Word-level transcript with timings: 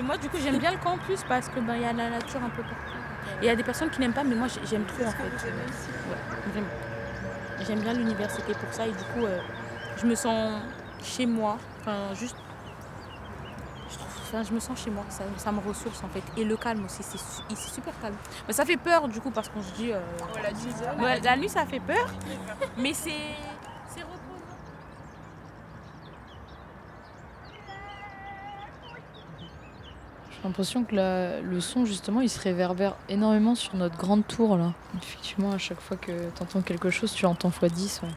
Mais 0.00 0.06
moi, 0.06 0.16
du 0.16 0.30
coup, 0.30 0.38
j'aime 0.42 0.56
bien 0.58 0.70
le 0.70 0.78
campus 0.78 1.20
parce 1.28 1.48
que 1.50 1.60
ben, 1.60 1.76
y 1.76 1.84
a 1.84 1.92
la 1.92 2.08
nature 2.08 2.40
un 2.42 2.48
peu 2.48 2.62
partout. 2.62 2.96
Il 3.42 3.46
y 3.46 3.50
a 3.50 3.54
des 3.56 3.62
personnes 3.62 3.90
qui 3.90 4.00
n'aiment 4.00 4.14
pas, 4.14 4.24
mais 4.24 4.34
moi, 4.34 4.48
j'ai- 4.48 4.64
j'aime 4.66 4.84
trop 4.86 5.04
en 5.04 5.10
fait. 5.10 5.24
Ouais, 5.24 6.50
vraiment. 6.52 6.66
J'aime 7.66 7.80
bien 7.80 7.92
l'université 7.92 8.54
pour 8.54 8.72
ça 8.72 8.86
et 8.86 8.92
du 8.92 9.04
coup, 9.12 9.26
euh, 9.26 9.38
je 9.98 10.06
me 10.06 10.14
sens 10.14 10.62
chez 11.02 11.26
moi. 11.26 11.58
Enfin, 11.80 12.14
juste. 12.14 12.36
Je, 13.90 13.96
trouve, 13.98 14.08
enfin, 14.22 14.42
je 14.42 14.54
me 14.54 14.60
sens 14.60 14.82
chez 14.82 14.90
moi, 14.90 15.04
ça, 15.10 15.24
ça 15.36 15.52
me 15.52 15.58
ressource 15.60 16.02
en 16.02 16.08
fait. 16.08 16.22
Et 16.40 16.44
le 16.44 16.56
calme 16.56 16.82
aussi, 16.86 17.02
c'est 17.02 17.18
su- 17.18 17.42
c'est 17.50 17.70
super 17.74 17.92
calme. 18.00 18.14
Mais 18.48 18.54
ça 18.54 18.64
fait 18.64 18.78
peur 18.78 19.06
du 19.06 19.20
coup 19.20 19.30
parce 19.30 19.50
qu'on 19.50 19.62
se 19.62 19.72
dit. 19.74 19.92
euh, 19.92 20.00
ouais, 21.02 21.20
la 21.20 21.36
nuit, 21.36 21.50
ça 21.50 21.66
fait 21.66 21.80
peur, 21.80 22.06
mais 22.78 22.94
c'est 22.94 23.12
J'ai 30.42 30.48
l'impression 30.48 30.84
que 30.84 30.94
le 31.42 31.60
son, 31.60 31.84
justement, 31.84 32.22
il 32.22 32.30
se 32.30 32.40
réverbère 32.40 32.96
énormément 33.10 33.54
sur 33.54 33.76
notre 33.76 33.98
grande 33.98 34.26
tour, 34.26 34.56
là. 34.56 34.72
Effectivement, 34.96 35.52
à 35.52 35.58
chaque 35.58 35.80
fois 35.80 35.98
que 35.98 36.30
tu 36.30 36.42
entends 36.42 36.62
quelque 36.62 36.88
chose, 36.88 37.12
tu 37.12 37.26
entends 37.26 37.50
x 37.50 37.72
10, 37.72 38.00
ouais. 38.04 38.08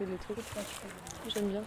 Des 0.00 0.16
trucs, 0.16 0.38
j'aime 1.26 1.48
bien. 1.48 1.64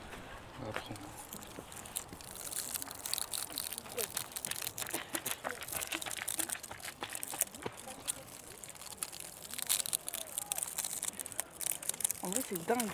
En 12.23 12.29
vrai, 12.29 12.41
c'est 12.47 12.66
dingue. 12.66 12.90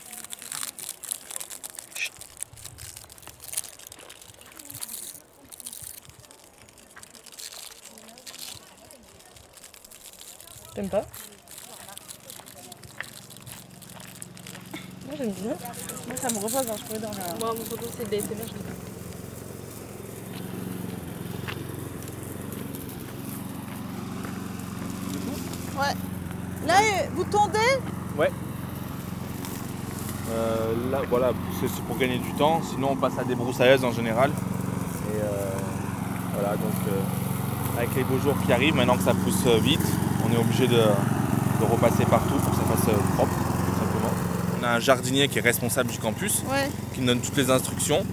T'aimes 10.73 10.89
pas? 10.89 11.06
J'aime 15.17 15.31
bien. 15.31 15.55
Moi, 16.07 16.15
ça 16.21 16.29
me 16.29 16.35
repose, 16.35 16.55
hein, 16.55 16.75
je 16.77 16.83
pourrais 16.85 16.99
dormir. 16.99 17.23
Moi 17.39 17.53
mon 17.57 17.65
photo 17.65 17.85
c'est 17.97 18.09
de 18.09 18.11
l'ASMR, 18.15 18.45
je 18.47 18.53
Là, 26.67 26.81
vous 27.15 27.23
tondez 27.23 27.79
Euh, 30.29 30.73
là, 30.91 30.99
voilà, 31.09 31.31
c'est 31.61 31.71
pour 31.83 31.97
gagner 31.97 32.17
du 32.17 32.33
temps. 32.33 32.61
Sinon, 32.61 32.89
on 32.91 32.95
passe 32.97 33.17
à 33.17 33.23
des 33.23 33.35
broussailleuses 33.35 33.85
en 33.85 33.91
général. 33.93 34.31
Et 34.31 35.21
euh, 35.21 35.49
voilà, 36.33 36.57
donc 36.57 36.73
euh, 36.89 37.77
avec 37.77 37.95
les 37.95 38.03
beaux 38.03 38.19
jours 38.19 38.35
qui 38.45 38.51
arrivent, 38.51 38.75
maintenant 38.75 38.97
que 38.97 39.03
ça 39.03 39.13
pousse 39.13 39.45
vite, 39.61 39.79
on 40.27 40.33
est 40.33 40.37
obligé 40.37 40.67
de, 40.67 40.75
de 40.75 41.65
repasser 41.71 42.03
partout 42.05 42.35
pour 42.35 42.51
que 42.51 42.57
ça 42.57 42.63
fasse 42.63 42.93
propre, 43.15 43.31
a 44.67 44.75
un 44.75 44.79
jardinier 44.79 45.27
qui 45.27 45.39
est 45.39 45.41
responsable 45.41 45.89
du 45.89 45.97
campus, 45.97 46.43
Ouais. 46.49 46.69
qui 46.93 46.99
nous 47.01 47.07
donne 47.07 47.21
toutes 47.21 47.37
les 47.37 47.49
instructions. 47.49 48.05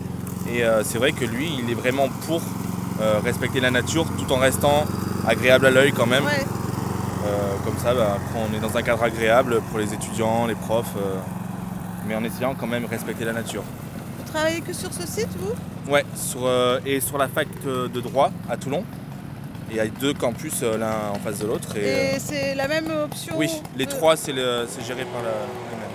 Et 0.53 0.65
euh, 0.65 0.83
c'est 0.85 0.99
vrai 0.99 1.13
que 1.13 1.25
lui, 1.25 1.51
il 1.63 1.71
est 1.71 1.75
vraiment 1.75 2.09
pour 2.27 2.41
euh, 3.01 3.19
respecter 3.23 3.61
la 3.61 3.71
nature 3.71 4.07
tout 4.19 4.33
en 4.33 4.37
restant 4.39 4.85
agréable 5.27 5.67
à 5.67 5.71
l'œil 5.71 5.93
quand 5.93 6.07
même. 6.07 6.25
Ouais. 6.25 6.45
Euh, 7.27 7.55
comme 7.65 7.79
ça, 7.79 7.95
bah, 7.95 8.17
après, 8.17 8.39
on 8.51 8.55
est 8.57 8.61
dans 8.61 8.77
un 8.77 8.83
cadre 8.83 9.03
agréable 9.03 9.61
pour 9.71 9.79
les 9.79 9.93
étudiants, 9.95 10.47
les 10.47 10.55
profs, 10.55 10.87
euh, 10.97 11.17
mais 12.07 12.15
en 12.15 12.23
essayant 12.25 12.55
quand 12.55 12.67
même 12.67 12.85
respecter 12.85 13.25
la 13.25 13.33
nature. 13.33 13.63
Vous 14.19 14.31
travaillez 14.33 14.61
que 14.61 14.73
sur 14.73 14.93
ce 14.93 15.07
site, 15.07 15.29
vous? 15.39 15.91
Ouais, 15.93 16.05
sur, 16.15 16.41
euh, 16.45 16.79
et 16.85 17.01
sur 17.01 17.17
la 17.19 17.29
fac 17.29 17.49
de 17.65 18.01
droit 18.01 18.31
à 18.51 18.57
Toulon. 18.57 18.85
Il 19.71 19.77
y 19.77 19.81
a 19.81 19.87
deux 19.87 20.13
campus 20.13 20.63
l'un 20.63 21.11
en 21.15 21.19
face 21.25 21.39
de 21.39 21.47
l'autre. 21.47 21.75
Et, 21.77 22.17
Et 22.17 22.19
c'est 22.19 22.55
la 22.55 22.69
même 22.69 22.91
option 23.05 23.35
oui, 23.37 23.49
les 23.77 23.87
trois, 23.87 24.15
c'est 24.17 24.33
le- 24.33 24.67
c'est 24.69 24.85
géré 24.85 25.05
par 25.05 25.23
la, 25.23 25.31
les 25.31 25.77
mêmes. 25.81 25.89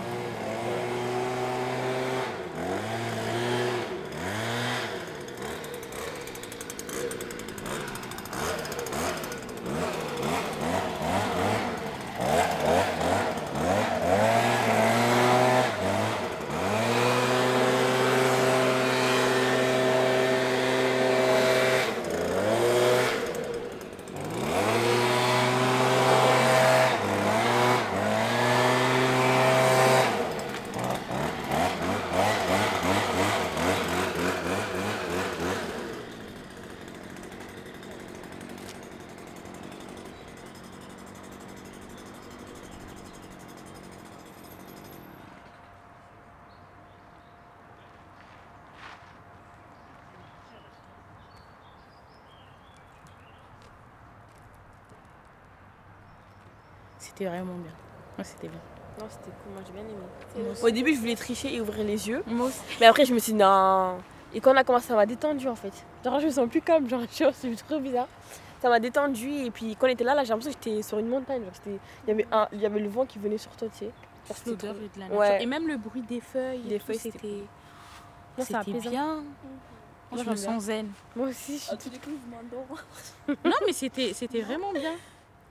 C'était 57.10 57.26
vraiment 57.26 57.56
bien. 57.56 57.72
Ouais, 58.18 58.24
c'était 58.24 58.48
bien. 58.48 58.60
Non, 59.00 59.06
c'était 59.10 59.32
cool, 59.32 59.54
moi 59.54 59.62
j'ai 59.66 59.74
bien 59.74 59.82
aimé. 59.82 60.56
Au 60.62 60.70
début, 60.70 60.94
je 60.94 61.00
voulais 61.00 61.16
tricher 61.16 61.54
et 61.54 61.62
ouvrir 61.62 61.84
les 61.86 62.08
yeux. 62.08 62.24
Moi 62.28 62.48
aussi. 62.48 62.60
Mais 62.80 62.86
après, 62.86 63.06
je 63.06 63.14
me 63.14 63.20
suis 63.20 63.34
dit 63.34 63.40
non. 63.40 63.98
Et 64.34 64.42
quand 64.42 64.54
on 64.54 64.58
a 64.58 64.64
commencé, 64.64 64.88
ça 64.88 64.96
m'a 64.96 65.06
détendu 65.06 65.48
en 65.48 65.56
fait. 65.56 65.74
Genre, 66.04 66.20
je 66.20 66.26
me 66.28 66.32
sens 66.32 66.50
plus 66.50 66.62
calme, 66.62 66.88
genre, 66.90 67.02
c'est 67.34 67.56
trop 67.68 67.80
bizarre. 67.80 68.08
Ça 68.62 68.70
m'a 68.70 68.80
détendu 68.80 69.30
et 69.30 69.52
puis 69.52 69.76
quand 69.78 69.88
on 69.88 69.90
était 69.90 70.04
là, 70.04 70.14
là 70.14 70.24
j'ai 70.24 70.30
l'impression 70.30 70.52
que 70.52 70.66
j'étais 70.66 70.82
sur 70.84 71.00
une 71.00 71.08
montagne. 71.08 71.44
Il, 71.66 71.80
y 72.10 72.12
avait 72.12 72.28
un, 72.32 72.48
il 72.52 72.60
y 72.60 72.66
avait 72.66 72.80
le 72.82 72.90
vent 72.90 73.06
qui 73.06 73.18
venait 73.18 73.38
sur 73.38 73.52
toi, 73.56 73.70
tu 73.70 73.86
sais. 73.86 73.86
Genre, 73.86 74.38
c'était 74.38 74.50
L'odeur 74.52 74.76
trop- 74.76 74.84
de 74.84 75.00
la 75.00 75.06
nature. 75.06 75.18
Ouais. 75.18 75.44
Et 75.44 75.46
même 75.46 75.68
le 75.68 75.78
bruit 75.78 76.02
des 76.02 76.20
feuilles. 76.20 76.64
Des 76.64 76.80
feuilles, 76.80 77.00
c'était 77.00 77.46
c'était. 78.38 78.90
bien. 78.90 79.24
Moi, 80.12 80.24
je 80.24 80.30
me 80.30 80.36
sens 80.36 80.64
zen. 80.64 80.90
Moi 81.16 81.28
aussi, 81.28 81.58
je 81.58 81.64
suis 81.64 82.00
m'endors. 82.30 82.84
Non, 83.46 83.66
mais 83.66 83.74
c'était 83.74 84.14
c'était 84.14 84.42
vraiment 84.42 84.74
bien. 84.74 84.94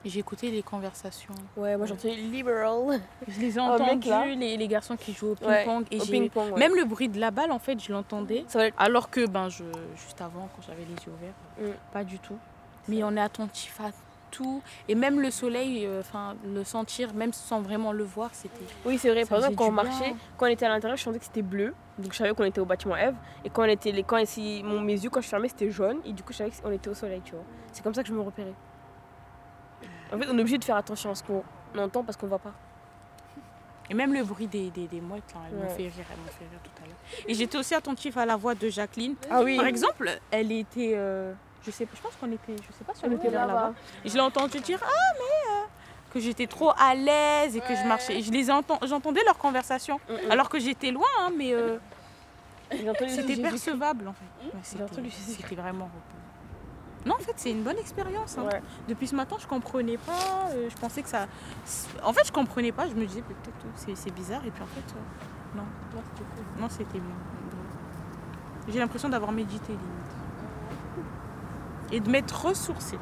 J'ai 0.05 0.21
écouté 0.21 0.51
les 0.51 0.63
conversations. 0.63 1.35
Ouais, 1.57 1.77
moi 1.77 1.85
j'entendais 1.87 2.15
liberal. 2.15 3.01
Je 3.27 3.41
les 3.41 3.59
ai 3.59 3.61
Oh, 3.61 3.65
entendus, 3.73 4.09
les, 4.37 4.57
les 4.57 4.69
garçons 4.69 4.97
qui 4.97 5.13
jouent 5.13 5.35
au 5.41 5.47
Ouais, 5.47 5.65
ping-pong. 5.65 5.87
et 5.91 6.01
Au 6.01 6.05
ouais. 6.53 6.59
Même 6.59 6.75
le 6.77 6.85
bruit 6.85 7.09
de 7.09 7.19
la 7.19 7.31
balle, 7.33 7.51
en 7.51 7.59
fait, 7.59 7.79
je 7.83 7.93
l'entendais. 7.93 8.45
Être- 8.55 8.75
Alors 8.79 9.11
que, 9.11 9.27
ben, 9.27 9.49
je, 9.49 9.65
juste 9.97 10.21
avant, 10.21 10.49
quand 10.55 10.63
j'avais 10.67 10.85
les 10.85 10.95
yeux 11.05 11.13
ouverts, 11.13 11.35
Mm. 11.61 11.75
pas 11.93 12.05
du 12.05 12.19
tout. 12.21 12.37
Mais 12.87 13.03
on 13.03 13.17
est 13.17 13.21
attentif 13.21 13.79
à 13.81 13.91
tout. 14.31 14.63
Et 14.89 14.95
même 14.95 15.21
le 15.21 15.31
soleil, 15.33 15.85
euh, 15.85 16.01
enfin, 16.01 16.37
le 16.47 16.63
sentir, 16.63 17.13
même 17.13 17.33
sans 17.33 17.61
vraiment 17.61 17.91
le 17.93 18.05
voir, 18.05 18.31
c'était. 18.33 18.65
Oui, 18.87 18.99
c'est 18.99 19.11
vrai. 19.11 19.25
Ça 19.25 19.31
Par 19.31 19.39
exemple, 19.39 19.57
quand 19.57 19.69
on 19.69 19.73
marchait, 19.73 20.15
quand 20.37 20.47
on 20.47 20.51
était 20.51 20.67
à 20.67 20.69
l'intérieur, 20.69 20.97
je 20.97 21.03
sentais 21.03 21.19
que 21.19 21.25
c'était 21.25 21.43
bleu. 21.43 21.75
Donc 21.99 22.13
je 22.13 22.17
savais 22.19 22.33
qu'on 22.35 22.45
était 22.45 22.61
au 22.61 22.65
bâtiment 22.67 22.97
Eve. 22.97 23.15
Et 23.45 23.51
quand 23.51 23.63
on 23.63 23.69
était, 23.69 23.91
les, 23.91 24.05
quand 24.05 24.19
ici, 24.19 24.63
mon, 24.65 24.81
mes 24.81 24.93
yeux, 24.95 25.11
quand 25.11 25.21
je 25.21 25.29
fermais, 25.29 25.49
c'était 25.49 25.71
jaune. 25.71 25.99
Et 26.05 26.13
du 26.13 26.23
coup, 26.23 26.33
je 26.33 26.39
savais 26.39 26.51
qu'on 26.63 26.71
était 26.71 26.89
au 26.89 26.95
soleil, 26.95 27.21
tu 27.25 27.33
vois. 27.33 27.43
C'est 27.73 27.83
comme 27.83 27.95
ça 27.95 28.03
que 28.03 28.09
je 28.09 28.15
me 28.15 28.21
repérais. 28.21 28.55
En 30.13 30.19
fait, 30.19 30.27
on 30.31 30.37
est 30.39 30.41
obligé 30.41 30.59
de 30.59 30.65
faire 30.65 30.77
attention 30.77 31.11
à 31.11 31.15
ce 31.15 31.23
qu'on 31.23 31.43
entend 31.77 32.03
parce 32.05 32.17
qu'on 32.17 32.27
voit 32.27 32.39
pas. 32.39 32.53
Et 33.91 33.95
même 33.95 34.13
le 34.13 34.23
bruit 34.23 34.47
des, 34.47 34.69
des, 34.71 34.87
des 34.87 35.01
mouettes, 35.01 35.33
là, 35.35 35.41
m'ont 35.51 35.63
Ouais. 35.63 35.69
fait 35.69 35.83
rire, 35.85 35.93
m'ont 36.19 36.31
fait 36.31 36.45
rire 36.51 36.61
tout 36.63 36.71
à 36.83 36.87
l'heure. 36.87 36.97
Et 37.27 37.35
j'étais 37.35 37.57
aussi 37.57 37.75
attentif 37.75 38.17
à 38.19 38.27
la 38.27 38.37
voix 38.37 38.55
de 38.55 38.69
Jacqueline. 38.69 39.15
Ah 39.31 39.43
oui. 39.43 39.57
Par 39.57 39.67
exemple, 39.67 40.11
elle 40.31 40.53
était. 40.53 40.93
euh, 40.95 41.33
je 41.65 41.71
sais 41.71 41.87
je 41.95 42.01
pense 42.01 42.15
qu'on 42.17 42.31
était. 42.33 42.57
Je 42.57 42.73
sais 42.77 42.85
pas 42.85 42.93
si 42.95 43.05
on 43.07 43.13
était 43.13 43.31
là-bas. 43.31 43.73
Et 44.05 44.09
je 44.11 44.15
l'ai 44.15 44.21
entendu 44.21 44.61
dire 44.61 44.79
Ah, 44.83 45.13
mais. 45.15 45.53
euh, 45.53 45.65
que 46.13 46.21
j'étais 46.21 46.47
trop 46.47 46.71
à 46.79 46.95
l'aise 46.95 47.55
et 47.57 47.61
que 47.61 47.75
je 47.75 47.87
marchais. 47.87 48.19
Et 48.19 48.23
je 48.23 48.33
les 48.33 48.51
entends, 48.51 48.79
j'entendais 48.87 49.23
leur 49.25 49.37
conversation. 49.37 50.01
Mm. 50.09 50.31
Alors 50.31 50.49
que 50.49 50.59
j'étais 50.59 50.91
loin, 50.91 51.07
hein, 51.21 51.31
mais 51.37 51.53
euh, 51.53 51.77
c'était 53.09 53.37
percevable 53.37 54.09
en 54.09 54.13
fait. 54.15 54.47
Ouais, 54.79 54.83
entendu 54.85 55.11
c'était, 55.11 55.55
vraiment. 55.55 55.91
Non, 57.09 57.15
en 57.15 57.23
fait, 57.23 57.33
c'est 57.37 57.51
une 57.51 57.63
bonne 57.63 57.79
expérience. 57.79 58.37
hein. 58.39 58.45
Ouais. 58.45 58.63
Depuis 58.87 59.07
ce 59.09 59.15
matin, 59.17 59.37
je 59.41 59.47
comprenais 59.47 59.97
pas. 59.97 60.51
euh, 60.53 60.69
je 60.69 60.77
pensais 60.77 61.01
que 61.03 61.09
ça. 61.09 61.27
En 62.05 62.13
fait, 62.13 62.27
je 62.27 62.33
comprenais 62.33 62.71
pas. 62.71 62.87
Je 62.87 62.95
me 62.95 63.07
disais 63.07 63.23
peut-être 63.23 63.65
euh, 63.65 63.71
c'est, 63.77 63.97
c'est 63.97 64.11
bizarre. 64.11 64.45
Et 64.47 64.51
puis 64.51 64.63
en 64.63 64.67
fait, 64.67 64.85
euh, 64.95 65.57
non. 65.57 65.63
Non, 65.95 66.03
c'était 66.13 66.25
cool. 66.35 66.61
Non, 66.63 66.69
c'était 66.69 66.99
bien. 67.01 67.17
J'ai 68.69 68.79
l'impression 68.79 69.09
d'avoir 69.09 69.33
médité 69.33 69.73
limite. 69.73 69.83
Et 71.93 72.01
de 72.01 72.11
m'être 72.11 72.45
ressourcée. 72.45 72.99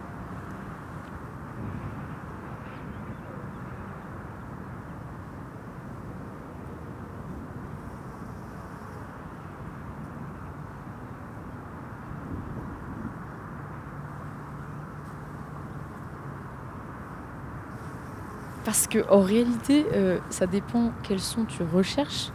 Parce 18.77 18.89
que 18.89 19.11
en 19.11 19.23
réalité, 19.23 19.87
euh, 19.95 20.19
ça 20.29 20.47
dépend 20.47 20.93
quel 21.03 21.19
son 21.19 21.47
tu 21.47 21.63
recherches. 21.63 22.31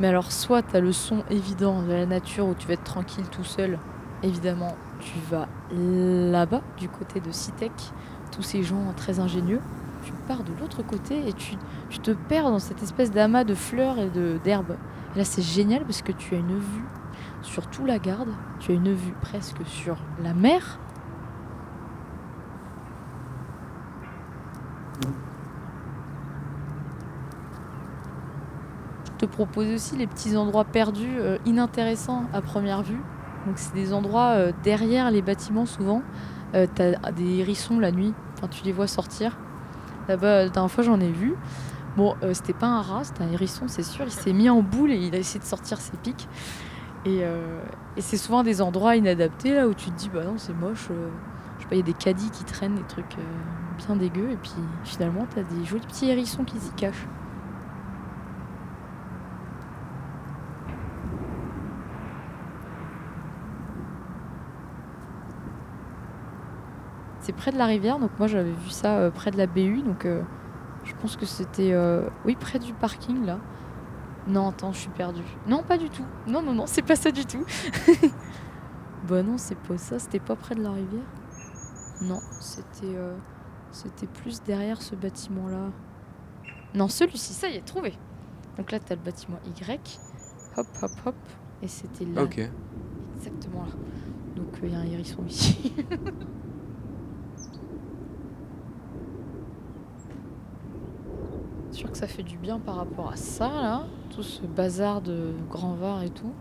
Mais 0.00 0.08
alors, 0.08 0.32
soit 0.32 0.62
tu 0.62 0.74
as 0.74 0.80
le 0.80 0.90
son 0.90 1.22
évident 1.28 1.82
de 1.82 1.92
la 1.92 2.06
nature 2.06 2.46
où 2.46 2.54
tu 2.54 2.66
vas 2.66 2.72
être 2.72 2.82
tranquille 2.82 3.26
tout 3.30 3.44
seul. 3.44 3.78
Évidemment, 4.22 4.74
tu 5.00 5.12
vas 5.30 5.48
là-bas, 5.70 6.62
du 6.78 6.88
côté 6.88 7.20
de 7.20 7.30
Citec, 7.30 7.72
tous 8.34 8.40
ces 8.40 8.62
gens 8.62 8.94
très 8.96 9.20
ingénieux. 9.20 9.60
Tu 10.02 10.14
pars 10.26 10.42
de 10.44 10.52
l'autre 10.58 10.82
côté 10.82 11.28
et 11.28 11.34
tu, 11.34 11.56
tu 11.90 11.98
te 11.98 12.12
perds 12.12 12.50
dans 12.50 12.58
cette 12.58 12.82
espèce 12.82 13.10
d'amas 13.10 13.44
de 13.44 13.54
fleurs 13.54 13.98
et 13.98 14.08
d'herbes. 14.42 14.76
Et 15.14 15.18
là, 15.18 15.26
c'est 15.26 15.42
génial 15.42 15.82
parce 15.84 16.00
que 16.00 16.12
tu 16.12 16.34
as 16.34 16.38
une 16.38 16.58
vue 16.58 16.86
sur 17.42 17.66
tout 17.66 17.84
la 17.84 17.98
garde, 17.98 18.30
tu 18.60 18.72
as 18.72 18.74
une 18.76 18.94
vue 18.94 19.12
presque 19.20 19.60
sur 19.66 19.98
la 20.24 20.32
mer. 20.32 20.78
Te 29.22 29.26
proposer 29.26 29.74
aussi 29.74 29.96
les 29.96 30.08
petits 30.08 30.36
endroits 30.36 30.64
perdus, 30.64 31.16
euh, 31.18 31.38
inintéressants 31.46 32.24
à 32.32 32.42
première 32.42 32.82
vue. 32.82 33.00
Donc 33.46 33.54
c'est 33.56 33.74
des 33.74 33.92
endroits 33.92 34.30
euh, 34.30 34.52
derrière 34.64 35.10
les 35.10 35.22
bâtiments 35.22 35.66
souvent. 35.66 36.02
Euh, 36.54 36.66
T'as 36.74 37.12
des 37.12 37.38
hérissons 37.38 37.78
la 37.78 37.92
nuit, 37.92 38.12
enfin 38.36 38.48
tu 38.48 38.64
les 38.64 38.72
vois 38.72 38.88
sortir. 38.88 39.38
Là-bas, 40.08 40.44
la 40.44 40.48
dernière 40.48 40.70
fois 40.70 40.82
j'en 40.82 41.00
ai 41.00 41.10
vu. 41.10 41.34
Bon, 41.96 42.16
c'était 42.32 42.54
pas 42.54 42.66
un 42.66 42.80
rat, 42.80 43.04
c'était 43.04 43.22
un 43.22 43.30
hérisson, 43.30 43.68
c'est 43.68 43.82
sûr. 43.82 44.06
Il 44.06 44.10
s'est 44.10 44.32
mis 44.32 44.48
en 44.48 44.62
boule 44.62 44.90
et 44.90 44.96
il 44.96 45.14
a 45.14 45.18
essayé 45.18 45.38
de 45.38 45.44
sortir 45.44 45.78
ses 45.78 45.96
pics. 45.98 46.26
Et, 47.04 47.22
c'est 47.98 48.16
souvent 48.16 48.42
des 48.42 48.62
endroits 48.62 48.96
inadaptés 48.96 49.54
là 49.54 49.68
où 49.68 49.74
tu 49.74 49.90
te 49.90 49.98
dis 49.98 50.08
bah 50.08 50.24
non 50.24 50.38
c'est 50.38 50.54
moche. 50.54 50.88
je 51.58 51.62
sais 51.62 51.68
pas, 51.68 51.74
il 51.74 51.78
y 51.78 51.82
a 51.82 51.84
des 51.84 51.92
caddies 51.92 52.30
qui 52.30 52.44
traînent, 52.44 52.76
des 52.76 52.82
trucs 52.82 53.16
bien 53.76 53.96
dégueux. 53.96 54.30
Et 54.30 54.36
puis 54.36 54.52
finalement 54.84 55.26
t'as 55.34 55.42
des 55.42 55.64
jolis 55.64 55.86
petits 55.86 56.08
hérissons 56.08 56.44
qui 56.44 56.58
s'y 56.58 56.72
cachent. 56.72 57.06
C'est 67.22 67.32
près 67.32 67.52
de 67.52 67.56
la 67.56 67.66
rivière, 67.66 68.00
donc 68.00 68.10
moi 68.18 68.26
j'avais 68.26 68.50
vu 68.50 68.70
ça 68.70 68.98
euh, 68.98 69.10
près 69.12 69.30
de 69.30 69.38
la 69.38 69.46
BU, 69.46 69.82
donc 69.82 70.06
euh, 70.06 70.22
je 70.84 70.92
pense 71.00 71.16
que 71.16 71.24
c'était, 71.24 71.72
euh, 71.72 72.08
oui, 72.24 72.34
près 72.34 72.58
du 72.58 72.72
parking 72.74 73.24
là. 73.24 73.38
Non, 74.26 74.48
attends, 74.48 74.72
je 74.72 74.78
suis 74.80 74.90
perdue. 74.90 75.22
Non, 75.46 75.62
pas 75.62 75.78
du 75.78 75.88
tout. 75.88 76.04
Non, 76.26 76.42
non, 76.42 76.52
non, 76.52 76.66
c'est 76.66 76.82
pas 76.82 76.96
ça 76.96 77.12
du 77.12 77.24
tout. 77.24 77.44
bah 79.08 79.22
non, 79.22 79.38
c'est 79.38 79.56
pas 79.56 79.78
ça, 79.78 80.00
c'était 80.00 80.18
pas 80.18 80.34
près 80.34 80.56
de 80.56 80.62
la 80.62 80.72
rivière? 80.72 81.02
Non, 82.02 82.18
c'était, 82.40 82.96
c'était 83.70 84.08
plus 84.08 84.42
derrière 84.42 84.82
ce 84.82 84.96
bâtiment 84.96 85.46
là. 85.46 85.70
Non, 86.74 86.88
celui-ci, 86.88 87.34
ça 87.34 87.48
y 87.48 87.56
est, 87.56 87.64
trouvé. 87.64 87.94
Donc 88.56 88.72
là, 88.72 88.80
t'as 88.80 88.96
le 88.96 89.00
bâtiment 89.00 89.38
Y. 89.46 90.00
Hop, 90.56 90.66
hop, 90.82 90.90
hop. 91.06 91.14
Et 91.62 91.68
c'était 91.68 92.04
là, 92.04 92.24
Ok. 92.24 92.40
exactement 93.16 93.62
là. 93.62 93.72
Donc 94.34 94.58
il 94.62 94.72
y 94.72 94.74
a 94.74 94.78
un 94.78 94.86
hérisson 94.86 95.24
ici. 95.28 95.72
sûr 101.82 101.90
que 101.90 101.98
ça 101.98 102.06
fait 102.06 102.22
du 102.22 102.36
bien 102.36 102.60
par 102.60 102.76
rapport 102.76 103.10
à 103.10 103.16
ça 103.16 103.48
là, 103.48 103.86
tout 104.14 104.22
ce 104.22 104.42
bazar 104.42 105.00
de 105.00 105.32
grand 105.50 105.74
var 105.74 106.04
et 106.04 106.10
tout, 106.10 106.32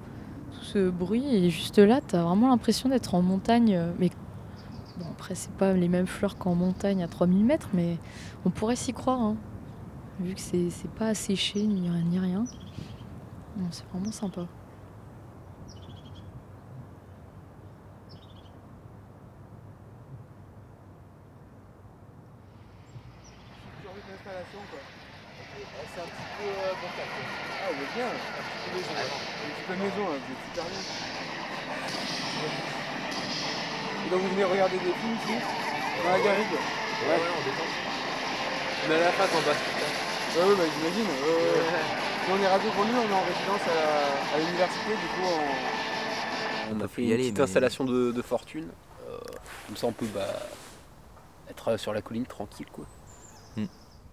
tout 0.51 0.63
ce 0.63 0.89
bruit 0.89 1.25
et 1.35 1.49
juste 1.49 1.79
là 1.79 1.99
t'as 1.99 2.21
vraiment 2.21 2.49
l'impression 2.49 2.89
d'être 2.89 3.15
en 3.15 3.23
montagne, 3.23 3.75
euh, 3.75 3.91
mais 3.97 4.11
bon 4.99 5.07
après 5.11 5.33
c'est 5.33 5.53
pas 5.53 5.73
les 5.73 5.87
mêmes 5.87 6.05
fleurs 6.05 6.37
qu'en 6.37 6.53
montagne 6.53 7.03
à 7.03 7.07
3000 7.07 7.43
mètres, 7.43 7.69
mais 7.73 7.97
on 8.45 8.51
pourrait 8.51 8.75
s'y 8.75 8.93
croire, 8.93 9.19
hein, 9.19 9.35
vu 10.19 10.35
que 10.35 10.41
c'est 10.41 10.69
pas 10.95 11.07
asséché 11.07 11.63
ni, 11.63 11.89
rien. 12.19 12.45
C'est 13.71 13.85
vraiment 13.91 14.11
sympa. 14.11 14.41
Genre 23.83 23.93
une 23.95 24.13
installation 24.13 24.59
quoi. 24.69 24.79
C'est 25.93 25.99
un 25.99 26.07
petit 26.07 26.31
peu 26.39 26.47
euh, 26.47 26.71
bancal, 26.79 27.03
quoi. 27.03 27.27
Ah 27.59 27.69
vous 27.75 27.83
êtes 27.83 27.93
bien, 27.99 28.07
un 28.07 28.15
petit 28.15 28.63
peu 28.63 28.79
maison. 28.79 28.95
là. 28.95 29.03
Une 29.03 29.51
petite 29.51 29.67
peu 29.67 29.75
maison 29.75 30.03
là, 30.07 30.15
vous 30.15 30.31
êtes 30.31 30.43
super 30.47 30.65
bien. 30.71 30.83
Et 34.01 34.09
donc 34.09 34.19
vous 34.23 34.31
venez 34.31 34.47
regarder 34.47 34.79
des 34.79 34.95
films 34.95 35.17
ici 35.19 35.35
Dans 35.35 36.11
la 36.15 36.21
garrigue 36.23 36.55
Ouais, 36.55 37.19
ouais, 37.19 37.33
on 37.35 37.43
détend. 37.43 37.67
On 37.67 38.87
est 38.87 38.95
à 38.95 39.03
la 39.03 39.11
fac 39.11 39.29
en 39.35 39.43
bas, 39.43 39.51
putain. 39.51 39.91
Ouais, 39.91 40.47
ouais, 40.47 40.55
bah 40.55 40.67
j'imagine. 40.71 41.11
Ouais, 41.11 41.35
ouais, 41.35 41.59
ouais. 41.59 41.85
Nous, 42.23 42.31
on 42.31 42.39
est 42.39 42.47
radio 42.47 42.69
pour 42.71 42.85
nous, 42.87 42.95
on 42.95 43.09
est 43.11 43.19
en 43.19 43.27
résidence 43.41 43.67
à 44.33 44.39
l'université, 44.39 44.89
du 44.89 44.95
coup 44.95 45.27
on. 46.71 46.77
On 46.77 46.81
a 46.81 46.87
fait 46.87 47.01
y 47.01 47.05
une 47.07 47.11
aller, 47.13 47.23
petite 47.23 47.37
mais- 47.37 47.43
installation 47.43 47.83
de, 47.83 48.11
de 48.11 48.21
fortune. 48.21 48.69
Euh, 49.09 49.17
comme 49.67 49.75
ça, 49.75 49.87
on 49.87 49.91
peut 49.91 50.05
bah, 50.13 50.25
être 51.49 51.77
sur 51.77 51.93
la 51.93 52.01
colline 52.01 52.25
tranquille, 52.25 52.67
quoi. 52.71 52.85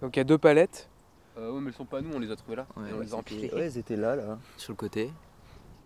Donc 0.01 0.15
il 0.15 0.19
y 0.19 0.21
a 0.21 0.25
deux 0.25 0.37
palettes. 0.37 0.89
Euh, 1.37 1.51
ouais, 1.51 1.59
mais 1.61 1.69
elles 1.69 1.75
sont 1.75 1.85
pas 1.85 2.01
nous, 2.01 2.11
on 2.13 2.19
les 2.19 2.31
a 2.31 2.35
trouvées 2.35 2.55
là. 2.57 2.65
Ouais, 2.77 2.89
et 2.89 2.93
on 2.93 2.99
les 3.01 3.13
a 3.13 3.17
empilées. 3.17 3.51
ouais, 3.53 3.67
ils 3.67 3.77
étaient 3.77 3.95
là, 3.97 4.15
là, 4.15 4.37
sur 4.57 4.71
le 4.71 4.77
côté. 4.77 5.11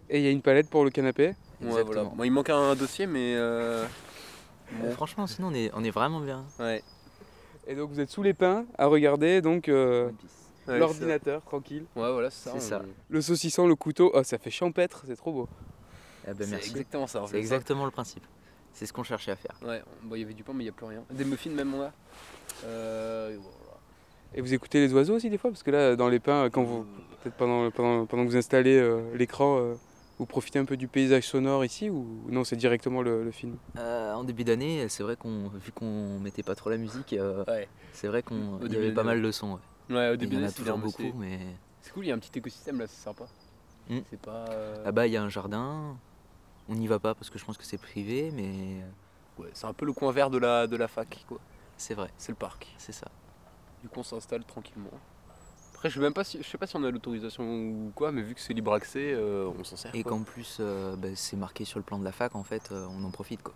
Et 0.09 0.19
il 0.19 0.23
y 0.23 0.27
a 0.27 0.31
une 0.31 0.41
palette 0.41 0.69
pour 0.69 0.83
le 0.83 0.89
canapé. 0.91 1.27
Ouais, 1.29 1.35
Exactement. 1.67 1.85
voilà. 1.93 2.03
Bon, 2.15 2.23
il 2.23 2.31
manque 2.31 2.49
un 2.49 2.75
dossier, 2.75 3.05
mais. 3.07 3.33
euh, 3.35 3.85
Euh, 4.83 4.91
franchement, 4.91 5.27
sinon, 5.27 5.49
on 5.49 5.53
est, 5.53 5.69
on 5.73 5.83
est 5.83 5.91
vraiment 5.91 6.19
bien. 6.19 6.45
ouais. 6.59 6.83
Et 7.67 7.75
donc 7.75 7.91
vous 7.91 7.99
êtes 7.99 8.09
sous 8.09 8.23
les 8.23 8.33
pins 8.33 8.65
à 8.77 8.87
regarder 8.87 9.41
donc 9.41 9.69
euh, 9.69 10.07
One 10.09 10.15
Piece. 10.15 10.42
Ouais, 10.67 10.79
l'ordinateur 10.79 11.41
tranquille. 11.43 11.85
Ouais, 11.95 12.11
voilà, 12.11 12.29
c'est 12.29 12.49
ça. 12.49 12.53
C'est 12.59 12.69
ça. 12.69 12.81
on- 12.83 12.89
Le 13.09 13.21
saucisson, 13.21 13.67
le 13.67 13.75
couteau, 13.75 14.11
oh 14.13 14.23
ça 14.23 14.37
fait 14.37 14.51
champêtre, 14.51 15.03
c'est 15.07 15.15
trop 15.15 15.31
beau. 15.31 15.49
Eh 16.27 16.33
ben, 16.33 16.47
C'est 16.47 16.55
exactement 16.55 17.07
ça. 17.07 17.21
en 17.23 17.27
C'est 17.27 17.37
exactement 17.37 17.85
le 17.85 17.91
principe. 17.91 18.23
C'est 18.71 18.85
ce 18.85 18.93
qu'on 18.93 19.03
cherchait 19.03 19.31
à 19.31 19.35
faire. 19.35 19.55
Ouais, 19.61 19.83
bon, 20.01 20.15
il 20.15 20.21
y 20.21 20.23
avait 20.23 20.33
du 20.33 20.43
pain, 20.43 20.53
mais 20.53 20.63
il 20.63 20.67
n'y 20.67 20.69
a 20.69 20.73
plus 20.73 20.85
rien. 20.85 21.03
Des 21.11 21.25
muffins, 21.25 21.51
même, 21.51 21.73
on 21.73 21.81
a. 21.83 21.91
Euh, 22.65 23.37
et 24.35 24.41
vous 24.41 24.53
écoutez 24.53 24.79
les 24.79 24.93
oiseaux 24.93 25.15
aussi 25.15 25.29
des 25.29 25.37
fois? 25.37 25.51
Parce 25.51 25.61
que 25.63 25.69
là, 25.71 25.95
dans 25.95 26.09
les 26.09 26.19
pins, 26.19 26.49
quand 26.49 26.63
vous, 26.63 26.85
peut-être 27.21 27.35
pendant, 27.35 27.69
pendant, 27.69 28.05
pendant 28.07 28.23
que 28.23 28.29
vous 28.29 28.37
installez 28.37 28.77
euh, 28.77 29.01
l'écran, 29.15 29.59
euh, 29.59 29.75
vous 30.17 30.25
profitez 30.25 30.57
un 30.59 30.65
peu 30.65 30.75
du 30.77 30.87
paysage 30.87 31.27
sonore 31.27 31.63
ici 31.65 31.89
ou 31.89 32.25
non, 32.29 32.43
c'est 32.43 32.55
directement 32.55 33.01
le, 33.03 33.23
le 33.23 33.31
film? 33.31 33.57
Euh, 33.77 34.13
en 34.13 34.23
début 34.23 34.43
d'année, 34.43 34.87
c'est 34.89 35.03
vrai 35.03 35.17
qu'on, 35.17 35.49
vu 35.49 35.71
qu'on 35.71 36.19
mettait 36.19 36.41
pas 36.43 36.55
trop 36.55 36.69
la 36.71 36.77
musique, 36.77 37.13
euh, 37.13 37.43
Ouais. 37.47 37.67
c'est 37.91 38.07
vrai 38.07 38.23
qu'on 38.23 38.59
y 38.61 38.75
avait 38.75 38.91
pas 38.93 39.03
mal 39.03 39.21
de 39.21 39.31
sons. 39.31 39.53
ouais. 39.53 39.59
Ouais, 39.89 40.09
au 40.09 40.13
Il 40.13 40.17
début, 40.17 40.35
y 40.35 40.39
en 40.39 40.43
a 40.47 40.51
toujours 40.51 40.77
bien, 40.77 40.85
mais 40.85 40.91
beaucoup, 40.91 41.17
mais 41.19 41.39
c'est- 41.81 41.91
cool, 41.91 42.05
il 42.05 42.07
y 42.09 42.11
a 42.11 42.15
un 42.15 42.19
petit 42.19 42.37
écosystème 42.39 42.79
là, 42.79 42.87
c'est 42.87 43.01
sympa. 43.03 43.25
Hmm. 43.89 43.99
C'est 44.09 44.19
pas. 44.21 44.45
euh, 44.49 44.83
là-bas 44.85 45.07
il 45.07 45.13
y 45.13 45.17
a 45.17 45.23
un 45.23 45.29
jardin. 45.29 45.97
On 46.69 46.75
n'y 46.75 46.87
va 46.87 46.99
pas 46.99 47.13
parce 47.13 47.29
que 47.29 47.37
je 47.37 47.43
pense 47.43 47.57
que 47.57 47.65
c'est 47.65 47.77
privé, 47.77 48.31
mais 48.33 48.81
Ouais, 49.37 49.49
c'est 49.53 49.65
un 49.65 49.73
peu 49.73 49.85
le 49.85 49.91
coin 49.93 50.11
vert 50.11 50.29
de 50.29 50.37
la, 50.37 50.67
de 50.67 50.75
la 50.77 50.87
fac, 50.87 51.25
quoi. 51.27 51.39
c'est 51.75 51.93
vrai, 51.95 52.09
C'est 52.17 52.31
le 52.31 52.37
parc. 52.37 52.73
c'est 52.77 52.91
ça. 52.93 53.07
Du 53.81 53.89
coup, 53.89 53.99
on 53.99 54.03
s'installe 54.03 54.45
tranquillement. 54.45 54.89
Après, 55.73 55.89
je 55.89 55.95
sais 55.95 55.99
même 55.99 56.13
pas 56.13 56.23
si, 56.23 56.37
je 56.41 56.47
sais 56.47 56.57
pas 56.57 56.65
si 56.67 56.77
on 56.77 56.83
a 56.85 56.89
l'autorisation 56.91 57.43
ou 57.43 57.91
quoi, 57.93 58.13
mais 58.13 58.21
vu 58.21 58.35
que 58.35 58.39
c'est 58.39 58.53
libre 58.53 58.71
accès, 58.73 59.11
euh, 59.13 59.51
on 59.59 59.63
s'en 59.65 59.75
sert. 59.75 59.93
Et 59.93 60.03
qu'en 60.03 60.21
plus 60.23 60.57
euh, 60.61 60.95
bah, 60.95 61.09
c'est 61.15 61.35
marqué 61.35 61.65
sur 61.65 61.79
le 61.79 61.83
plan 61.83 61.99
de 61.99 62.05
la 62.05 62.13
fac, 62.13 62.33
en 62.35 62.43
fait, 62.43 62.71
euh, 62.71 62.87
on 62.89 63.03
en 63.03 63.11
profite 63.11 63.43
quoi. 63.43 63.53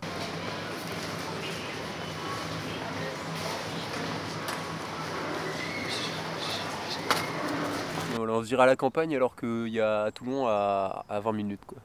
On 8.38 8.42
se 8.44 8.48
dirait 8.48 8.64
à 8.64 8.68
la 8.68 8.76
campagne 8.76 9.16
alors 9.16 9.36
qu'il 9.36 9.68
y 9.70 9.80
a 9.82 10.04
à 10.04 10.12
Toulon 10.12 10.48
à, 10.48 11.06
à 11.10 11.20
20 11.20 11.32
minutes, 11.34 11.62
quoi. 11.66 11.78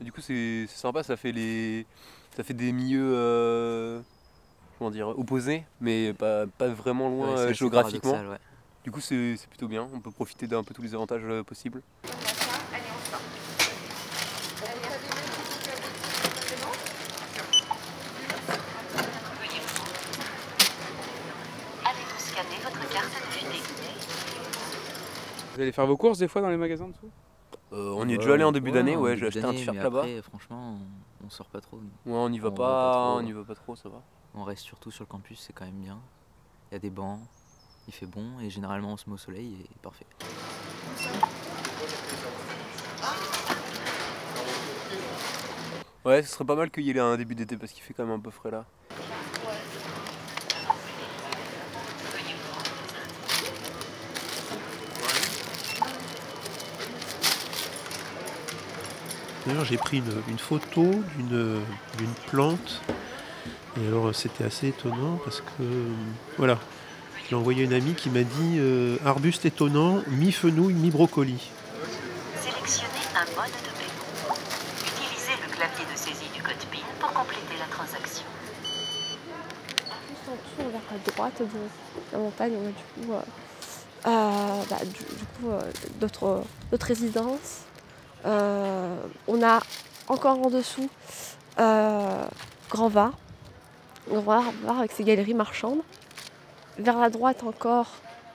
Du 0.00 0.12
coup, 0.12 0.20
c'est 0.20 0.66
sympa, 0.68 1.02
ça 1.02 1.16
fait 1.16 1.32
les, 1.32 1.84
ça 2.36 2.44
fait 2.44 2.54
des 2.54 2.70
milieux, 2.72 3.12
euh, 3.14 4.00
comment 4.78 4.90
dire, 4.90 5.08
opposés, 5.08 5.64
mais 5.80 6.12
pas, 6.12 6.46
pas 6.46 6.68
vraiment 6.68 7.08
loin 7.08 7.34
Ouais, 7.34 7.38
euh, 7.40 7.52
géographiquement. 7.52 8.12
ouais. 8.12 8.38
Du 8.84 8.92
coup, 8.92 9.00
c'est 9.00 9.36
c'est 9.36 9.48
plutôt 9.48 9.66
bien. 9.68 9.88
On 9.92 10.00
peut 10.00 10.12
profiter 10.12 10.46
d'un 10.46 10.62
peu 10.62 10.72
tous 10.72 10.82
les 10.82 10.94
avantages 10.94 11.22
euh, 11.24 11.42
possibles. 11.42 11.82
Allez-vous 21.84 22.18
scanner 22.18 22.58
votre 22.62 22.88
carte 22.92 23.12
de 23.14 23.32
fidélité 23.32 23.88
Vous 25.54 25.57
allez 25.68 25.72
faire 25.74 25.86
vos 25.86 25.96
courses 25.96 26.18
des 26.18 26.28
fois 26.28 26.40
dans 26.42 26.48
les 26.48 26.56
magasins 26.56 26.86
en 26.86 26.88
dessous 26.88 27.10
Euh, 27.72 27.92
on 27.96 28.08
y 28.08 28.14
est 28.14 28.18
déjà 28.18 28.32
allé 28.34 28.44
en 28.44 28.52
début 28.52 28.72
d'année, 28.72 28.96
ouais, 28.96 29.16
j'ai 29.16 29.26
acheté 29.26 29.44
un 29.44 29.52
t-shirt 29.52 29.76
là-bas. 29.76 29.98
après, 30.00 30.22
franchement, 30.22 30.78
on, 31.22 31.26
on 31.26 31.30
sort 31.30 31.46
pas 31.48 31.60
trop. 31.60 31.76
nous. 31.78 32.12
Ouais, 32.12 32.18
on 32.18 32.32
y 32.32 32.38
va 32.38 32.48
on 32.48 32.50
va 32.52 32.56
pas, 32.56 32.92
pas 32.92 32.92
trop. 32.94 33.18
on 33.18 33.26
y 33.26 33.32
va 33.32 33.44
pas 33.44 33.54
trop, 33.54 33.76
ça 33.76 33.88
va. 33.90 34.02
On 34.34 34.44
reste 34.44 34.62
surtout 34.62 34.90
sur 34.90 35.04
le 35.04 35.08
campus, 35.08 35.40
c'est 35.40 35.52
quand 35.52 35.64
même 35.66 35.74
bien. 35.80 35.98
Il 36.70 36.74
y 36.74 36.76
a 36.76 36.78
des 36.80 36.90
bancs, 36.90 37.20
il 37.86 37.92
fait 37.94 38.06
bon 38.06 38.40
et 38.40 38.48
généralement 38.50 38.92
on 38.92 38.96
se 38.96 39.08
met 39.08 39.14
au 39.14 39.18
soleil 39.18 39.56
et 39.62 39.78
parfait. 39.82 40.06
Ouais, 46.04 46.22
ce 46.22 46.28
serait 46.32 46.44
pas 46.44 46.54
mal 46.54 46.70
qu'il 46.70 46.84
y 46.84 46.90
ait 46.90 46.98
un 46.98 47.16
début 47.16 47.34
d'été 47.34 47.56
parce 47.56 47.72
qu'il 47.72 47.82
fait 47.82 47.92
quand 47.92 48.04
même 48.04 48.14
un 48.14 48.20
peu 48.20 48.30
frais 48.30 48.50
là. 48.50 48.64
D'ailleurs, 59.48 59.64
j'ai 59.64 59.78
pris 59.78 59.98
une, 59.98 60.12
une 60.28 60.38
photo 60.38 60.90
d'une 61.16 61.62
plante. 62.26 62.82
Et 63.80 63.86
alors, 63.86 64.14
c'était 64.14 64.44
assez 64.44 64.68
étonnant 64.68 65.18
parce 65.24 65.40
que, 65.40 65.62
euh, 65.62 65.86
voilà, 66.36 66.58
je 67.24 67.30
l'ai 67.30 67.36
envoyé 67.36 67.62
à 67.62 67.64
une 67.64 67.72
amie 67.72 67.94
qui 67.94 68.10
m'a 68.10 68.24
dit 68.24 68.56
euh, 68.58 68.98
arbuste 69.06 69.46
étonnant, 69.46 70.02
mi-fenouil, 70.08 70.74
mi-brocoli. 70.74 71.50
Sélectionnez 72.42 72.92
un 73.14 73.24
mode 73.40 73.46
de 73.46 73.70
paiement. 73.78 74.36
Utilisez 74.82 75.32
le 75.42 75.54
clavier 75.54 75.84
de 75.90 75.96
saisie 75.96 76.28
du 76.34 76.42
code 76.42 76.56
PIN 76.70 76.80
pour 77.00 77.10
compléter 77.12 77.54
la 77.58 77.74
transaction. 77.74 78.24
Juste 80.10 80.28
en 80.28 80.62
dessous, 80.62 80.70
vers 80.70 80.82
la 80.92 81.12
droite 81.12 81.40
de 81.40 82.12
la 82.12 82.18
montagne, 82.18 82.52
on 82.54 82.66
a 82.66 82.70
du 82.70 83.06
coup, 83.06 83.12
euh, 83.14 83.20
euh, 84.08 84.62
bah, 84.68 84.76
du, 84.84 84.90
du 84.90 85.24
coup 85.38 85.50
euh, 85.52 85.62
d'autres 86.00 86.42
d'autres 86.70 86.86
résidences. 86.86 87.62
On 89.28 89.42
a 89.42 89.60
encore 90.08 90.40
en 90.40 90.48
dessous 90.48 90.88
euh, 91.60 92.24
Grand 92.70 92.88
Var. 92.88 93.12
Avec 94.66 94.92
ses 94.92 95.04
galeries 95.04 95.34
marchandes. 95.34 95.80
Vers 96.78 96.98
la 96.98 97.10
droite 97.10 97.42
encore, 97.42 97.88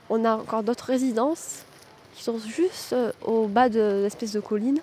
on 0.09 0.23
a 0.23 0.35
encore 0.35 0.62
d'autres 0.62 0.85
résidences 0.85 1.63
qui 2.13 2.23
sont 2.23 2.38
juste 2.38 2.93
euh, 2.93 3.12
au 3.23 3.47
bas 3.47 3.69
de 3.69 4.01
l'espèce 4.03 4.33
de 4.33 4.39
colline. 4.39 4.79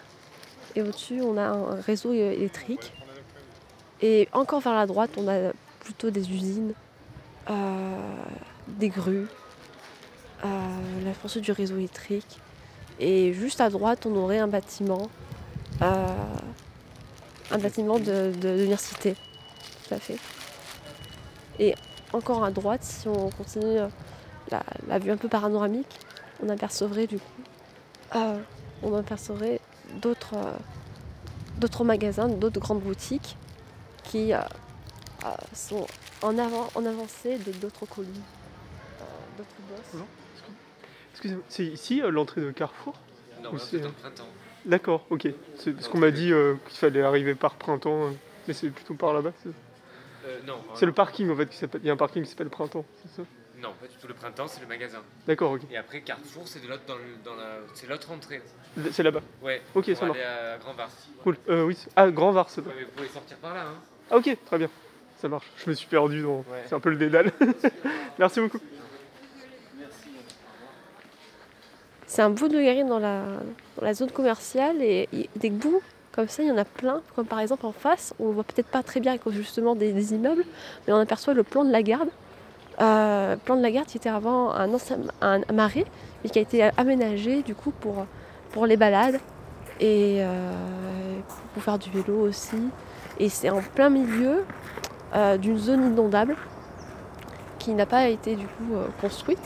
Et 0.74 0.82
au-dessus, 0.82 1.20
on 1.22 1.36
a 1.36 1.42
un 1.42 1.74
réseau 1.80 2.12
électrique. 2.12 2.92
Et 4.02 4.28
encore 4.32 4.60
vers 4.60 4.74
la 4.74 4.86
droite, 4.86 5.10
on 5.16 5.28
a 5.28 5.52
plutôt 5.80 6.10
des 6.10 6.30
usines, 6.30 6.72
euh, 7.50 7.96
des 8.66 8.88
grues, 8.88 9.26
euh, 10.44 10.48
la 11.04 11.12
poursuite 11.12 11.44
du 11.44 11.52
réseau 11.52 11.76
électrique. 11.76 12.40
Et 12.98 13.32
juste 13.32 13.60
à 13.60 13.70
droite, 13.70 14.06
on 14.06 14.16
aurait 14.16 14.38
un 14.38 14.48
bâtiment, 14.48 15.08
euh, 15.82 16.14
un 17.50 17.58
bâtiment 17.58 17.98
de, 17.98 18.32
de 18.40 18.48
l'université. 18.48 19.14
Tout 19.88 19.94
à 19.94 19.98
fait. 19.98 20.16
Et 21.58 21.74
encore 22.12 22.44
à 22.44 22.50
droite, 22.50 22.82
si 22.82 23.08
on 23.08 23.30
continue 23.30 23.78
euh, 23.78 23.88
la, 24.50 24.62
la 24.88 24.98
vue 24.98 25.10
un 25.10 25.16
peu 25.16 25.28
panoramique, 25.28 25.98
on 26.42 26.48
apercevrait 26.48 27.06
du 27.06 27.18
coup, 27.18 27.42
euh, 28.16 28.40
on 28.82 28.94
apercevrait 28.96 29.60
d'autres, 30.00 30.34
euh, 30.34 30.52
d'autres 31.58 31.84
magasins, 31.84 32.28
d'autres 32.28 32.60
grandes 32.60 32.80
boutiques 32.80 33.36
qui 34.04 34.32
euh, 34.32 34.38
euh, 35.24 35.28
sont 35.54 35.86
en, 36.22 36.38
avant, 36.38 36.68
en 36.74 36.86
avancée 36.86 37.38
de 37.38 37.52
d'autres 37.52 37.86
collines, 37.86 38.12
euh, 39.00 39.04
d'autres 39.38 39.50
bosses. 39.68 40.02
Excusez-moi, 41.12 41.44
c'est 41.48 41.66
ici 41.66 42.00
l'entrée 42.08 42.40
de 42.40 42.50
Carrefour? 42.52 42.94
Non, 43.42 43.52
Ou 43.52 43.58
c'est- 43.58 43.78
printemps. 43.80 44.24
D'accord, 44.64 45.06
ok. 45.10 45.28
C'est 45.58 45.72
parce 45.72 45.88
qu'on 45.88 45.98
m'a 45.98 46.10
dit 46.10 46.32
euh, 46.32 46.54
qu'il 46.68 46.78
fallait 46.78 47.02
arriver 47.02 47.34
par 47.34 47.54
printemps, 47.54 48.06
euh, 48.06 48.10
mais 48.46 48.54
c'est 48.54 48.68
plutôt 48.70 48.94
par 48.94 49.14
là-bas. 49.14 49.32
C'est 49.42 49.48
Euh, 50.26 50.38
non, 50.46 50.62
c'est 50.74 50.84
le 50.86 50.92
parking 50.92 51.30
en 51.30 51.36
fait 51.36 51.46
qui 51.46 51.56
s'appelle. 51.56 51.80
Il 51.82 51.86
y 51.86 51.90
a 51.90 51.94
un 51.94 51.96
parking 51.96 52.22
qui 52.22 52.28
s'appelle 52.28 52.50
Printemps, 52.50 52.84
c'est 53.02 53.22
ça 53.22 53.26
Non, 53.62 53.70
pas 53.80 53.86
du 53.86 53.94
tout. 53.96 54.06
Le 54.06 54.12
printemps, 54.12 54.46
c'est 54.48 54.60
le 54.60 54.66
magasin. 54.66 54.98
D'accord, 55.26 55.52
ok. 55.52 55.62
Et 55.70 55.78
après, 55.78 56.02
Carrefour, 56.02 56.46
c'est 56.46 56.62
de 56.62 56.68
l'autre 56.68 56.82
dans, 56.86 56.96
le- 56.96 57.16
dans 57.24 57.34
la, 57.34 57.56
c'est 57.74 57.88
l'autre 57.88 58.10
entrée. 58.10 58.42
L- 58.76 58.90
C'est 58.92 59.02
là-bas. 59.02 59.22
Ouais. 59.42 59.62
Ok, 59.74 59.86
pour 59.86 59.96
ça 59.96 60.06
marche. 60.06 60.18
aller 60.18 60.26
à 60.26 60.58
Grand 60.58 60.74
Vars. 60.74 60.90
Cool. 61.22 61.36
Euh, 61.48 61.64
oui. 61.64 61.74
c'est- 61.74 61.88
Ah, 61.96 62.10
Grand 62.10 62.32
Var, 62.32 62.50
c'est 62.50 62.60
Ouais, 62.60 62.72
mais 62.76 62.84
vous 62.84 62.90
pouvez 62.90 63.08
sortir 63.08 63.38
par 63.38 63.54
là, 63.54 63.62
hein. 63.62 63.74
Ah, 64.10 64.18
ok, 64.18 64.36
très 64.44 64.58
bien. 64.58 64.68
Ça 65.22 65.28
marche. 65.28 65.46
Je 65.64 65.70
me 65.70 65.74
suis 65.74 65.86
perdu 65.88 66.20
dans. 66.22 66.38
Ouais. 66.38 66.64
C'est 66.66 66.74
un 66.74 66.80
peu 66.80 66.90
le 66.90 66.96
dédale. 66.96 67.32
Merci 68.18 68.40
beaucoup. 68.40 68.60
C'est 72.10 72.22
un 72.22 72.30
bout 72.30 72.48
de 72.48 72.60
galerie 72.60 72.82
dans 72.82 72.98
la, 72.98 73.20
dans 73.76 73.84
la 73.84 73.94
zone 73.94 74.10
commerciale 74.10 74.82
et 74.82 75.08
des 75.36 75.50
bouts 75.50 75.80
comme 76.10 76.26
ça, 76.26 76.42
il 76.42 76.48
y 76.48 76.50
en 76.50 76.56
a 76.56 76.64
plein. 76.64 77.02
Comme 77.14 77.24
par 77.24 77.38
exemple 77.38 77.66
en 77.66 77.70
face, 77.70 78.14
on 78.18 78.32
voit 78.32 78.42
peut-être 78.42 78.66
pas 78.66 78.82
très 78.82 78.98
bien 78.98 79.16
justement 79.28 79.76
des, 79.76 80.12
immeubles, 80.12 80.44
mais 80.86 80.92
on 80.92 80.96
aperçoit 80.96 81.34
le 81.34 81.44
plan 81.44 81.64
de 81.64 81.70
la 81.70 81.84
garde. 81.84 82.08
Euh, 82.80 83.36
plan 83.36 83.54
de 83.54 83.62
la 83.62 83.70
garde 83.70 83.86
qui 83.86 83.96
était 83.96 84.08
avant 84.08 84.50
un 84.50 85.52
marais, 85.52 85.86
mais 86.24 86.30
qui 86.30 86.40
a 86.40 86.42
été 86.42 86.68
aménagé 86.76 87.42
du 87.42 87.54
coup 87.54 87.70
pour, 87.70 88.04
pour 88.50 88.66
les 88.66 88.76
balades 88.76 89.20
et 89.78 90.16
euh, 90.18 90.52
pour 91.54 91.62
faire 91.62 91.78
du 91.78 91.90
vélo 91.90 92.22
aussi. 92.22 92.58
Et 93.20 93.28
c'est 93.28 93.50
en 93.50 93.62
plein 93.62 93.88
milieu 93.88 94.44
euh, 95.14 95.36
d'une 95.36 95.58
zone 95.58 95.92
inondable 95.92 96.36
qui 97.60 97.72
n'a 97.72 97.86
pas 97.86 98.08
été 98.08 98.34
du 98.34 98.46
coup 98.46 98.74
euh, 98.74 98.88
construite. 99.00 99.38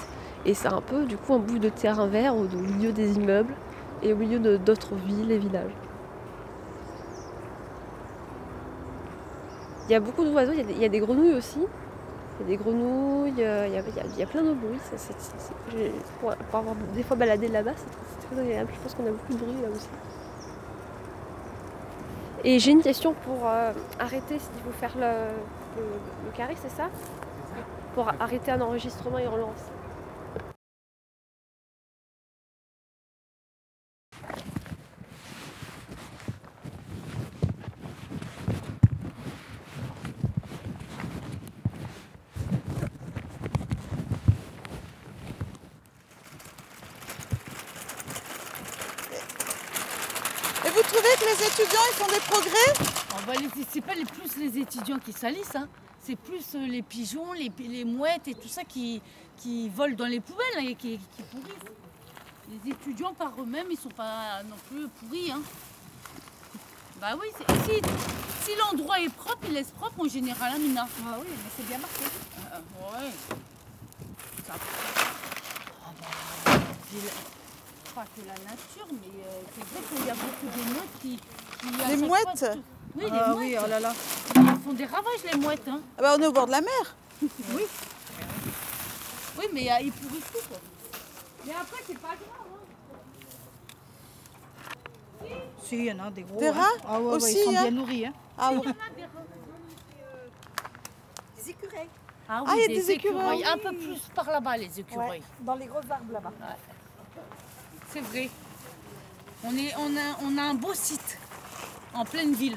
Et 0.47 0.55
c'est 0.55 0.69
un 0.69 0.81
peu 0.81 1.07
du 1.07 1.17
coup 1.17 1.35
un 1.35 1.39
bout 1.39 1.59
de 1.59 1.71
terrain 1.71 2.07
vert 2.07 2.37
au, 2.37 2.45
milieu 2.45 2.93
des 2.93 3.17
immeubles 3.17 3.55
et 4.03 4.13
au 4.13 4.17
milieu 4.17 4.59
d'autres 4.59 4.95
villes 4.95 5.33
et 5.33 5.39
villages. 5.39 5.73
Il 9.89 9.93
y 9.93 9.95
a 9.95 10.01
beaucoup 10.01 10.25
d'oiseaux, 10.25 10.53
il 10.53 10.71
il 10.71 10.79
y, 10.79 10.85
a 10.85 10.89
des 10.89 11.01
grenouilles 11.01 11.35
aussi. 11.35 11.61
Il 11.61 12.43
y 12.43 12.55
a 12.55 12.57
des 12.57 12.63
grenouilles, 12.63 13.45
euh, 13.45 13.69
il 13.69 14.19
y 14.19 14.23
a, 14.23 14.27
plein 14.27 14.43
de 14.43 14.55
bruit. 14.55 14.79
pour, 16.21 16.33
avoir 16.59 16.75
des 16.95 17.03
fois 17.03 17.17
baladé 17.17 17.49
là-bas, 17.49 17.73
c'est 17.77 18.29
très, 18.29 18.41
agréable. 18.41 18.71
Je 18.75 18.81
pense 18.81 18.95
qu'on 18.95 19.07
a 19.07 19.11
beaucoup 19.11 19.33
de 19.33 19.39
bruit 19.39 19.63
là 19.63 19.69
aussi. 19.75 19.89
Et 22.45 22.59
j'ai 22.59 22.73
une 22.73 22.83
question 22.83 23.15
pour 23.25 23.47
euh, 23.47 23.73
arrêter, 23.99 24.39
s'il 24.39 24.63
faut 24.65 24.73
faire 24.79 24.93
le, 24.97 25.81
le, 25.81 26.37
carré, 26.37 26.55
c'est 26.61 26.71
ça? 26.71 26.91
Pour 27.95 28.09
arrêter 28.21 28.51
un 28.51 28.61
enregistrement 28.61 29.19
et 29.19 29.29
on 29.29 29.37
lance. 29.37 29.71
Et 50.67 50.71
vous 50.71 50.83
trouvez 50.83 51.15
que 51.21 51.25
les 51.27 51.47
étudiants 51.47 51.81
ils 51.91 51.95
font 51.95 52.07
des 52.07 52.24
progrès 52.35 52.89
On 53.17 53.27
va 53.27 53.35
les- 53.35 53.49
c'est 53.71 53.81
pas 53.81 53.95
les 53.95 54.05
plus 54.05 54.37
les 54.37 54.59
étudiants 54.59 54.99
qui 54.99 55.13
salissent, 55.13 55.55
hein. 55.57 55.69
c'est 56.05 56.17
plus 56.17 56.45
euh, 56.55 56.67
les 56.67 56.83
pigeons, 56.83 57.33
les, 57.33 57.51
les 57.61 57.85
mouettes 57.85 58.29
et 58.29 58.35
tout 58.35 58.49
ça 58.49 58.65
qui, 58.65 59.01
qui 59.37 59.69
volent 59.69 59.95
dans 59.97 60.07
les 60.07 60.21
poubelles 60.21 60.59
hein, 60.59 60.67
et 60.69 60.75
qui, 60.75 60.99
qui 61.17 61.23
pourrissent. 61.31 61.71
Les 62.51 62.73
étudiants 62.73 63.15
par 63.15 63.33
eux-mêmes, 63.41 63.69
ils 63.71 63.79
sont 63.79 63.89
pas 63.89 64.43
non 64.43 64.57
plus 64.69 64.87
pourris. 64.89 65.31
Hein. 65.33 65.41
Bah 67.01 67.13
oui, 67.21 67.29
si, 67.39 67.73
si 68.45 68.51
l'endroit 68.59 69.01
est 69.01 69.09
propre, 69.09 69.39
il 69.49 69.55
laisse 69.55 69.71
propre 69.71 70.01
en 70.05 70.09
général, 70.09 70.53
hein, 70.55 70.59
Mina. 70.59 70.87
Ah 71.07 71.17
oui, 71.21 71.27
mais 71.31 71.51
c'est 71.57 71.67
bien 71.67 71.79
marqué. 71.79 72.05
ouais. 72.05 73.11
Ça- 74.47 74.55
Ah 75.87 75.93
bah, 76.01 76.07
pas 77.95 78.05
que 78.05 78.27
la 78.27 78.35
nature, 78.45 78.89
mais 78.93 79.25
euh, 79.25 79.43
c'est 79.55 79.65
vrai 79.65 79.83
qu'il 79.97 80.07
y 80.07 80.11
a 80.11 80.15
beaucoup 80.15 80.47
de 80.47 80.63
mouettes 80.75 80.99
qui. 81.01 81.19
Les 81.89 81.97
mouettes 81.97 82.47
Oui, 82.97 83.05
les 83.05 83.11
Ah 83.13 83.29
mouettes. 83.35 83.39
oui, 83.39 83.57
oh 83.63 83.69
là 83.69 83.81
là. 83.81 83.93
Ils 84.37 84.59
font 84.65 84.73
des 84.73 84.85
ravages, 84.87 85.25
les 85.33 85.39
mouettes. 85.39 85.69
Hein. 85.69 85.81
Ah 85.99 86.03
bah 86.03 86.15
on 86.19 86.23
est 86.23 86.27
au 86.27 86.33
bord 86.33 86.47
de 86.47 86.53
la 86.53 86.61
mer. 86.61 86.97
Oui. 87.23 87.63
Oui, 89.39 89.45
mais 89.53 89.71
euh, 89.71 89.75
ils 89.83 89.93
pourrissent 89.93 90.31
tout. 90.33 90.49
Quoi. 90.49 90.59
Mais 91.47 91.53
après, 91.53 91.83
c'est 91.87 91.99
pas 91.99 92.09
grave. 92.09 92.19
Hein. 95.23 95.27
Si, 95.63 95.77
il 95.77 95.85
y 95.87 95.93
en 95.93 95.99
a 96.07 96.11
des 96.11 96.23
gros. 96.23 96.39
Des 96.39 96.49
hein. 96.49 96.53
rats 96.53 96.69
Ah 96.87 97.01
ouais, 97.01 97.07
ouais, 97.07 97.15
aussi, 97.15 97.37
ils 97.39 97.45
sont 97.45 97.51
hein 97.57 97.63
bien 97.63 97.71
nourris. 97.71 98.07
Hein. 98.07 98.13
Ah 98.39 98.51
Il 98.53 98.57
y 98.57 98.61
ouais. 98.61 98.67
en 98.67 98.71
a 98.71 98.73
des 98.97 99.03
rats. 99.03 99.09
Des 101.37 101.51
écureuils. 101.51 101.89
Ah 102.29 102.43
oui, 102.43 102.49
Ah, 102.51 102.55
il 102.57 102.61
y 102.61 102.65
a 102.65 102.69
des, 102.69 102.75
des 102.75 102.91
écureuils. 102.93 103.41
écureuils. 103.41 103.45
Un 103.45 103.59
peu 103.59 103.77
plus 103.77 103.99
par 104.15 104.27
là-bas, 104.31 104.57
les 104.57 104.81
écureuils. 104.81 105.23
dans 105.41 105.55
les 105.57 105.67
grosses 105.67 105.91
arbres 105.91 106.13
là-bas. 106.13 106.33
C'est 107.91 108.01
vrai. 108.01 108.31
On, 109.45 109.55
est, 109.57 109.75
on, 109.77 109.95
a, 109.97 110.17
on 110.23 110.39
a 110.39 110.43
un 110.43 110.55
beau 110.55 110.73
site 110.75 111.19
en 111.95 112.05
pleine 112.05 112.33
ville. 112.35 112.57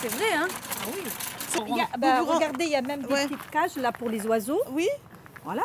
C'est 0.00 0.08
vrai, 0.08 0.32
hein? 0.34 0.48
Ah 0.50 0.88
oui. 0.92 1.10
Il 1.68 1.76
y 1.76 1.80
a- 1.80 1.88
bah, 1.98 2.20
regardez, 2.22 2.64
il 2.64 2.70
y 2.70 2.76
a 2.76 2.82
même 2.82 3.02
des 3.02 3.08
petites 3.08 3.50
cages 3.50 3.76
là 3.76 3.92
pour 3.92 4.08
les 4.08 4.24
oiseaux. 4.26 4.60
Oui. 4.70 4.88
Voilà. 5.44 5.64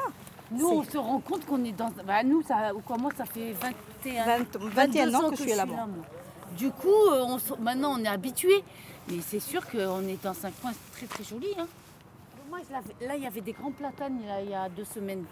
Nous, 0.51 0.67
on 0.67 0.83
se 0.83 0.97
rend 0.97 1.19
compte 1.19 1.45
qu'on 1.45 1.63
est 1.63 1.71
dans. 1.71 1.91
Bah, 2.05 2.23
nous, 2.23 2.41
ça, 2.43 2.71
quoi, 2.85 2.97
moi, 2.97 3.11
ça 3.17 3.25
fait 3.25 3.53
21, 3.53 4.25
20 4.25 4.57
21 4.59 5.05
22 5.09 5.15
ans 5.15 5.29
que 5.29 5.35
je 5.37 5.41
suis 5.43 5.53
là-bas. 5.55 5.87
Du 6.57 6.69
coup, 6.71 6.87
euh, 7.11 7.23
on 7.25 7.39
se- 7.39 7.53
maintenant, 7.59 7.95
on 7.99 8.03
est 8.03 8.07
habitué. 8.07 8.63
Mais 9.09 9.19
c'est 9.25 9.39
sûr 9.39 9.61
qu'on 9.69 10.01
est 10.07 10.21
dans 10.23 10.31
un 10.45 10.51
coin 10.61 10.71
très 10.93 11.05
très 11.05 11.23
joli. 11.23 11.47
Hein. 11.59 11.67
Moi, 12.49 12.59
je 12.67 12.73
l'avais- 12.73 13.07
là, 13.07 13.15
il 13.15 13.23
y 13.23 13.27
avait 13.27 13.41
des 13.41 13.51
grands 13.53 13.71
platanes 13.71 14.19
là, 14.27 14.41
il 14.41 14.49
y 14.49 14.55
a 14.55 14.67
deux 14.69 14.85
semaines. 14.85 15.25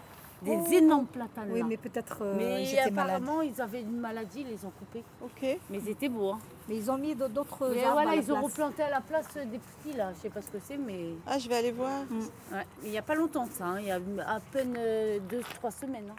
Des 0.44 0.56
Oh. 0.56 0.72
énormes 0.72 1.06
platanes. 1.06 1.48
Oui, 1.50 1.60
là. 1.60 1.66
mais 1.68 1.76
peut-être 1.76 2.18
euh, 2.22 2.34
Mais 2.36 2.78
apparemment, 2.78 3.40
ils 3.42 3.60
avaient 3.60 3.80
une 3.80 3.98
maladie, 3.98 4.40
ils 4.42 4.48
les 4.48 4.64
ont 4.64 4.70
coupés. 4.78 5.02
Ok. 5.22 5.58
Mais 5.70 5.78
ils 5.78 5.88
étaient 5.88 6.08
beaux. 6.08 6.32
Hein. 6.32 6.38
Mais 6.68 6.76
ils 6.76 6.90
ont 6.90 6.98
mis 6.98 7.14
d'autres 7.14 7.68
Mais 7.72 7.82
arbres 7.84 7.92
voilà, 7.94 8.10
à 8.10 8.16
la 8.16 8.20
ils 8.22 8.32
ont 8.32 8.42
replanté 8.42 8.82
à 8.82 8.90
la 8.90 9.00
place 9.00 9.28
des 9.34 9.58
petits 9.58 9.96
là. 9.96 10.12
Je 10.14 10.18
sais 10.20 10.30
pas 10.30 10.42
ce 10.42 10.48
que 10.50 10.58
c'est, 10.62 10.76
mais. 10.76 11.10
Ah 11.26 11.38
je 11.38 11.48
vais 11.48 11.56
aller 11.56 11.72
voir. 11.72 12.02
Ouais. 12.10 12.26
Mais 12.52 12.64
Il 12.84 12.90
n'y 12.90 12.98
a 12.98 13.02
pas 13.02 13.14
longtemps 13.14 13.46
ça. 13.50 13.64
hein. 13.66 13.80
Il 13.80 13.86
y 13.86 13.90
a 13.90 13.96
à 14.26 14.40
peine 14.40 14.74
euh, 14.78 15.18
deux, 15.28 15.40
trois 15.54 15.70
semaines. 15.70 16.10
hein. 16.10 16.16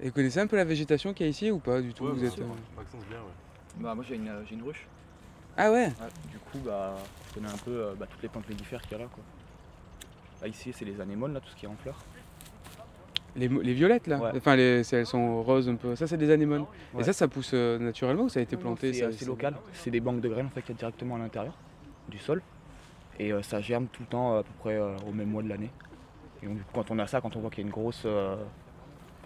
Et 0.00 0.06
vous 0.08 0.12
connaissez 0.14 0.40
un 0.40 0.46
peu 0.46 0.56
la 0.56 0.64
végétation 0.64 1.12
qu'il 1.14 1.26
y 1.26 1.28
a 1.28 1.30
ici 1.30 1.50
ou 1.50 1.58
pas 1.58 1.80
du 1.80 1.94
tout? 1.94 2.06
Vous 2.08 2.24
êtes, 2.24 2.38
euh, 2.38 2.44
Bah, 3.76 3.94
moi 3.94 4.04
j'ai 4.08 4.16
une, 4.16 4.30
j'ai 4.48 4.54
une 4.54 4.62
ruche. 4.62 4.86
Ah 5.56 5.70
ouais? 5.70 5.88
Du 6.30 6.38
coup, 6.38 6.58
bah, 6.64 6.94
je 7.28 7.34
connais 7.34 7.48
un 7.52 7.56
peu 7.58 7.70
euh, 7.70 7.94
bah, 7.98 8.06
toutes 8.10 8.22
les 8.22 8.28
plantes 8.28 8.48
mellifères 8.48 8.80
qu'il 8.82 8.92
y 8.92 8.94
a 8.96 9.04
là. 9.04 9.10
Quoi. 9.12 9.22
Là, 10.40 10.48
ici, 10.48 10.72
c'est 10.76 10.84
les 10.84 11.00
anémones, 11.00 11.34
là, 11.34 11.40
tout 11.40 11.48
ce 11.50 11.56
qui 11.56 11.66
est 11.66 11.68
en 11.68 11.76
fleurs. 11.76 11.98
Les, 13.36 13.48
violettes 13.74 14.06
là 14.06 14.18
Ouais. 14.18 14.30
Enfin, 14.36 14.56
les, 14.56 14.94
elles 14.94 15.06
sont 15.06 15.42
roses 15.42 15.68
un 15.68 15.76
peu. 15.76 15.96
Ça, 15.96 16.06
c'est 16.06 16.16
des 16.16 16.30
anémones. 16.30 16.66
Et 16.98 17.02
ça, 17.02 17.12
ça 17.12 17.28
pousse 17.28 17.52
euh, 17.54 17.78
naturellement 17.78 18.24
ou 18.24 18.28
ça 18.28 18.40
a 18.40 18.42
été 18.42 18.56
planté 18.56 18.92
C'est 18.92 19.26
local. 19.26 19.54
C'est 19.72 19.90
des 19.90 20.00
banques 20.00 20.20
de 20.20 20.28
graines 20.28 20.46
en 20.46 20.50
fait, 20.50 20.62
qu'il 20.62 20.74
y 20.74 20.78
a 20.78 20.80
directement 20.80 21.16
à 21.16 21.18
l'intérieur 21.18 21.54
du 22.08 22.18
sol. 22.18 22.42
Et 23.18 23.32
euh, 23.32 23.42
ça 23.42 23.60
germe 23.60 23.86
tout 23.86 24.02
le 24.02 24.08
temps 24.08 24.38
à 24.38 24.42
peu 24.42 24.52
près 24.58 24.76
euh, 24.76 24.96
au 25.06 25.12
même 25.12 25.28
mois 25.28 25.42
de 25.42 25.48
l'année. 25.48 25.70
Et 26.42 26.46
donc, 26.46 26.58
quand 26.74 26.90
on 26.90 26.98
a 26.98 27.06
ça, 27.06 27.20
quand 27.20 27.36
on 27.36 27.40
voit 27.40 27.50
qu'il 27.50 27.62
y 27.62 27.64
a 27.64 27.68
une 27.68 27.72
grosse, 27.72 28.06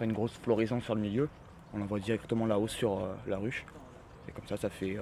une 0.01 0.13
grosse 0.13 0.37
floraison 0.37 0.79
sur 0.79 0.93
le 0.93 1.01
milieu, 1.01 1.29
on 1.73 1.81
envoie 1.81 1.99
directement 1.99 2.45
là-haut 2.45 2.67
sur 2.67 3.01
la 3.25 3.37
ruche. 3.37 3.65
Et 4.29 4.31
comme 4.31 4.45
ça, 4.45 4.55
ça 4.55 4.69
fait, 4.69 4.97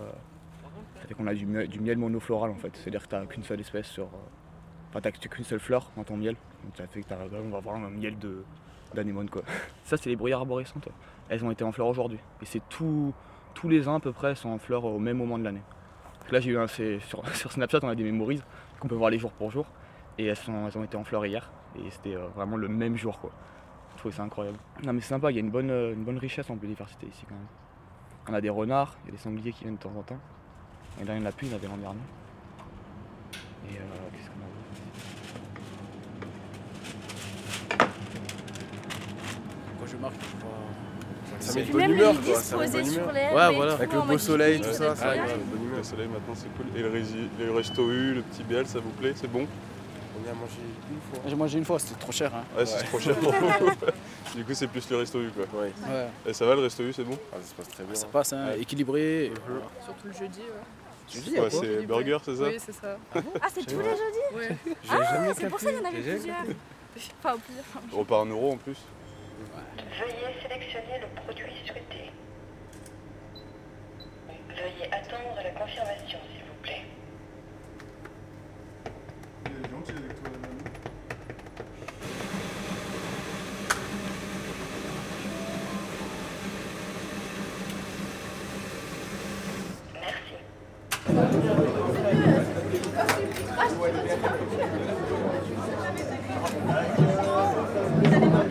ça 1.01 1.07
fait 1.07 1.13
qu'on 1.13 1.27
a 1.27 1.33
du 1.33 1.45
miel, 1.45 1.67
du 1.67 1.81
miel 1.81 1.97
monofloral 1.97 2.51
en 2.51 2.55
fait. 2.55 2.71
C'est-à-dire 2.77 3.03
que 3.03 3.09
tu 3.09 3.15
n'as 3.15 3.25
qu'une 3.25 3.43
seule 3.43 3.59
espèce 3.59 3.87
sur. 3.87 4.07
Enfin, 4.89 5.01
t'as 5.01 5.11
qu'une 5.11 5.43
seule 5.43 5.59
fleur 5.59 5.91
dans 5.97 6.05
ton 6.05 6.15
miel. 6.15 6.37
Donc 6.63 6.77
ça 6.77 6.87
fait 6.87 7.01
que 7.01 7.07
t'as- 7.07 7.17
on 7.17 7.49
va 7.49 7.57
avoir 7.57 7.75
un 7.75 7.89
miel 7.89 8.17
de 8.17 8.45
quoi. 9.31 9.41
Ça, 9.83 9.97
c'est 9.97 10.09
les 10.09 10.15
bruyères 10.15 10.39
arborescentes. 10.39 10.89
Elles 11.29 11.43
ont 11.43 11.51
été 11.51 11.63
en 11.63 11.71
fleurs 11.71 11.87
aujourd'hui. 11.87 12.19
Et 12.41 12.45
c'est 12.45 12.61
tout, 12.69 13.13
tous 13.53 13.69
les 13.69 13.87
ans 13.87 13.95
à 13.95 13.99
peu 13.99 14.11
près 14.11 14.35
sont 14.35 14.49
en 14.49 14.57
fleurs 14.57 14.85
au 14.85 14.99
même 14.99 15.17
moment 15.17 15.37
de 15.37 15.43
l'année. 15.43 15.63
Là, 16.31 16.39
j'ai 16.39 16.51
eu 16.51 16.57
un, 16.57 16.67
sur, 16.67 17.27
sur 17.35 17.51
Snapchat, 17.51 17.79
on 17.83 17.89
a 17.89 17.95
des 17.95 18.03
mémorises 18.03 18.43
qu'on 18.79 18.87
peut 18.87 18.95
voir 18.95 19.09
les 19.09 19.19
jours 19.19 19.31
pour 19.31 19.51
jour. 19.51 19.65
Et 20.17 20.25
elles, 20.25 20.35
sont, 20.35 20.67
elles 20.67 20.77
ont 20.77 20.83
été 20.83 20.97
en 20.97 21.03
fleurs 21.03 21.25
hier. 21.25 21.49
Et 21.77 21.89
c'était 21.89 22.15
euh, 22.15 22.27
vraiment 22.35 22.57
le 22.57 22.67
même 22.67 22.95
jour 22.95 23.19
quoi. 23.19 23.31
Je 23.95 23.99
trouve 23.99 24.13
ça 24.13 24.23
incroyable. 24.23 24.57
Non 24.83 24.93
mais 24.93 25.01
c'est 25.01 25.09
sympa, 25.09 25.31
il 25.31 25.35
y 25.35 25.37
a 25.37 25.41
une 25.41 25.49
bonne, 25.49 25.71
euh, 25.71 25.93
une 25.93 26.03
bonne 26.03 26.17
richesse 26.17 26.49
en 26.49 26.55
biodiversité 26.55 27.07
ici 27.07 27.25
quand 27.27 27.35
même. 27.35 27.47
On 28.29 28.33
a 28.33 28.41
des 28.41 28.49
renards, 28.49 28.97
il 29.03 29.07
y 29.07 29.09
a 29.09 29.11
des 29.11 29.21
sangliers 29.21 29.51
qui 29.51 29.63
viennent 29.63 29.75
de 29.75 29.81
temps 29.81 29.93
en 29.97 30.01
temps. 30.01 30.19
L'année 30.97 31.05
dernière, 31.05 31.17
il 31.17 31.21
n'y 31.21 31.27
en 31.27 31.29
a 31.29 31.33
plus, 31.33 31.47
il 31.47 31.51
y 31.51 31.53
en 31.53 31.57
avait 31.57 31.67
l'an 31.67 31.77
dernier. 31.77 31.99
Et 33.69 33.77
euh, 33.77 33.81
Ça 41.39 41.51
C'est- 41.51 41.59
met 41.59 41.65
de 41.65 41.71
bonne 41.71 41.91
humeur 41.91 42.15
quoi, 42.23 42.35
ça 42.39 42.57
met 42.57 42.67
de 42.67 42.71
bonne 42.71 42.93
humeur. 42.93 43.07
Ouais, 43.13 43.55
voilà. 43.55 43.73
Avec 43.73 43.93
le 43.93 44.01
beau 44.01 44.17
soleil, 44.17 44.61
tout 44.61 44.71
ça. 44.73 44.93
humeur. 44.93 45.25
Le 45.77 45.83
soleil 45.83 46.07
maintenant 46.07 46.33
c'est 46.35 46.47
cool. 46.55 46.65
Et 46.75 46.81
le, 46.81 47.51
resto 47.51 47.91
U, 47.91 48.13
le 48.15 48.21
petit 48.21 48.43
BL, 48.43 48.65
ça 48.65 48.79
vous 48.79 48.89
plaît? 48.91 49.13
C'est 49.15 49.27
bon? 49.29 49.45
On 50.17 50.27
y 50.27 50.29
a 50.29 50.33
mangé 50.33 50.53
une 50.89 50.99
fois. 51.11 51.19
J'ai 51.27 51.35
mangé 51.35 51.57
une 51.59 51.65
fois, 51.65 51.77
c'était 51.79 51.99
trop 51.99 52.11
cher. 52.11 52.31
Hein. 52.33 52.43
Ouais, 52.57 52.65
c'est 52.65 52.83
trop 52.85 52.99
cher 52.99 53.15
pour 53.17 53.31
vous. 53.31 53.71
Du 54.35 54.43
coup, 54.43 54.53
c'est 54.53 54.67
plus 54.67 54.89
le 54.89 54.97
resto 54.97 55.21
U 55.21 55.29
quoi. 55.29 55.61
Ouais. 55.61 55.71
Et 56.25 56.33
ça 56.33 56.45
va 56.45 56.55
le 56.55 56.61
resto 56.61 56.83
U, 56.83 56.91
c'est 56.93 57.03
bon? 57.03 57.17
Ça 57.31 57.49
se 57.49 57.53
passe 57.53 57.67
très 57.69 57.83
bien. 57.83 57.95
Ça 57.95 58.07
passe, 58.07 58.33
hein, 58.33 58.47
équilibré. 58.59 59.31
Surtout 59.83 60.07
le 60.07 60.13
jeudi, 60.13 60.39
ouais. 60.39 61.13
Jeudi, 61.13 61.39
Ouais, 61.39 61.49
c'est 61.51 61.85
burger, 61.85 62.17
c'est 62.25 62.35
ça? 62.35 62.43
Oui, 62.43 62.57
c'est 62.57 62.73
ça. 62.73 62.97
Ah, 63.13 63.19
c'est 63.53 63.65
tous 63.65 63.77
les 63.79 63.85
jeudis? 63.85 64.35
Ouais. 64.35 64.57
J'ai 64.83 64.89
Ah, 64.91 65.33
c'est 65.37 65.47
pour 65.49 65.59
ça 65.59 65.69
qu'il 65.71 65.79
y 65.79 65.81
en 65.81 65.87
avait 65.89 66.01
plusieurs. 66.01 66.35
Enfin, 67.23 67.37
plusieurs. 67.45 67.65
On 67.93 67.99
repart 67.99 68.21
en 68.21 68.25
euros 68.25 68.53
en 68.53 68.57
plus. 68.57 68.77
Veuillez 69.37 70.41
sélectionner 70.41 70.99
le 71.01 71.07
produit 71.21 71.51
souhaité. 71.65 72.11
Veuillez 74.49 74.87
attendre 74.93 75.35
la 75.43 75.51
confirmation, 75.51 76.19
s'il 76.31 76.43
vous 76.45 76.59
plaît. 76.61 76.85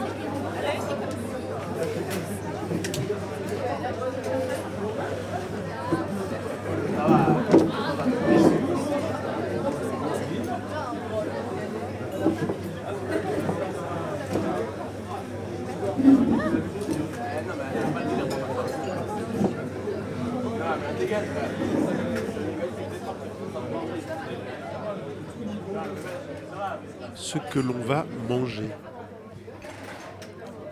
Ce 27.32 27.38
que 27.38 27.60
l'on 27.60 27.80
va 27.80 28.06
manger. 28.30 28.70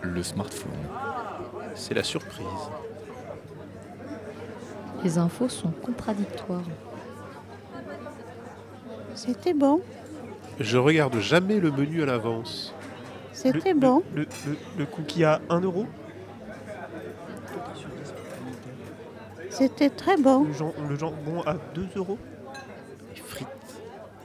Le 0.02 0.22
smartphone. 0.22 0.70
C'est 1.74 1.94
la 1.94 2.02
surprise. 2.02 2.46
Les 5.02 5.16
infos 5.16 5.48
sont 5.48 5.70
contradictoires. 5.70 6.60
C'était 9.14 9.54
bon. 9.54 9.80
Je 10.58 10.76
regarde 10.76 11.18
jamais 11.20 11.58
le 11.60 11.70
menu 11.70 12.02
à 12.02 12.06
l'avance. 12.06 12.74
C'était 13.32 13.72
bon. 13.74 14.02
Le, 14.14 14.22
le- 14.46 14.56
le 14.78 14.86
cookie 14.86 15.24
à 15.24 15.40
1 15.48 15.60
euro? 15.60 15.86
C'était 19.50 19.90
très 19.90 20.16
bon. 20.16 20.44
Le, 20.44 20.52
jam- 20.52 20.72
le 20.88 20.96
jambon 20.98 21.42
à 21.46 21.54
2 21.74 21.88
euros? 21.96 22.18
Les 23.14 23.20
frites. 23.20 23.46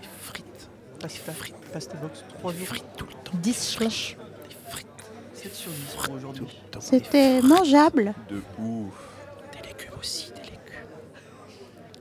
Les 0.01 0.07
frites. 0.21 0.69
Pasta, 0.99 1.31
pasta 1.75 1.97
box 1.97 2.23
3 2.39 2.53
euros 2.53 2.65
frites 2.65 2.85
tout 2.95 3.05
le 3.05 3.11
temps. 3.11 3.37
10 3.41 3.53
slash. 3.53 4.15
7 5.33 5.53
sur 5.53 5.71
10 5.71 5.95
pour 6.05 6.15
aujourd'hui. 6.15 6.47
C'était 6.79 7.41
mangeable. 7.41 8.13
De 8.29 8.41
ouf. 8.57 8.93
Des 9.51 9.67
légumes 9.67 9.99
aussi, 9.99 10.31
des 10.31 10.41
légumes. 10.43 10.87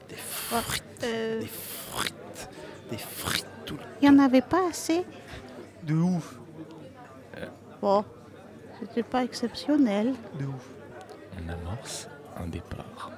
Des 0.08 0.14
frites. 0.14 0.84
Euh, 1.02 1.40
Des 1.40 1.46
frites. 1.48 2.48
Des 2.88 2.98
frites 2.98 3.46
tout 3.66 3.74
le 3.74 3.82
Il 4.00 4.08
n'y 4.08 4.16
en 4.16 4.24
avait 4.24 4.42
pas 4.42 4.68
assez. 4.68 5.04
De 5.82 5.94
ouf. 5.94 6.38
Bon, 7.82 8.04
c'était 8.78 9.02
pas 9.02 9.24
exceptionnel. 9.24 10.14
De 10.38 10.46
ouf. 10.46 10.68
On 11.36 11.48
amorce 11.48 12.08
un 12.36 12.46
départ. 12.46 13.10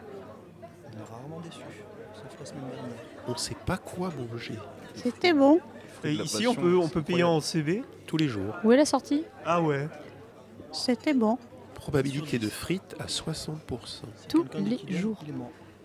On 0.63 0.99
est 0.99 1.03
rarement 1.05 1.43
sauf 1.43 2.41
la 2.41 2.47
semaine 2.47 2.65
dernière. 2.71 2.97
On 3.29 3.33
ne 3.33 3.37
sait 3.37 3.57
pas 3.67 3.77
quoi 3.77 4.11
manger. 4.31 4.59
C'était 4.95 5.35
bon. 5.35 5.61
Et 6.05 6.13
ici, 6.13 6.47
on 6.47 6.55
peut, 6.55 6.77
on 6.77 6.89
peut 6.89 7.03
payer 7.03 7.25
en 7.25 7.41
CB 7.41 7.83
Tous 8.07 8.17
les 8.17 8.29
jours. 8.29 8.55
Où 8.65 8.73
est 8.73 8.77
la 8.77 8.85
sortie? 8.85 9.25
Ah 9.45 9.61
ouais. 9.61 9.89
C'était 10.73 11.15
bon. 11.15 11.39
Probabilité 11.75 12.39
de 12.39 12.49
frites 12.49 12.95
à 12.99 13.07
60%. 13.07 13.55
Tous 14.29 14.45
les 14.59 14.97
jours. 14.97 15.19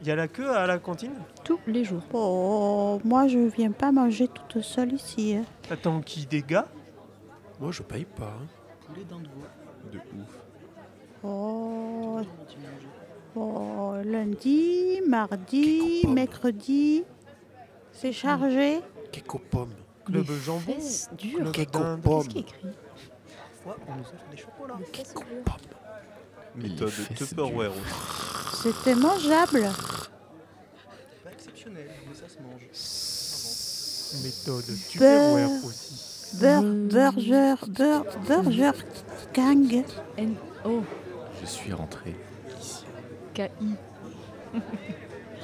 Il 0.01 0.07
y 0.07 0.11
a 0.11 0.15
la 0.15 0.27
queue 0.27 0.49
à 0.49 0.65
la 0.65 0.79
cantine? 0.79 1.11
Tous 1.43 1.59
les 1.67 1.83
jours. 1.83 2.01
Bon, 2.11 2.99
moi 3.03 3.27
je 3.27 3.37
viens 3.37 3.71
pas 3.71 3.91
manger 3.91 4.27
toute 4.27 4.63
seule 4.63 4.93
ici. 4.93 5.35
hein. 5.35 5.43
T'attends 5.69 6.01
qui 6.01 6.25
Des 6.25 6.41
gars 6.41 6.67
Moi, 7.59 7.71
je 7.71 7.83
paye 7.83 8.05
pas. 8.05 8.33
hein. 8.41 8.47
Poulet 8.87 9.05
veau. 9.07 9.19
De 9.91 9.97
ouf. 9.97 10.39
Oh, 11.23 12.19
oh, 13.35 13.93
lundi, 14.03 15.01
mardi, 15.07 16.01
mercredi, 16.07 17.03
c'est 17.91 18.11
chargé. 18.11 18.79
Cake 19.11 19.35
aux 19.35 19.39
pommes. 19.39 19.73
Club 20.11 20.27
Les 20.29 20.39
jambon 20.39 20.61
pommes. 22.01 22.27
Qu'est-ce 22.27 22.29
qui 22.29 22.37
est 22.37 22.41
écrit 22.41 22.67
Parfois, 23.63 23.77
on 23.87 23.95
nous 23.95 24.01
offre 24.01 24.29
des 24.31 24.37
chocolats. 24.37 24.79
Méthode 26.55 26.93
Tupperware 27.15 27.71
aussi. 27.71 28.63
C'était 28.63 28.95
mangeable. 28.95 29.69
Pas 31.23 31.31
exceptionnel, 31.31 31.89
mais 32.07 32.15
ça 32.15 32.27
se 32.27 32.39
mange. 32.39 32.67
Méthode. 34.23 34.65
Tupperware 34.89 35.65
aussi. 35.65 36.37
Bur 36.39 36.61
burger, 36.61 37.55
bur 37.67 38.05
burger 38.27 38.71
gang. 39.33 39.83
N 40.17 40.35
O 40.65 40.81
Je 41.41 41.45
suis 41.45 41.73
rentré 41.73 42.15
ici. 42.59 42.85
K 43.33 43.39
I. 43.61 43.75
Il 44.53 44.59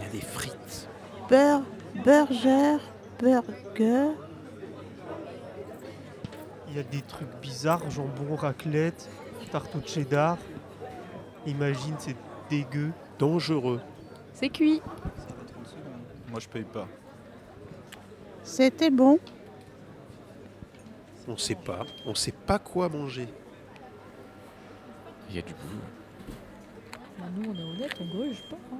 y 0.01 0.06
a 0.06 0.10
des 0.12 0.21
frites. 0.21 0.88
Bur 1.30 1.62
burger, 2.03 2.77
burger. 3.19 4.27
Il 6.78 6.82
y 6.82 6.86
a 6.86 6.90
des 6.92 7.02
trucs 7.02 7.42
bizarres, 7.42 7.90
jambon, 7.90 8.36
raclette, 8.36 9.10
tarte 9.52 9.76
au 9.76 9.82
cheddar. 9.84 10.38
Imagine, 11.48 11.96
c'est 11.98 12.16
dégueu. 12.52 12.92
Dangereux. 13.18 13.82
C'est 14.32 14.50
cuit. 14.50 14.80
Moi, 16.30 16.40
je 16.40 16.48
paye 16.48 16.66
pas. 16.66 16.88
C'était 18.44 18.92
bon. 18.92 19.18
On 21.28 21.36
sait 21.36 21.56
pas. 21.56 21.84
On 22.06 22.13
sait 22.13 22.32
pas 22.32 22.60
quoi 22.60 22.90
manger. 22.90 23.28
Il 25.32 25.36
y 25.36 25.40
a 25.40 25.42
du 25.42 25.56
boulot. 25.56 25.82
Bah, 27.18 27.26
nous, 27.36 27.50
on 27.50 27.56
est 27.56 27.76
honnête, 27.76 27.96
on 28.00 28.06
gruge 28.06 28.44
pas. 28.52 28.56
hein. 28.72 28.78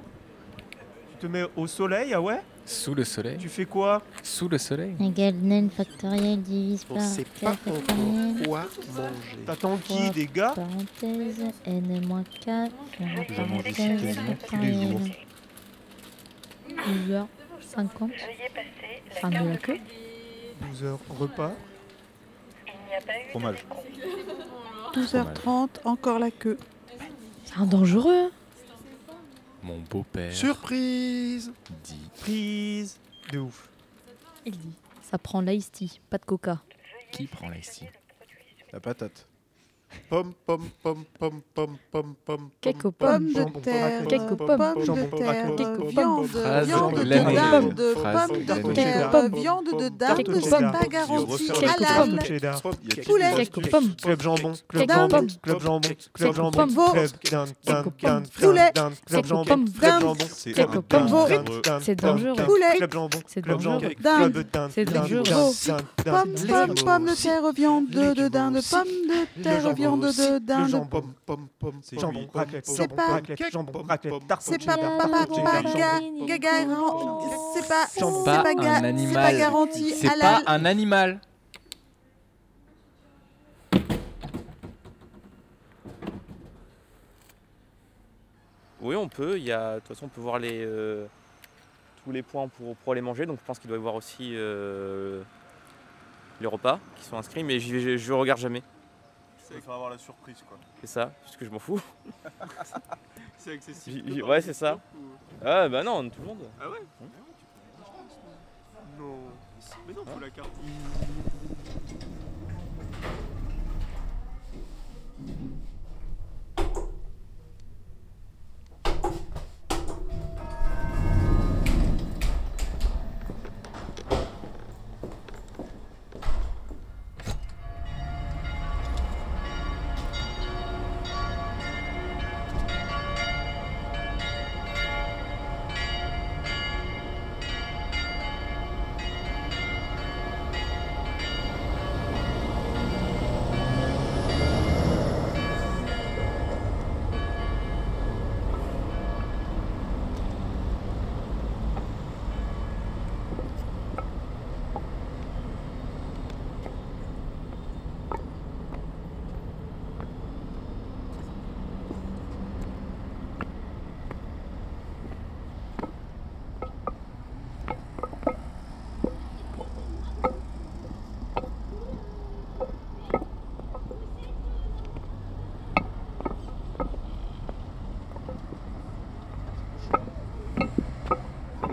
Tu 1.10 1.16
te 1.16 1.26
mets 1.26 1.46
au 1.56 1.66
soleil, 1.66 2.14
ah 2.14 2.22
ouais? 2.22 2.42
Sous 2.68 2.94
le 2.94 3.02
soleil 3.02 3.38
Tu 3.38 3.48
fais 3.48 3.64
quoi? 3.64 4.02
Sous 4.22 4.46
le 4.46 4.58
soleil 4.58 4.94
Égal 5.00 5.34
n 5.42 5.70
factoriel 5.70 6.42
divise 6.42 6.84
On 6.90 7.00
sait 7.00 7.24
pas 7.40 7.52
encore 7.52 7.82
quoi 8.44 8.66
manger. 8.94 9.38
T'attends 9.46 9.78
qui 9.78 10.10
Des 10.10 10.26
gars 10.26 10.52
Parenthèse, 10.54 11.44
n 11.64 12.06
moins 12.06 12.24
4, 12.44 12.70
Je 13.00 13.40
mange 13.40 13.64
tous 14.46 14.56
les 14.56 14.72
jours. 14.74 15.00
12h50. 17.74 18.10
Fin 19.12 19.30
de 19.30 19.48
la 19.48 19.56
queue. 19.56 19.78
12 20.70 20.84
heures 20.84 21.00
repas. 21.08 21.52
Fromage. 23.30 23.64
12h30, 24.92 25.68
encore 25.84 26.18
la 26.18 26.30
queue. 26.30 26.58
C'est 27.44 27.56
un 27.58 27.64
dangereux. 27.64 28.30
Mon 29.68 29.80
beau-père 29.80 30.32
Surprise 30.32 31.52
dit 31.84 32.08
Prise 32.20 32.98
De 33.30 33.38
ouf. 33.38 33.68
Il 34.46 34.56
dit. 34.56 34.72
Ça 35.02 35.18
prend 35.18 35.42
l'ice 35.42 35.70
tea, 35.70 36.00
pas 36.08 36.16
de 36.16 36.24
coca. 36.24 36.62
Qui 37.12 37.26
prend 37.26 37.50
l'ice 37.50 37.82
La 38.72 38.80
patate. 38.80 39.26
Pomme, 40.10 40.32
pomme, 40.46 40.68
pomme, 40.82 41.04
pomme, 41.18 41.40
pomme, 41.54 41.76
pomme, 41.92 42.14
pomme. 42.24 42.48
Cake 42.60 42.84
aux 42.84 42.92
Pommes 42.92 43.32
pommes. 43.32 43.52
de 43.52 43.60
terre, 43.60 44.06
Cake 44.08 44.30
aux 44.32 44.36
pommes. 44.36 44.84
de 44.84 45.16
terre, 45.16 45.54
viande, 45.54 46.30
viande 46.64 46.94
de 46.94 47.04
dinde, 47.04 47.74
pommes 47.94 48.44
de 48.44 48.72
terre, 48.74 49.10
Pomme. 49.10 49.34
viande 49.34 49.64
de 49.66 49.70
Pomme 49.70 49.88
dinde, 49.90 50.22
de 50.22 50.40
c'est 50.40 50.50
pas 50.50 50.86
garanti 50.88 51.50
halal. 51.62 52.18
Poulet. 53.06 53.32
Cake 53.36 53.56
aux 53.58 53.60
pommes. 53.60 53.94
Club 54.02 54.22
jambon, 54.22 54.52
club 54.68 54.90
jambon, 54.90 55.26
club 55.42 55.60
jambon, 55.62 55.80
club 56.14 56.34
jambon, 56.34 56.50
club 56.92 57.10
dinde, 57.30 57.48
dinde, 57.66 57.86
aux 57.86 57.90
pommes. 57.90 57.98
dinde, 58.02 58.28
Poulet. 58.40 58.72
club 59.06 59.26
jambon, 59.26 59.56
Dinde. 59.80 60.18
Cake 60.54 60.74
aux 60.76 60.82
pommes. 60.82 61.06
dangereux. 61.06 61.44
C'est 61.80 61.94
dangereux. 61.96 62.44
Poulet. 62.46 62.76
club 62.76 62.92
jambon, 62.92 63.18
C'est 63.26 63.42
club 63.42 63.60
jambon, 63.60 63.80
dangereux. 63.80 63.94
Dinde. 64.02 64.46
C'est 64.70 64.84
dangereux. 64.84 65.22
Pomme, 66.04 66.34
pomme, 66.48 66.74
pomme 66.74 67.06
de 67.06 67.14
terre, 67.22 67.52
viande 67.52 67.88
de 67.90 68.28
dinde, 68.28 68.60
pomme 68.70 68.84
de 68.86 69.42
terre, 69.42 69.74
viande 69.78 70.00
de 70.00 70.32
le 70.34 70.40
dinde. 70.40 70.68
jambon, 70.68 70.86
Pomme, 70.88 71.14
pomme, 71.26 71.48
pomme, 71.58 71.80
C'est 71.82 71.98
jambon, 71.98 72.20
cuit. 72.26 72.38
raclette, 72.38 72.66
C'est 72.66 72.76
jambon, 72.76 72.96
pas- 72.96 73.10
raclette, 73.12 73.52
jambon, 73.52 73.82
raclette, 73.82 74.14
C'est 74.40 74.52
c'est 74.52 74.62
c'est 74.62 74.70
un 74.70 74.76
ga- 78.54 78.74
c'est 78.76 78.80
pas 78.82 78.88
animal. 78.88 79.38
garanti 79.38 79.90
C'est 79.94 80.06
pas 80.08 80.12
halal. 80.14 80.42
un 80.46 80.64
animal. 80.64 81.20
Oui, 88.80 88.94
on 88.94 89.08
peut. 89.08 89.38
Il 89.38 89.44
y 89.44 89.52
a, 89.52 89.74
de 89.76 89.80
toute 89.80 89.88
façon, 89.88 90.06
on 90.06 90.08
peut 90.08 90.20
voir 90.20 90.38
les, 90.38 90.60
euh, 90.64 91.06
tous 92.04 92.12
les 92.12 92.22
points 92.22 92.48
pour, 92.48 92.76
pour 92.76 92.92
aller 92.92 93.00
manger. 93.00 93.26
Donc, 93.26 93.38
je 93.40 93.44
pense 93.44 93.58
qu'il 93.58 93.68
doit 93.68 93.76
y 93.76 93.80
avoir 93.80 93.94
aussi 93.94 94.32
euh, 94.34 95.22
les 96.40 96.46
repas 96.46 96.78
qui 96.96 97.04
sont 97.04 97.16
inscrits, 97.16 97.42
mais 97.42 97.58
vais- 97.58 97.80
je, 97.80 97.96
je 97.96 98.12
regarde 98.12 98.40
jamais. 98.40 98.62
Ça 99.48 99.54
va 99.66 99.74
avoir 99.74 99.90
la 99.90 99.98
surprise, 99.98 100.42
quoi. 100.48 100.58
C'est 100.80 100.86
ça, 100.86 101.12
parce 101.22 101.36
que 101.36 101.44
je 101.44 101.50
m'en 101.50 101.58
fous. 101.58 101.80
C'est 103.38 103.52
accessible. 103.52 104.20
Par 104.20 104.28
ouais, 104.30 104.40
c'est 104.40 104.52
ça. 104.52 104.74
Ou- 104.94 104.98
Ah, 105.44 105.68
bah 105.68 105.82
non, 105.82 106.08
tout 106.10 106.20
le 106.20 106.26
monde. 106.26 106.48
Ah 106.60 106.68
ouais 106.68 106.78
Hum. 107.00 107.08
Non. 108.98 109.18
Mais 109.86 109.92
non, 109.94 110.04
faut 110.04 110.20
la 110.20 110.30
carte. 110.30 110.50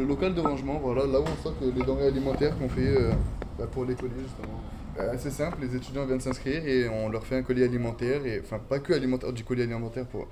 Le 0.06 0.10
local 0.10 0.34
de 0.36 0.42
rangement, 0.42 0.80
voilà, 0.80 1.06
là 1.08 1.20
où 1.20 1.24
on 1.24 1.36
stocke 1.42 1.56
les 1.62 1.84
denrées 1.84 2.08
alimentaires 2.08 2.58
qu'on 2.58 2.70
fait 2.70 2.96
euh, 2.96 3.12
bah, 3.58 3.66
pour 3.72 3.86
les 3.86 3.96
colis 3.96 4.14
justement. 4.22 4.62
Euh, 5.00 5.14
c'est 5.18 5.32
simple, 5.32 5.58
les 5.62 5.76
étudiants 5.76 6.06
viennent 6.06 6.22
s'inscrire 6.22 6.66
et 6.66 6.88
on 6.88 7.10
leur 7.10 7.26
fait 7.26 7.36
un 7.36 7.42
colis 7.42 7.64
alimentaire, 7.64 8.26
et 8.26 8.40
enfin 8.40 8.60
pas 8.60 8.80
que 8.80 8.94
alimentaire, 8.94 9.34
du 9.34 9.44
colis 9.44 9.64
alimentaire 9.64 10.06
pour, 10.06 10.28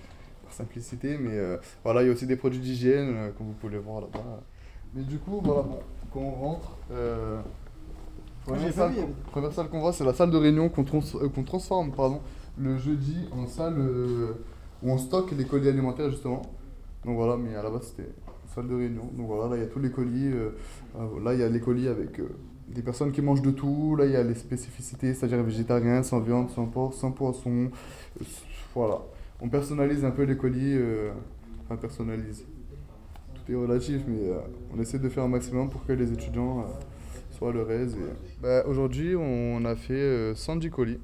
simplicité, 0.49 1.17
mais 1.19 1.31
euh, 1.33 1.57
voilà, 1.83 2.03
il 2.03 2.05
y 2.05 2.09
a 2.09 2.13
aussi 2.13 2.27
des 2.27 2.35
produits 2.35 2.59
d'hygiène, 2.59 3.13
euh, 3.15 3.29
comme 3.35 3.47
vous 3.47 3.53
pouvez 3.53 3.73
le 3.73 3.79
voir 3.79 4.01
là-bas. 4.01 4.41
Mais 4.93 5.01
du 5.01 5.17
coup, 5.17 5.41
voilà, 5.43 5.63
bon, 5.63 5.79
quand 6.13 6.19
on 6.19 6.31
rentre, 6.31 6.77
euh, 6.91 7.39
Moi, 8.47 8.57
première, 8.57 8.73
salle, 8.73 8.93
première 9.31 9.51
salle 9.51 9.69
qu'on 9.69 9.79
voit, 9.79 9.93
c'est 9.93 10.03
la 10.05 10.13
salle 10.13 10.29
de 10.29 10.37
réunion 10.37 10.69
qu'on 10.69 10.83
trans- 10.83 10.99
euh, 11.15 11.27
qu'on 11.27 11.41
transforme 11.41 11.91
pardon, 11.91 12.21
le 12.57 12.77
jeudi 12.77 13.27
en 13.31 13.47
salle 13.47 13.79
euh, 13.79 14.33
où 14.83 14.91
on 14.91 14.99
stocke 14.99 15.31
les 15.31 15.45
colis 15.45 15.69
alimentaires 15.69 16.11
justement. 16.11 16.43
Donc 17.03 17.15
voilà, 17.15 17.35
mais 17.35 17.55
à 17.55 17.63
la 17.63 17.71
base 17.71 17.87
c'était 17.87 18.09
salle 18.53 18.67
de 18.67 18.75
réunion. 18.75 19.09
Donc 19.17 19.27
voilà, 19.27 19.49
là 19.51 19.57
il 19.57 19.61
y 19.63 19.65
a 19.65 19.69
tous 19.69 19.79
les 19.79 19.91
colis. 19.91 20.31
euh, 20.31 20.49
euh, 20.97 21.23
là 21.23 21.33
il 21.33 21.39
y 21.39 21.43
a 21.43 21.49
les 21.49 21.59
colis 21.59 21.87
avec 21.87 22.19
euh, 22.19 22.29
des 22.67 22.81
personnes 22.81 23.11
qui 23.11 23.21
mangent 23.21 23.41
de 23.41 23.51
tout. 23.51 23.95
Là 23.95 24.05
il 24.05 24.11
y 24.11 24.15
a 24.15 24.23
les 24.23 24.35
spécificités, 24.35 25.13
c'est-à-dire 25.13 25.43
végétarien, 25.43 26.03
sans 26.03 26.19
viande, 26.19 26.49
sans 26.49 26.65
porc, 26.65 26.93
sans 26.93 27.11
poisson. 27.11 27.69
Voilà. 28.75 28.99
On 29.41 29.49
personnalise 29.49 30.05
un 30.05 30.11
peu 30.11 30.23
les 30.23 30.37
colis. 30.37 30.73
euh, 30.75 31.11
enfin, 31.65 31.75
personnalise. 31.77 32.45
Tout 33.35 33.51
est 33.51 33.55
relatif, 33.55 34.01
mais 34.07 34.29
euh, 34.29 34.39
on 34.75 34.79
essaie 34.81 34.99
de 34.99 35.09
faire 35.09 35.23
un 35.23 35.27
maximum 35.27 35.69
pour 35.69 35.85
que 35.85 35.91
les 35.93 36.11
étudiants 36.13 36.61
euh, 36.61 36.63
soient 37.31 37.49
à 37.49 37.53
leur 37.53 37.69
aise. 37.71 37.95
et- 37.95 38.41
Bah, 38.41 38.63
Aujourd'hui, 38.67 39.15
on 39.17 39.65
a 39.65 39.75
fait 39.75 39.93
euh, 39.93 40.33
110 40.35 40.69
colis. 40.69 40.99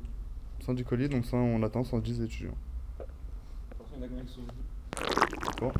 110 0.61 0.83
colis, 0.85 1.09
donc 1.09 1.25
ça, 1.25 1.35
on 1.37 1.61
attend 1.63 1.83
110 1.83 2.21
étudiants. 2.21 2.55
Bon. 5.59 5.71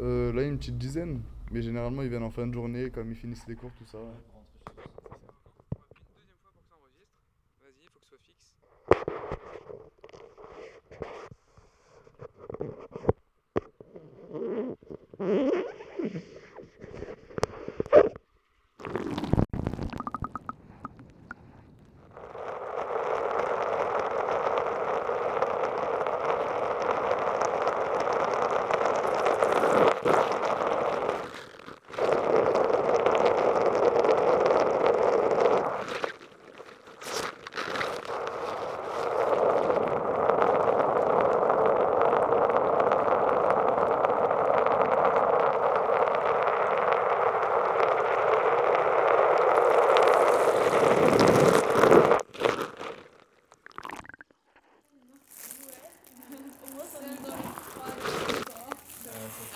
Euh, 0.00 0.32
là, 0.32 0.42
une 0.42 0.58
petite 0.58 0.78
dizaine. 0.78 1.22
Mais 1.52 1.62
généralement, 1.62 2.02
ils 2.02 2.08
viennent 2.08 2.22
en 2.22 2.30
fin 2.30 2.46
de 2.46 2.52
journée, 2.52 2.90
comme 2.90 3.10
ils 3.10 3.16
finissent 3.16 3.46
les 3.46 3.54
cours, 3.54 3.72
tout 3.78 3.86
ça. 3.86 3.98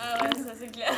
Ah 0.02 0.18
ouais, 0.22 0.42
ça 0.42 0.52
c'est 0.58 0.72
clair. 0.72 0.92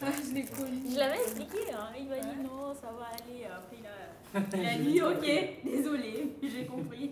je 0.00 0.34
l'ai 0.34 0.44
connu. 0.44 0.82
Je 0.92 0.98
l'avais 0.98 1.22
expliqué, 1.22 1.72
hein. 1.72 1.88
il 1.98 2.08
m'a 2.08 2.18
dit 2.18 2.42
non, 2.42 2.74
ça 2.74 2.90
va 2.98 3.06
aller. 3.14 3.44
Après, 3.46 3.76
il 3.78 3.86
a, 3.86 4.58
il 4.58 4.66
a 4.66 4.78
dit 4.78 5.02
ok, 5.02 5.64
désolé, 5.64 6.32
j'ai 6.42 6.66
compris. 6.66 7.10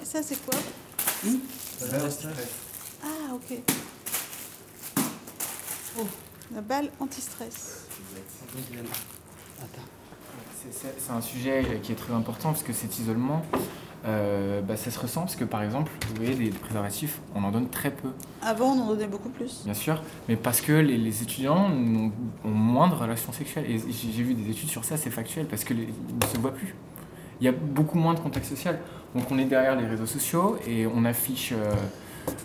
Et 0.00 0.04
ça, 0.04 0.22
c'est 0.22 0.36
quoi 0.44 0.58
Ah, 3.02 3.34
ok. 3.34 3.58
Oh, 5.98 6.06
anti-stress. 7.00 7.86
C'est- 10.70 11.12
un 11.12 11.20
sujet 11.20 11.80
qui 11.82 11.92
est 11.92 11.94
très 11.96 12.12
important 12.14 12.50
parce 12.50 12.62
que 12.62 12.72
cet 12.72 12.98
isolement, 12.98 13.42
euh, 14.06 14.62
bah, 14.62 14.76
ça 14.76 14.90
se 14.90 14.98
ressent 14.98 15.20
parce 15.22 15.36
que 15.36 15.44
par 15.44 15.62
exemple, 15.62 15.92
vous 16.08 16.14
voyez, 16.16 16.34
des 16.34 16.48
préservatifs, 16.50 17.20
on 17.34 17.44
en 17.44 17.50
donne 17.50 17.68
très 17.68 17.90
peu, 17.90 18.08
Avant, 18.42 18.72
on 18.72 18.80
en 18.82 18.86
donnait 18.88 19.06
beaucoup 19.06 19.28
plus. 19.28 19.62
bien 19.64 19.74
sûr, 19.74 20.02
mais 20.28 20.36
parce 20.36 20.60
que 20.62 20.72
les, 20.72 20.96
les 20.96 21.22
étudiants 21.22 21.68
n'ont- 21.68 22.12
ont 22.44 22.50
moins 22.50 22.88
de 22.88 22.94
relations 22.94 23.32
sexuelles. 23.32 23.66
Et 23.70 23.78
j'ai 23.78 24.10
j'ai 24.12 24.22
vu 24.22 24.34
des 24.34 24.50
études 24.50 24.70
sur 24.70 24.84
ça, 24.84 24.96
c'est 24.96 25.10
factuel, 25.10 25.46
parce 25.46 25.64
qu'ils 25.64 25.76
ne 25.88 26.26
se 26.32 26.38
voient 26.38 26.54
plus. 26.54 26.74
Il 27.40 27.44
y 27.44 27.48
a 27.48 27.52
beaucoup 27.52 27.98
moins 27.98 28.14
de 28.14 28.20
contact 28.20 28.46
social. 28.46 28.78
Donc 29.14 29.30
on 29.30 29.38
est 29.38 29.44
derrière 29.44 29.76
les 29.76 29.86
réseaux 29.86 30.06
sociaux 30.06 30.56
et 30.66 30.86
on 30.86 31.04
affiche 31.04 31.52
euh, 31.52 31.74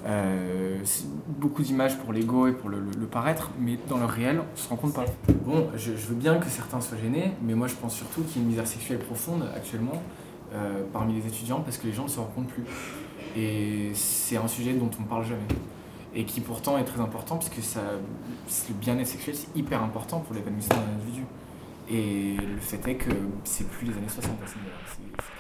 euh, 0.06 0.80
beaucoup 1.28 1.62
d'images 1.64 1.98
pour 2.00 2.14
l'ego 2.14 2.48
et 2.48 2.52
pour 2.54 2.70
le, 2.70 2.82
paraître, 3.12 3.52
mais 3.60 3.78
dans 3.88 3.98
le 3.98 4.06
réel, 4.06 4.42
on 4.54 4.58
se 4.58 4.70
rend 4.70 4.76
compte 4.76 4.94
pas. 4.94 5.06
Bon, 5.46 5.68
je, 5.76 5.92
veux 5.92 6.16
bien 6.16 6.38
que 6.38 6.48
certains 6.50 6.82
soient 6.82 6.98
gênés, 6.98 7.32
mais 7.44 7.54
moi 7.56 7.68
je 7.68 7.76
pense 7.76 7.96
surtout 7.96 8.22
qu'il 8.24 8.38
y 8.38 8.40
a 8.40 8.44
une 8.44 8.50
misère 8.50 8.68
sexuelle 8.68 9.00
profonde 9.00 9.44
actuellement 9.56 10.02
euh, 10.54 10.84
parmi 10.94 11.14
les 11.20 11.28
étudiants 11.28 11.62
parce 11.62 11.78
que 11.78 11.88
les 11.88 11.94
gens 11.94 12.04
ne 12.04 12.10
se 12.10 12.20
rendent 12.20 12.48
plus. 12.48 12.64
Et 13.36 13.92
c'est 13.94 14.38
un 14.38 14.48
sujet 14.48 14.74
dont 14.74 14.90
on 15.00 15.04
parle 15.04 15.26
jamais. 15.26 15.42
Et 16.16 16.26
qui 16.26 16.42
pourtant 16.42 16.78
est 16.80 16.86
très 16.86 17.00
important 17.02 17.36
parce 17.38 17.50
que 17.50 17.58
le 17.60 18.74
bien-être 18.80 19.08
sexuel 19.08 19.36
c'est 19.36 19.56
hyper 19.56 19.84
important 19.84 20.20
pour 20.20 20.34
l'épanouissement 20.34 20.78
d'un 20.78 20.96
individu. 21.02 21.24
Et 21.92 22.36
le 22.38 22.58
fait 22.60 22.88
est 22.88 22.96
que 22.96 23.12
c'est 23.44 23.68
plus 23.68 23.88
les 23.88 23.94
années 23.98 24.10
60 24.10 24.32
à 24.44 24.48
ce 24.48 24.56
niveau-là. 24.56 24.76
C'est- 24.88 25.24
c'est 25.24 25.40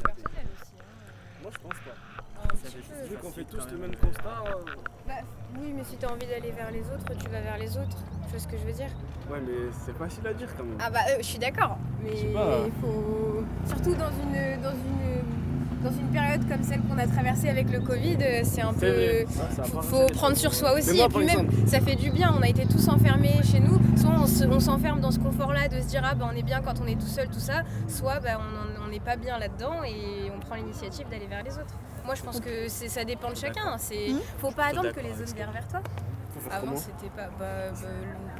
clair 0.00 0.16
et 0.18 0.44
net. 0.44 0.72
Moi 1.42 1.50
je 1.52 1.58
pense 1.58 1.72
pas. 1.72 2.44
Un 2.44 2.48
petit 2.48 2.76
peu. 2.76 3.06
Vu 3.08 3.16
qu'on 3.16 3.30
fait 3.32 3.44
tous 3.44 3.66
le 3.72 3.78
même 3.78 3.96
constat. 3.96 4.44
euh, 4.46 4.64
Bah, 5.06 5.14
si 5.98 6.06
t'as 6.06 6.12
envie 6.12 6.26
d'aller 6.26 6.52
vers 6.52 6.70
les 6.70 6.80
autres, 6.80 7.04
tu 7.18 7.28
vas 7.30 7.40
vers 7.40 7.58
les 7.58 7.76
autres. 7.76 7.96
Tu 8.24 8.30
vois 8.30 8.38
ce 8.38 8.46
que 8.48 8.56
je 8.58 8.64
veux 8.66 8.72
dire 8.72 8.90
Ouais, 9.30 9.38
mais 9.44 9.70
c'est 9.84 9.96
facile 9.96 10.26
à 10.26 10.32
dire 10.34 10.48
quand 10.56 10.64
même. 10.64 10.78
Ah 10.80 10.90
bah, 10.90 11.00
euh, 11.10 11.14
je 11.20 11.24
suis 11.26 11.38
d'accord. 11.38 11.76
Mais 12.02 12.10
il 12.66 12.72
faut. 12.80 13.44
Surtout 13.66 13.94
dans 13.94 14.10
une, 14.10 14.62
dans 14.62 14.70
une, 14.72 15.82
dans 15.82 15.90
une 15.90 16.08
période 16.08 16.48
comme 16.48 16.62
celle 16.62 16.80
qu'on 16.82 16.98
a 16.98 17.06
traversée 17.06 17.48
avec 17.48 17.70
le 17.70 17.80
Covid, 17.80 18.16
euh, 18.20 18.40
c'est 18.44 18.62
un 18.62 18.72
peu. 18.72 18.86
a 18.86 19.82
faut 19.82 20.06
prendre 20.14 20.36
sur 20.36 20.54
soi 20.54 20.74
aussi. 20.74 20.96
moi, 20.96 21.06
et 21.06 21.08
puis 21.08 21.26
même, 21.26 21.46
exemple- 21.50 21.66
ça 21.68 21.80
fait 21.80 21.96
du 21.96 22.10
bien. 22.10 22.32
On 22.38 22.42
a 22.42 22.48
été 22.48 22.64
tous 22.66 22.86
enfermés 22.88 23.40
chez 23.42 23.60
nous. 23.60 23.78
Soit 23.96 24.10
on 24.18 24.26
se- 24.26 24.44
on 24.44 24.60
s'enferme 24.60 25.00
dans 25.00 25.10
ce 25.10 25.18
confort-là 25.18 25.68
de 25.68 25.80
se 25.80 25.86
dire, 25.88 26.02
ah 26.04 26.14
bah 26.14 26.28
on 26.32 26.36
est 26.36 26.42
bien 26.42 26.60
quand 26.62 26.80
on 26.82 26.86
est 26.86 26.94
tout 27.00 27.06
seul, 27.06 27.28
tout 27.28 27.40
ça. 27.40 27.62
Soit 27.88 28.20
bah, 28.20 28.38
on 28.84 28.88
n'est 28.90 29.00
pas 29.00 29.16
bien 29.16 29.38
là-dedans 29.38 29.82
et 29.84 30.30
on 30.34 30.38
prend 30.40 30.54
l'initiative 30.54 31.06
d'aller 31.10 31.26
vers 31.26 31.42
les 31.42 31.52
autres. 31.52 31.74
Moi, 32.08 32.14
je 32.14 32.22
pense 32.22 32.40
que 32.40 32.68
ça 32.70 33.04
dépend 33.04 33.28
de 33.28 33.36
chacun. 33.36 33.76
C'est, 33.76 34.08
Mhm. 34.08 34.20
faut 34.38 34.50
pas 34.50 34.68
attendre 34.68 34.92
que 34.92 35.00
les 35.00 35.12
autres 35.20 35.34
viennent 35.34 35.50
vers 35.52 35.68
toi. 35.68 35.80
Avant, 36.50 36.74
c'était 36.74 37.10
pas. 37.14 37.28
Bah, 37.38 37.44
bah, 37.70 37.88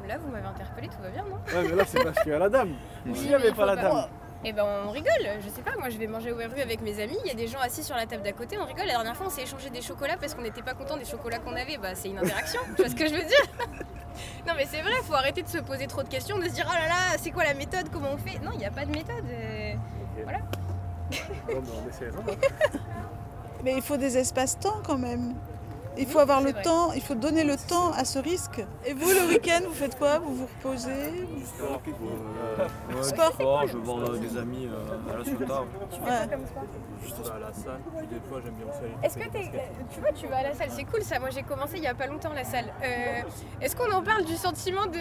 là, 0.09 0.16
vous 0.16 0.31
m'avez 0.31 0.46
interpellé, 0.46 0.88
tout 0.88 1.02
va 1.02 1.11
bien, 1.11 1.22
non? 1.24 1.37
Ouais, 1.54 1.68
mais 1.68 1.76
là 1.76 1.85
c'est 1.87 2.02
parce 2.02 2.18
qu'il 2.22 2.33
y 2.33 2.35
a 2.35 2.38
la 2.38 2.48
dame. 2.48 2.70
Oui, 3.04 3.14
S'il 3.14 3.24
n'y 3.24 3.28
mais 3.28 3.35
avait 3.35 3.52
pas 3.52 3.66
la 3.66 3.76
dame. 3.76 4.07
Eh 4.44 4.52
ben 4.54 4.64
on 4.87 4.90
rigole, 4.92 5.12
je 5.44 5.48
sais 5.50 5.61
pas, 5.62 5.72
moi 5.78 5.90
je 5.90 5.98
vais 5.98 6.07
manger 6.07 6.31
au 6.33 6.37
RU 6.37 6.61
avec 6.62 6.81
mes 6.81 7.02
amis, 7.02 7.18
il 7.24 7.28
y 7.28 7.33
a 7.33 7.35
des 7.35 7.48
gens 7.48 7.59
assis 7.59 7.83
sur 7.83 7.96
la 7.96 8.07
table 8.07 8.22
d'à 8.22 8.31
côté, 8.33 8.57
on 8.57 8.64
rigole. 8.64 8.87
La 8.87 8.92
dernière 8.92 9.16
fois 9.16 9.26
on 9.26 9.31
s'est 9.31 9.42
échangé 9.42 9.68
des 9.68 9.83
chocolats 9.83 10.16
parce 10.16 10.33
qu'on 10.35 10.42
n'était 10.42 10.62
pas 10.62 10.74
content 10.74 10.96
des 10.96 11.04
chocolats 11.04 11.40
qu'on 11.40 11.57
avait, 11.57 11.76
bah 11.76 11.96
c'est 11.96 12.09
une 12.09 12.18
interaction, 12.18 12.61
tu 12.76 12.83
vois 12.83 12.88
ce 12.88 12.94
que 12.94 13.07
je 13.09 13.14
veux 13.14 13.24
dire? 13.24 13.46
Non 14.46 14.52
mais 14.57 14.64
c'est 14.66 14.81
vrai, 14.81 14.92
faut 15.02 15.14
arrêter 15.14 15.42
de 15.42 15.48
se 15.48 15.59
poser 15.59 15.87
trop 15.88 16.04
de 16.04 16.09
questions, 16.09 16.38
de 16.38 16.44
se 16.44 16.50
dire 16.50 16.66
oh 16.70 16.72
là 16.72 16.87
là, 16.87 17.18
c'est 17.18 17.33
quoi 17.33 17.42
la 17.44 17.54
méthode, 17.54 17.88
comment 17.92 18.11
on 18.12 18.16
fait? 18.16 18.38
Non, 18.38 18.50
il 18.52 18.59
n'y 18.59 18.66
a 18.66 18.70
pas 18.70 18.85
de 18.85 18.90
méthode. 18.92 19.24
euh, 19.28 19.74
Voilà. 20.22 20.38
Bon, 21.48 21.62
on 21.85 21.88
essaiera. 21.88 22.18
Mais 23.64 23.75
il 23.75 23.83
faut 23.83 23.97
des 23.97 24.16
espaces-temps 24.16 24.81
quand 24.87 24.99
même. 24.99 25.35
Il 26.01 26.07
faut 26.07 26.21
avoir 26.21 26.40
le 26.40 26.53
temps, 26.53 26.92
il 26.92 27.03
faut 27.03 27.16
donner 27.16 27.42
le 27.42 27.57
temps 27.57 27.90
à 27.90 28.05
ce 28.05 28.21
risque. 28.21 28.64
Et 28.87 28.92
vous, 28.94 29.09
le 29.11 29.27
week-end, 29.31 29.62
vous 29.66 29.75
faites 29.75 29.99
quoi? 29.99 30.21
Vous 30.21 30.33
vous 30.33 30.47
reposez? 30.47 31.27
Sport, 31.44 31.83
euh, 31.88 32.94
ouais, 32.94 33.03
Sport? 33.03 33.33
sport, 33.33 33.66
je 33.66 33.73
vais 33.77 33.83
voir 33.83 33.99
euh, 34.11 34.18
des 34.18 34.37
amis 34.38 34.68
euh, 34.68 35.12
à 35.12 35.18
la 35.18 35.25
Ciotat. 35.25 35.64
Tu 35.90 35.99
fais 35.99 36.05
quoi 36.05 36.27
comme 36.31 36.47
sport? 36.47 36.62
Juste 37.03 37.33
à 37.35 37.38
la 37.40 37.53
salle, 37.53 37.81
puis 37.97 38.07
des 38.07 38.21
fois 38.29 38.40
j'aime 38.44 38.55
bien 38.55 38.66
aussi 38.68 38.79
aller 38.79 38.94
Est-ce 39.03 39.18
que 39.18 39.29
t'es, 39.29 39.51
tu 39.92 40.01
vois, 40.01 40.12
tu 40.12 40.27
vas 40.29 40.37
à 40.37 40.42
la 40.44 40.55
salle, 40.55 40.68
c'est 40.71 40.85
cool 40.85 41.03
ça. 41.03 41.18
Moi 41.18 41.31
j'ai 41.31 41.42
commencé 41.42 41.79
il 41.79 41.83
y 41.83 41.88
a 41.88 41.94
pas 41.94 42.07
longtemps 42.07 42.33
la 42.33 42.44
salle. 42.44 42.66
Euh, 42.85 43.23
est-ce 43.61 43.75
qu'on 43.75 43.90
en 43.90 44.03
parle 44.03 44.25
du 44.25 44.37
sentiment 44.37 44.87
de 44.87 44.99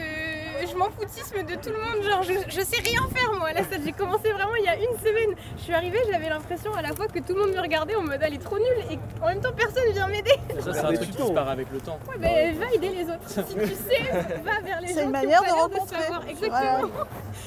je 0.70 0.76
m'en 0.76 0.90
foutisme 0.90 1.44
de 1.44 1.56
tout 1.56 1.70
le 1.70 1.80
monde 1.80 2.04
Genre 2.04 2.24
je, 2.24 2.34
je 2.50 2.62
sais 2.62 2.82
rien 2.82 3.02
faire 3.14 3.34
moi 3.34 3.50
à 3.50 3.54
la 3.54 3.64
salle. 3.64 3.82
J'ai 3.86 3.92
commencé 3.92 4.32
vraiment 4.32 4.56
il 4.56 4.66
y 4.66 4.70
a 4.70 4.76
une 4.76 4.98
semaine. 5.00 5.36
Je 5.58 5.64
suis 5.64 5.74
arrivée, 5.74 6.00
j'avais 6.12 6.30
l'impression 6.30 6.74
à 6.76 6.82
la 6.82 6.94
fois 6.94 7.08
que 7.08 7.20
tout 7.20 7.34
le 7.34 7.42
monde 7.42 7.52
me 7.56 7.62
regardait 7.62 7.96
en 7.96 8.04
mode 8.04 8.20
elle 8.22 8.34
est 8.34 8.44
trop 8.44 8.58
nulle 8.58 8.84
et 8.92 9.00
en 9.22 9.28
même 9.28 9.42
temps 9.42 9.54
personne 9.56 9.92
vient 9.94 10.08
m'aider. 10.08 10.34
Ça, 10.60 10.74
c'est 10.74 10.80
un 10.80 10.94
truc 10.94 11.12
qui 11.12 11.18
disparaît 11.18 11.52
avec 11.52 11.72
le 11.72 11.80
temps. 11.80 12.00
Ouais, 12.08 12.16
mais 12.20 12.52
va 12.54 12.72
aider 12.72 12.90
les 12.90 13.04
autres. 13.06 13.28
Si 13.28 13.36
tu 13.44 13.68
sais, 13.76 14.12
va 14.44 14.60
vers 14.62 14.82
les 14.82 14.88
gens. 14.88 14.94
C'est 14.96 15.02
une 15.04 15.06
qui 15.08 15.12
manière 15.12 15.42
ont 15.42 15.68
de 15.68 15.74
rencontrer. 15.74 16.02
savoir. 16.02 16.28
Exactement. 16.28 16.90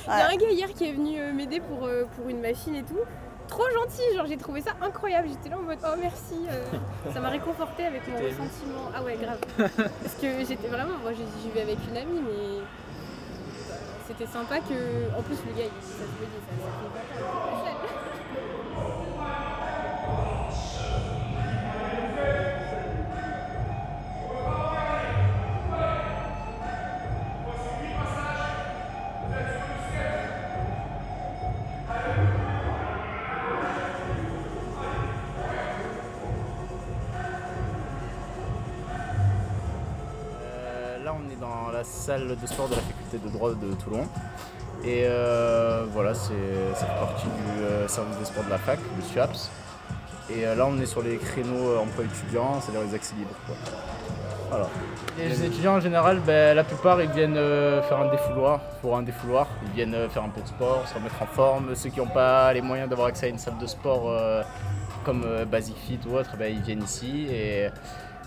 Il 0.07 0.11
y 0.11 0.23
a 0.23 0.29
un 0.29 0.37
gars 0.37 0.51
hier 0.51 0.69
qui 0.75 0.89
est 0.89 0.93
venu 0.93 1.19
euh, 1.21 1.33
m'aider 1.33 1.61
pour, 1.61 1.87
euh, 1.87 2.05
pour 2.17 2.29
une 2.29 2.41
machine 2.41 2.75
et 2.75 2.83
tout. 2.83 2.99
Trop 3.49 3.69
gentil, 3.71 4.03
genre 4.17 4.27
j'ai 4.27 4.37
trouvé 4.37 4.61
ça 4.61 4.71
incroyable. 4.81 5.29
J'étais 5.29 5.49
là 5.49 5.59
en 5.59 5.63
mode 5.63 5.79
oh 5.85 5.97
merci. 6.01 6.47
euh, 6.49 6.65
ça 7.13 7.19
m'a 7.21 7.31
réconforté 7.31 7.85
avec 7.85 8.07
mon 8.07 8.17
ressentiment. 8.17 8.91
Ah 8.95 9.03
ouais, 9.03 9.17
grave. 9.21 9.41
Parce 9.57 10.15
que 10.21 10.29
j'étais 10.47 10.69
vraiment, 10.69 10.97
moi 11.03 11.13
j'y 11.13 11.25
j'y 11.43 11.51
vais 11.51 11.63
avec 11.63 11.79
une 11.91 11.97
amie, 11.97 12.21
mais 12.21 12.61
bah, 12.61 12.65
c'était 14.11 14.31
sympa 14.31 14.59
que. 14.59 15.17
En 15.17 15.23
plus, 15.23 15.37
le 15.47 15.57
gars, 15.57 15.69
ça 15.81 15.97
se 15.97 16.03
ça. 16.03 16.71
Euh, 40.43 41.05
là, 41.05 41.15
on 41.15 41.31
est 41.31 41.37
dans 41.37 41.71
la 41.71 41.85
salle 41.85 42.37
de 42.41 42.47
sport 42.47 42.69
de 42.69 42.75
la 42.75 43.00
de 43.19 43.29
droit 43.29 43.51
de 43.51 43.75
Toulon. 43.75 44.07
Et 44.85 45.03
euh, 45.05 45.85
voilà, 45.93 46.15
c'est 46.15 46.33
ça 46.75 46.87
fait 46.87 46.99
partie 46.99 47.27
du 47.27 47.63
euh, 47.63 47.87
service 47.87 48.17
des 48.17 48.25
sports 48.25 48.45
de 48.45 48.51
la 48.51 48.59
fac, 48.59 48.79
le 48.97 49.03
SUAPS. 49.03 49.51
Et 50.31 50.47
euh, 50.47 50.55
là, 50.55 50.67
on 50.67 50.79
est 50.81 50.87
sur 50.87 51.03
les 51.03 51.17
créneaux 51.17 51.77
emploi 51.79 52.05
étudiant, 52.05 52.61
c'est-à-dire 52.61 52.89
les 52.89 52.95
accès 52.95 53.15
libres. 53.17 53.31
quoi. 53.47 53.57
Les 55.19 55.45
étudiants 55.45 55.77
en 55.77 55.81
général, 55.81 56.21
ben, 56.27 56.57
la 56.57 56.65
plupart, 56.65 57.01
ils 57.03 57.11
viennent 57.11 57.35
faire 57.35 58.01
un 58.01 58.11
défouloir, 58.11 58.61
pour 58.81 58.97
un 58.97 59.03
défouloir. 59.03 59.47
Ils 59.67 59.73
viennent 59.73 60.09
faire 60.09 60.25
un 60.25 60.29
peu 60.29 60.41
de 60.41 60.49
sport, 60.49 60.89
se 60.89 60.95
remettre 60.95 61.23
en 61.23 61.27
forme. 61.27 61.75
Ceux 61.75 61.91
qui 61.91 62.01
n'ont 62.01 62.09
pas 62.09 62.53
les 62.53 62.63
moyens 62.63 62.89
d'avoir 62.89 63.09
accès 63.09 63.27
à 63.27 63.29
une 63.29 63.39
salle 63.39 63.59
de 63.59 63.67
sport 63.67 64.13
comme 65.05 65.25
Basic 65.49 65.77
Fit 65.77 66.01
ou 66.09 66.17
autre, 66.17 66.37
ben, 66.37 66.53
ils 66.53 66.63
viennent 66.63 66.83
ici. 66.83 67.29
Et, 67.31 67.69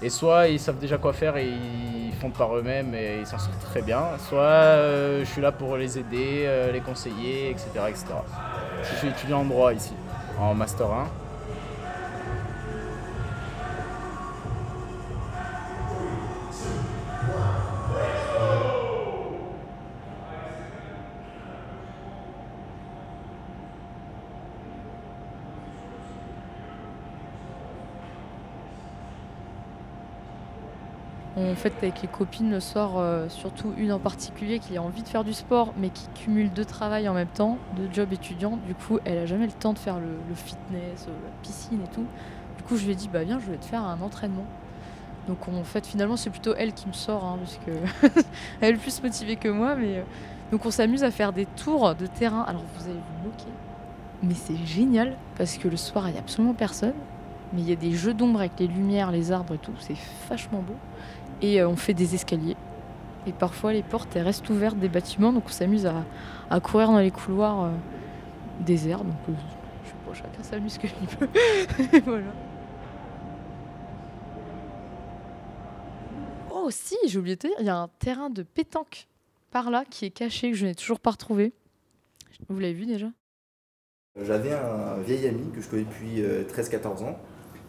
et 0.04 0.10
soit 0.10 0.48
ils 0.50 0.60
savent 0.60 0.80
déjà 0.80 0.98
quoi 0.98 1.13
faire 1.13 1.38
et 1.38 1.48
ils 1.48 2.13
font 2.20 2.30
par 2.30 2.56
eux-mêmes 2.56 2.94
et 2.94 3.20
ils 3.22 3.26
s'en 3.26 3.39
sortent 3.39 3.60
très 3.62 3.82
bien. 3.82 4.02
Soit 4.28 4.42
euh, 4.42 5.20
je 5.24 5.30
suis 5.30 5.42
là 5.42 5.52
pour 5.52 5.78
les 5.78 5.98
aider, 5.98 6.44
euh, 6.46 6.72
les 6.72 6.82
conseiller, 6.82 7.52
etc., 7.52 7.70
etc. 7.88 8.06
Je 8.84 8.96
suis 8.98 9.08
étudiant 9.08 9.42
en 9.42 9.46
droit 9.46 9.74
ici, 9.74 9.94
en 10.39 10.54
Master 10.54 10.92
1. 10.92 11.23
On 31.54 31.56
fait 31.56 31.72
avec 31.84 32.02
les 32.02 32.08
copines 32.08 32.50
le 32.50 32.60
soir, 32.60 32.94
euh, 32.98 33.30
surtout 33.30 33.74
une 33.78 33.92
en 33.92 34.00
particulier 34.00 34.58
qui 34.58 34.76
a 34.76 34.82
envie 34.82 35.04
de 35.04 35.08
faire 35.08 35.24
du 35.24 35.34
sport 35.34 35.72
mais 35.78 35.89
qui 35.89 36.08
cumule 36.16 36.52
deux 36.52 36.66
travails 36.66 37.08
en 37.08 37.13
même 37.13 37.28
temps, 37.28 37.60
deux 37.78 37.88
jobs 37.94 38.12
étudiants. 38.12 38.58
Du 38.66 38.74
coup, 38.74 38.98
elle 39.06 39.20
a 39.20 39.28
jamais 39.28 39.46
le 39.46 39.52
temps 39.52 39.72
de 39.72 39.78
faire 39.78 40.00
le, 40.00 40.08
le 40.28 40.34
fitness, 40.34 41.06
euh, 41.08 41.12
la 41.12 41.30
piscine 41.44 41.80
et 41.84 41.94
tout. 41.94 42.08
Du 42.58 42.63
coup, 42.63 42.76
je 42.76 42.86
lui 42.86 42.94
ai 42.94 42.96
dit 42.96 43.08
bah 43.08 43.24
viens, 43.24 43.38
je 43.38 43.52
vais 43.52 43.58
te 43.58 43.66
faire 43.66 43.84
un 43.84 44.02
entraînement. 44.02 44.48
Donc 45.28 45.48
en 45.48 45.63
fait, 45.63 45.86
finalement, 45.86 46.18
c'est 46.18 46.32
plutôt 46.32 46.56
elle 46.58 46.74
qui 46.74 46.88
me 46.88 46.94
sort 46.94 47.24
hein, 47.24 47.38
parce 47.38 47.60
que 47.63 48.20
elle 48.62 48.74
est 48.74 48.80
plus 48.80 49.04
motivée 49.04 49.36
que 49.36 49.50
moi. 49.50 49.76
Mais 49.76 50.00
euh, 50.00 50.04
donc 50.52 50.66
on 50.66 50.72
s'amuse 50.72 51.04
à 51.04 51.12
faire 51.12 51.34
des 51.34 51.46
tours 51.46 51.94
de 51.94 52.08
terrain. 52.08 52.46
Alors 52.48 52.63
vous 52.76 52.86
allez 52.86 53.00
vous 53.00 53.30
moquer, 53.30 53.52
mais 54.24 54.34
c'est 54.34 54.58
génial 54.66 55.18
parce 55.38 55.60
que 55.60 55.68
le 55.68 55.78
soir 55.78 56.10
il 56.10 56.13
n'y 56.13 56.17
a 56.17 56.21
absolument 56.21 56.56
personne. 56.56 56.96
Mais 57.54 57.62
il 57.62 57.69
y 57.69 57.73
a 57.73 57.75
des 57.75 57.92
jeux 57.92 58.15
d'ombre 58.15 58.40
avec 58.40 58.54
les 58.60 58.65
lumières, 58.65 59.12
les 59.12 59.32
arbres 59.32 59.54
et 59.54 59.60
tout, 59.60 59.73
c'est 59.77 59.96
vachement 60.27 60.63
beau. 60.63 60.73
Et 61.44 61.62
euh, 61.62 61.67
on 61.67 61.75
fait 61.75 61.94
des 61.94 62.15
escaliers. 62.15 62.56
Et 63.27 63.33
parfois 63.33 63.73
les 63.73 63.83
portes 63.83 64.15
restent 64.15 64.50
ouvertes 64.50 64.79
des 64.79 64.89
bâtiments, 64.89 65.31
donc 65.31 65.44
on 65.46 65.52
s'amuse 65.52 65.85
à, 65.85 66.60
courir 66.60 66.87
dans 66.87 67.00
les 67.00 67.12
couloirs 67.12 67.65
euh, 67.65 67.71
déserts. 68.62 69.04
Donc 69.04 69.15
euh, 69.29 69.33
je 69.83 69.89
sais 69.89 69.96
pas, 70.06 70.13
chacun 70.13 70.44
s'amuse 70.44 70.77
que 70.77 70.87
il 70.87 71.08
peut. 71.17 71.27
Voilà. 72.06 72.31
Oh 76.52 76.69
si, 76.71 76.96
j'ai 77.06 77.19
oublié 77.19 77.35
de 77.35 77.41
te 77.41 77.48
dire, 77.48 77.58
il 77.60 77.65
y 77.65 77.69
a 77.69 77.77
un 77.77 77.89
terrain 78.00 78.29
de 78.29 78.44
pétanque 78.44 79.08
par 79.52 79.69
là 79.69 79.83
qui 79.89 80.06
est 80.06 80.12
caché 80.12 80.52
que 80.52 80.58
je 80.58 80.65
n'ai 80.65 80.75
toujours 80.75 81.00
pas 81.00 81.12
retrouvé. 81.12 81.54
Vous 82.50 82.60
l'avez 82.60 82.73
vu 82.73 82.85
déjà? 82.85 83.08
J'avais 84.21 84.54
un 84.54 85.02
vieil 85.02 85.27
ami 85.27 85.52
que 85.52 85.60
je 85.60 85.67
connais 85.67 85.83
depuis 85.83 86.21
euh, 86.21 86.44
13-14 86.44 87.04
ans 87.04 87.19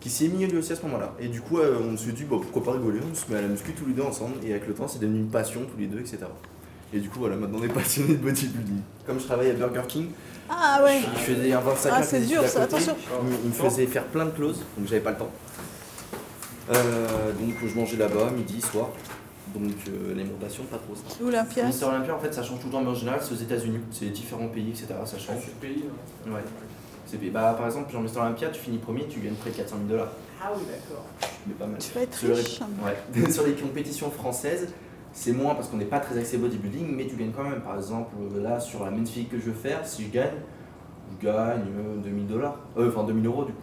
qui 0.05 0.11
s'est 0.11 0.29
mis 0.29 0.47
lui 0.47 0.59
aussi 0.59 0.71
à 0.73 0.77
ce 0.77 0.83
moment-là. 0.83 1.15
Et 1.19 1.29
du 1.29 1.41
coup, 1.41 1.59
euh, 1.59 1.79
on 1.91 1.97
s'est 1.97 2.13
dit, 2.13 2.25
bon, 2.25 2.39
pourquoi 2.39 2.63
pas 2.63 2.73
rigoler, 2.79 3.01
on 3.11 3.15
se 3.15 3.25
met 3.33 3.39
à 3.39 3.41
la 3.43 3.49
muscu 3.49 3.73
tous 3.73 3.87
les 3.87 3.95
deux 3.95 4.03
ensemble. 4.03 4.35
Et 4.47 4.51
avec 4.51 4.67
le 4.69 4.75
temps, 4.75 4.87
c'est 4.87 4.99
devenu 4.99 5.19
une 5.21 5.29
passion 5.31 5.63
tous 5.63 5.81
les 5.81 5.87
deux, 5.87 5.99
etc. 5.99 6.19
Et 6.93 6.99
du 7.01 7.09
coup, 7.09 7.21
voilà, 7.21 7.37
maintenant 7.37 7.59
on 7.61 7.65
est 7.65 7.69
passionnés 7.73 8.13
de 8.15 8.23
bodybuilding. 8.23 8.81
Comme 9.07 9.19
je 9.19 9.25
travaille 9.25 9.49
à 9.51 9.55
Burger 9.55 9.81
King, 9.89 10.11
Ah 10.51 10.83
ouais. 10.85 11.01
je 11.15 11.21
faisais 11.33 11.53
un 11.55 11.61
25 11.61 11.91
Ah, 11.91 12.03
c'est 12.03 12.21
dur, 12.21 12.43
ça, 12.47 12.61
côté. 12.61 12.75
attention. 12.75 12.97
Il 13.45 13.49
me- 13.49 13.55
faisait 13.55 13.87
faire 13.87 14.05
plein 14.05 14.27
de 14.27 14.31
clauses, 14.33 14.63
donc 14.77 14.87
j'avais 14.87 15.01
pas 15.01 15.13
le 15.13 15.17
temps. 15.17 15.31
Euh, 16.71 17.33
donc 17.33 17.55
je 17.67 17.75
mangeais 17.75 17.97
là-bas, 17.97 18.31
midi, 18.31 18.61
soir. 18.61 18.89
Donc 19.55 19.73
euh, 19.89 20.15
l'alimentation, 20.15 20.65
pas 20.65 20.77
trop 20.79 20.95
ça. 20.95 21.25
Olympia. 21.25 21.65
Mister 21.65 21.85
Olympia, 21.87 22.15
en 22.15 22.19
fait, 22.19 22.33
ça 22.35 22.43
change 22.43 22.61
tout 22.61 22.67
le 22.67 22.73
temps, 22.73 22.83
mais 22.83 22.91
en 22.91 22.95
général, 22.95 23.21
c'est 23.23 23.33
aux 23.33 23.39
États-Unis. 23.39 23.79
C'est 23.91 24.07
différents 24.11 24.49
pays, 24.49 24.69
etc. 24.71 24.87
Ça 25.07 25.19
change. 25.19 25.45
pays, 25.61 25.85
Ouais. 26.27 26.41
Bah, 27.33 27.55
par 27.57 27.67
exemple, 27.67 27.93
genre 27.93 28.03
Mister 28.03 28.21
Olympia, 28.21 28.49
tu 28.49 28.61
finis 28.61 28.79
premier, 28.79 29.07
tu 29.07 29.21
gagnes 29.21 29.35
près 29.35 29.51
de 29.51 29.57
400 29.57 29.77
000 29.77 29.89
dollars. 29.89 30.13
Ah 30.43 30.51
oui, 30.57 30.63
d'accord. 30.67 31.05
Mais 31.47 31.55
pas 31.55 31.67
mal. 31.67 31.79
Tu 31.79 31.93
vas 31.93 32.03
être 32.03 32.15
Sur 32.15 32.29
les- 32.29 32.35
riche. 32.35 32.61
Ouais. 32.85 33.31
Sur 33.31 33.47
les 33.47 33.55
compétitions 33.55 34.11
françaises, 34.11 34.73
c'est 35.13 35.33
moins 35.33 35.55
parce 35.55 35.69
qu'on 35.69 35.77
n'est 35.77 35.85
pas 35.85 36.01
très 36.01 36.19
axé 36.19 36.39
bodybuilding, 36.39 36.95
mais 36.97 37.07
tu 37.07 37.17
gagnes 37.17 37.33
quand 37.33 37.45
même. 37.45 37.61
Par 37.61 37.77
exemple, 37.77 38.15
euh, 38.35 38.43
là, 38.43 38.59
sur 38.61 38.85
la 38.85 38.91
men's 38.91 39.11
physique 39.11 39.31
que 39.31 39.39
je 39.39 39.45
veux 39.45 39.53
faire, 39.53 39.87
si 39.87 40.05
je 40.07 40.11
gagne, 40.11 40.35
je 41.21 41.27
gagne 41.27 41.63
euh, 41.79 41.97
2000 42.03 42.27
dollars. 42.27 42.57
Euh, 42.77 42.89
enfin 42.89 43.05
2000 43.05 43.27
euros 43.27 43.45
du 43.45 43.53
coup. 43.53 43.61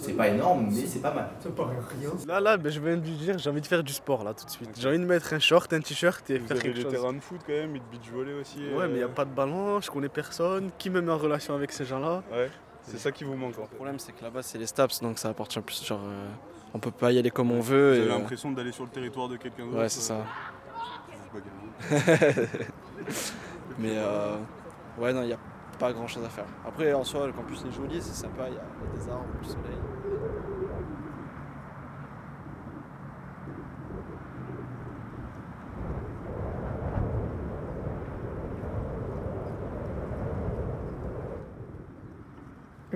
c'est 0.00 0.12
pas 0.16 0.28
énorme, 0.28 0.68
mais 0.72 0.86
c'est 0.86 1.00
pas 1.02 1.12
mal. 1.12 1.28
Ça 1.40 1.50
paraît 1.50 1.74
rien. 2.00 2.10
Là, 2.26 2.40
là, 2.40 2.56
ben, 2.56 2.70
je 2.72 2.80
viens 2.80 2.96
de 2.96 3.02
lui 3.04 3.10
dire, 3.16 3.36
j'ai 3.38 3.50
envie 3.50 3.60
de 3.60 3.66
faire 3.66 3.82
du 3.84 3.92
sport 3.92 4.24
là 4.24 4.32
tout 4.32 4.46
de 4.46 4.50
suite. 4.50 4.70
J'ai 4.78 4.88
envie 4.88 4.98
de 4.98 5.04
mettre 5.04 5.32
un 5.34 5.38
short, 5.38 5.70
un 5.74 5.80
t-shirt 5.80 6.28
et 6.30 6.38
Vous 6.38 6.46
faire 6.46 6.56
avez 6.56 6.62
quelque 6.66 6.76
des 6.76 6.82
chose. 6.82 6.92
terrains 6.92 7.12
de 7.12 7.20
foot 7.20 7.40
quand 7.46 7.52
même, 7.52 7.76
et 7.76 7.80
de 7.80 7.84
beach 7.90 8.10
volley 8.12 8.32
aussi. 8.40 8.58
Ouais, 8.74 8.84
euh, 8.84 8.88
mais 8.90 8.98
il 9.00 9.02
a 9.02 9.08
pas 9.08 9.24
de 9.24 9.34
ballon, 9.34 9.80
je 9.80 9.90
connais 9.90 10.08
personne. 10.08 10.70
Qui 10.78 10.88
me 10.90 11.00
met 11.02 11.12
en 11.12 11.18
relation 11.18 11.54
avec 11.54 11.72
ces 11.72 11.84
gens-là? 11.84 12.22
Ouais, 12.32 12.48
c'est 12.86 12.98
ça 12.98 13.12
qui 13.12 13.24
vous 13.24 13.34
manque 13.34 13.58
en 13.58 13.62
Le 13.62 13.68
problème, 13.68 13.98
c'est 13.98 14.12
que 14.12 14.22
là-bas, 14.22 14.42
c'est 14.42 14.58
les 14.58 14.66
STAPS, 14.66 15.00
donc 15.02 15.18
ça 15.18 15.28
appartient 15.30 15.60
plus. 15.60 15.84
Genre, 15.84 16.00
euh, 16.04 16.28
on 16.74 16.78
peut 16.78 16.90
pas 16.90 17.12
y 17.12 17.18
aller 17.18 17.30
comme 17.30 17.50
on 17.50 17.56
Vous 17.60 17.62
veut. 17.72 17.92
avez 17.92 17.98
et, 17.98 18.02
euh, 18.02 18.18
l'impression 18.18 18.52
d'aller 18.52 18.72
sur 18.72 18.84
le 18.84 18.90
territoire 18.90 19.28
de 19.28 19.36
quelqu'un 19.36 19.66
d'autre. 19.66 19.78
Ouais, 19.78 19.88
c'est 19.88 20.00
ça. 20.00 20.14
euh, 20.14 20.22
vous 21.12 21.18
vous 21.32 21.40
bagarrez. 21.40 22.46
Mais 23.78 23.92
euh, 23.96 24.36
ouais, 24.98 25.12
non, 25.12 25.22
il 25.22 25.26
n'y 25.28 25.32
a 25.32 25.38
pas 25.78 25.92
grand 25.92 26.06
chose 26.06 26.24
à 26.24 26.28
faire. 26.28 26.46
Après, 26.66 26.92
en 26.94 27.04
soi, 27.04 27.26
le 27.26 27.32
campus 27.32 27.62
est 27.68 27.72
joli, 27.72 28.00
c'est 28.00 28.14
sympa, 28.14 28.44
il 28.48 28.54
y 28.54 28.56
a 28.56 29.04
des 29.04 29.10
arbres, 29.10 29.24
du 29.42 29.48
soleil. 29.48 29.76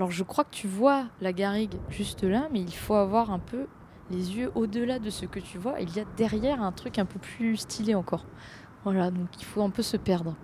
Alors 0.01 0.13
je 0.13 0.25
crois 0.25 0.45
que 0.45 0.51
tu 0.55 0.67
vois 0.67 1.09
la 1.21 1.35
garrigue 1.35 1.75
juste 1.91 2.25
là, 2.25 2.49
mais 2.51 2.61
il 2.61 2.75
faut 2.75 2.95
avoir 2.95 3.31
un 3.31 3.39
peu 3.39 3.67
les 4.11 4.35
yeux 4.35 4.51
au-delà 4.55 4.99
de 4.99 5.11
ce 5.11 5.27
que 5.27 5.39
tu 5.39 5.59
vois. 5.59 5.79
Il 5.79 5.95
y 5.95 6.01
a 6.01 6.07
derrière 6.17 6.63
un 6.63 6.73
truc 6.73 6.99
un 6.99 7.05
peu 7.05 7.19
plus 7.19 7.59
stylé 7.59 7.95
encore. 7.95 8.25
Voilà, 8.85 9.11
donc 9.11 9.29
il 9.39 9.45
faut 9.45 9.61
un 9.61 9.69
peu 9.69 9.83
se 9.83 9.99
perdre. 9.99 10.37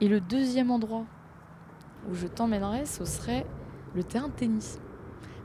Et 0.00 0.08
le 0.08 0.20
deuxième 0.20 0.72
endroit 0.72 1.04
où 2.10 2.16
je 2.16 2.26
t'emmènerais, 2.26 2.84
ce 2.84 3.04
serait 3.04 3.46
le 3.94 4.02
terrain 4.02 4.26
de 4.26 4.32
tennis. 4.32 4.80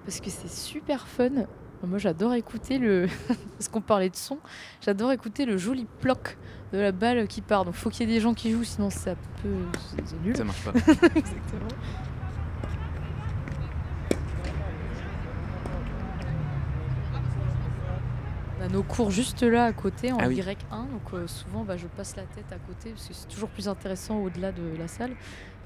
Parce 0.06 0.22
que 0.22 0.32
c'est 0.32 0.50
super 0.50 1.08
fun. 1.08 1.46
Moi, 1.84 2.00
j'adore 2.00 2.34
écouter 2.34 2.80
le. 2.80 3.06
Parce 3.60 3.68
qu'on 3.68 3.82
parlait 3.82 4.10
de 4.10 4.16
son, 4.16 4.40
j'adore 4.82 5.12
écouter 5.12 5.46
le 5.46 5.56
joli 5.56 5.86
ploc 6.00 6.40
de 6.74 6.80
la 6.80 6.92
balle 6.92 7.28
qui 7.28 7.42
part. 7.42 7.64
Donc, 7.64 7.76
faut 7.76 7.92
qu'il 7.92 8.10
y 8.10 8.12
ait 8.12 8.16
des 8.16 8.22
gens 8.22 8.34
qui 8.34 8.50
jouent, 8.50 8.64
sinon 8.64 8.90
ça 8.90 9.14
peut. 9.44 9.50
C'est 9.96 10.08
c'est 10.08 10.22
nul. 10.24 10.36
Ça 10.36 10.46
marche 10.46 10.64
pas. 10.64 10.72
Exactement. 11.16 11.68
On 18.59 18.59
a 18.59 18.59
nos 18.72 18.84
cours 18.84 19.12
juste 19.12 19.42
là 19.44 19.66
à 19.66 19.74
côté 19.74 20.12
en 20.12 20.18
Ah 20.20 20.28
oui. 20.28 20.40
Y1, 20.42 20.90
donc 20.92 21.14
euh, 21.14 21.28
souvent 21.28 21.64
bah, 21.64 21.78
je 21.78 21.88
passe 21.88 22.16
la 22.16 22.24
tête 22.24 22.52
à 22.52 22.58
côté 22.60 22.92
parce 22.92 23.08
que 23.08 23.14
c'est 23.14 23.28
toujours 23.28 23.50
plus 23.50 23.68
intéressant 23.68 24.18
au-delà 24.20 24.52
de 24.52 24.76
la 24.78 24.88
salle. 24.88 25.16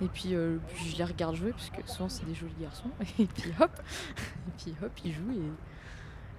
Et 0.01 0.07
puis, 0.07 0.33
euh, 0.35 0.57
puis 0.67 0.89
je 0.89 0.97
les 0.97 1.03
regarde 1.03 1.35
jouer 1.35 1.51
parce 1.51 1.69
que 1.69 1.81
souvent 1.85 2.09
c'est 2.09 2.25
des 2.25 2.33
jolis 2.35 2.53
garçons. 2.59 2.89
Et 3.19 3.25
puis 3.25 3.51
hop, 3.59 3.71
et 4.47 4.51
puis 4.57 4.75
hop, 4.83 4.91
ils 5.05 5.13
jouent 5.13 5.31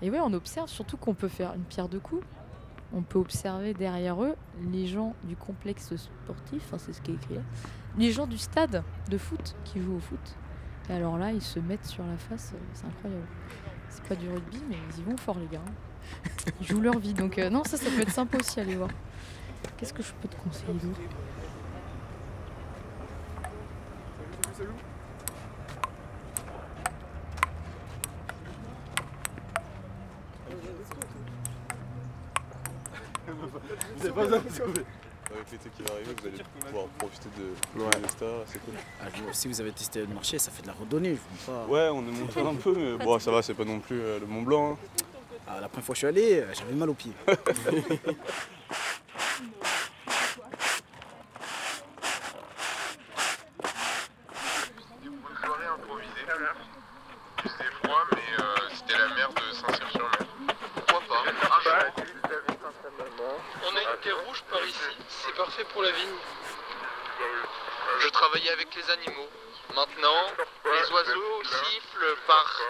et, 0.02 0.06
et 0.06 0.10
ouais, 0.10 0.20
on 0.20 0.32
observe 0.32 0.68
surtout 0.68 0.96
qu'on 0.96 1.14
peut 1.14 1.28
faire 1.28 1.54
une 1.54 1.64
pierre 1.64 1.88
de 1.88 1.98
coups. 1.98 2.24
On 2.92 3.02
peut 3.02 3.18
observer 3.18 3.74
derrière 3.74 4.22
eux 4.22 4.34
les 4.72 4.86
gens 4.86 5.14
du 5.24 5.34
complexe 5.36 5.94
sportif, 5.96 6.62
enfin, 6.66 6.78
c'est 6.78 6.92
ce 6.92 7.00
qui 7.02 7.10
est 7.10 7.14
écrit 7.14 7.34
là, 7.34 7.40
les 7.98 8.12
gens 8.12 8.26
du 8.26 8.38
stade 8.38 8.82
de 9.08 9.18
foot 9.18 9.56
qui 9.64 9.80
jouent 9.80 9.96
au 9.96 10.00
foot. 10.00 10.36
Et 10.88 10.92
alors 10.92 11.16
là, 11.18 11.32
ils 11.32 11.42
se 11.42 11.58
mettent 11.58 11.86
sur 11.86 12.04
la 12.06 12.16
face, 12.16 12.52
euh, 12.54 12.58
c'est 12.72 12.86
incroyable. 12.86 13.26
C'est 13.88 14.02
pas 14.04 14.14
du 14.14 14.28
rugby, 14.28 14.62
mais 14.68 14.76
ils 14.90 15.00
y 15.00 15.02
vont 15.02 15.16
fort, 15.16 15.38
les 15.38 15.46
gars. 15.46 15.60
hein. 15.66 15.72
Ils 16.60 16.66
jouent 16.66 16.80
leur 16.80 16.98
vie, 16.98 17.14
donc 17.14 17.38
euh, 17.38 17.50
non, 17.50 17.64
ça, 17.64 17.76
ça 17.76 17.90
peut 17.90 18.02
être 18.02 18.12
sympa 18.12 18.38
aussi, 18.38 18.60
aller 18.60 18.74
voir. 18.76 18.90
Qu'est-ce 19.76 19.92
que 19.94 20.02
je 20.02 20.12
peux 20.20 20.28
te 20.28 20.36
conseiller 20.36 20.72
d'autre? 20.74 21.00
Vous 33.26 34.04
avez 34.06 34.12
pas 34.14 34.22
besoin 34.24 34.38
de 34.40 34.48
sauver. 34.50 34.84
Avec 35.34 35.50
l'été 35.50 35.70
qui 35.76 35.82
va 35.82 35.94
arriver, 35.94 36.14
vous 36.20 36.26
allez 36.28 36.44
pouvoir 36.66 36.86
profiter 36.98 37.28
de 37.38 37.80
Ouais. 37.82 37.90
c'est 38.46 38.58
cool. 38.64 38.74
Ah, 39.00 39.06
si 39.32 39.48
vous 39.48 39.60
avez 39.60 39.72
testé 39.72 40.00
le 40.00 40.06
marché, 40.14 40.38
ça 40.38 40.50
fait 40.50 40.62
de 40.62 40.66
la 40.68 40.74
randonnée. 40.74 41.16
Je 41.16 41.46
pas. 41.46 41.66
Ouais, 41.66 41.88
on 41.92 42.00
est 42.02 42.12
monté 42.12 42.40
un 42.40 42.54
peu, 42.54 42.74
mais 42.76 43.04
bon, 43.04 43.18
ça 43.18 43.30
va, 43.30 43.42
c'est 43.42 43.54
pas 43.54 43.64
non 43.64 43.80
plus 43.80 43.98
euh, 44.00 44.20
le 44.20 44.26
Mont 44.26 44.42
Blanc. 44.42 44.72
hein. 44.72 44.76
Ah, 45.46 45.60
la 45.60 45.68
première 45.68 45.84
fois 45.84 45.94
que 45.94 46.00
je 46.00 46.06
suis 46.06 46.06
allé, 46.06 46.40
euh, 46.40 46.54
j'avais 46.54 46.72
mal 46.72 46.88
aux 46.90 46.94
pieds. 46.94 47.12
soirée 55.44 55.66
improvisée. 55.66 56.26
C'était 57.42 57.70
froid, 57.82 58.04
mais 58.12 58.42
euh, 58.42 58.68
c'était 58.74 58.98
la 58.98 59.08
mer 59.08 59.28
de 59.32 59.52
Saint-Cyr-sur-Mer. 59.52 60.54
Pourquoi 60.74 61.00
pas 61.08 61.22
On 63.64 63.76
a 63.76 63.80
une 63.82 64.00
terre 64.02 64.18
rouge 64.26 64.42
par 64.50 64.64
ici, 64.64 64.78
c'est 65.08 65.34
parfait 65.34 65.64
pour 65.72 65.82
la 65.82 65.90
vigne. 65.90 66.16
Je 68.00 68.08
travaillais 68.08 68.50
avec 68.50 68.74
les 68.74 68.90
animaux. 68.90 69.28
Maintenant, 69.74 70.26
les 70.64 70.90
oiseaux 70.92 71.42
sifflent 71.44 72.16
par. 72.26 72.60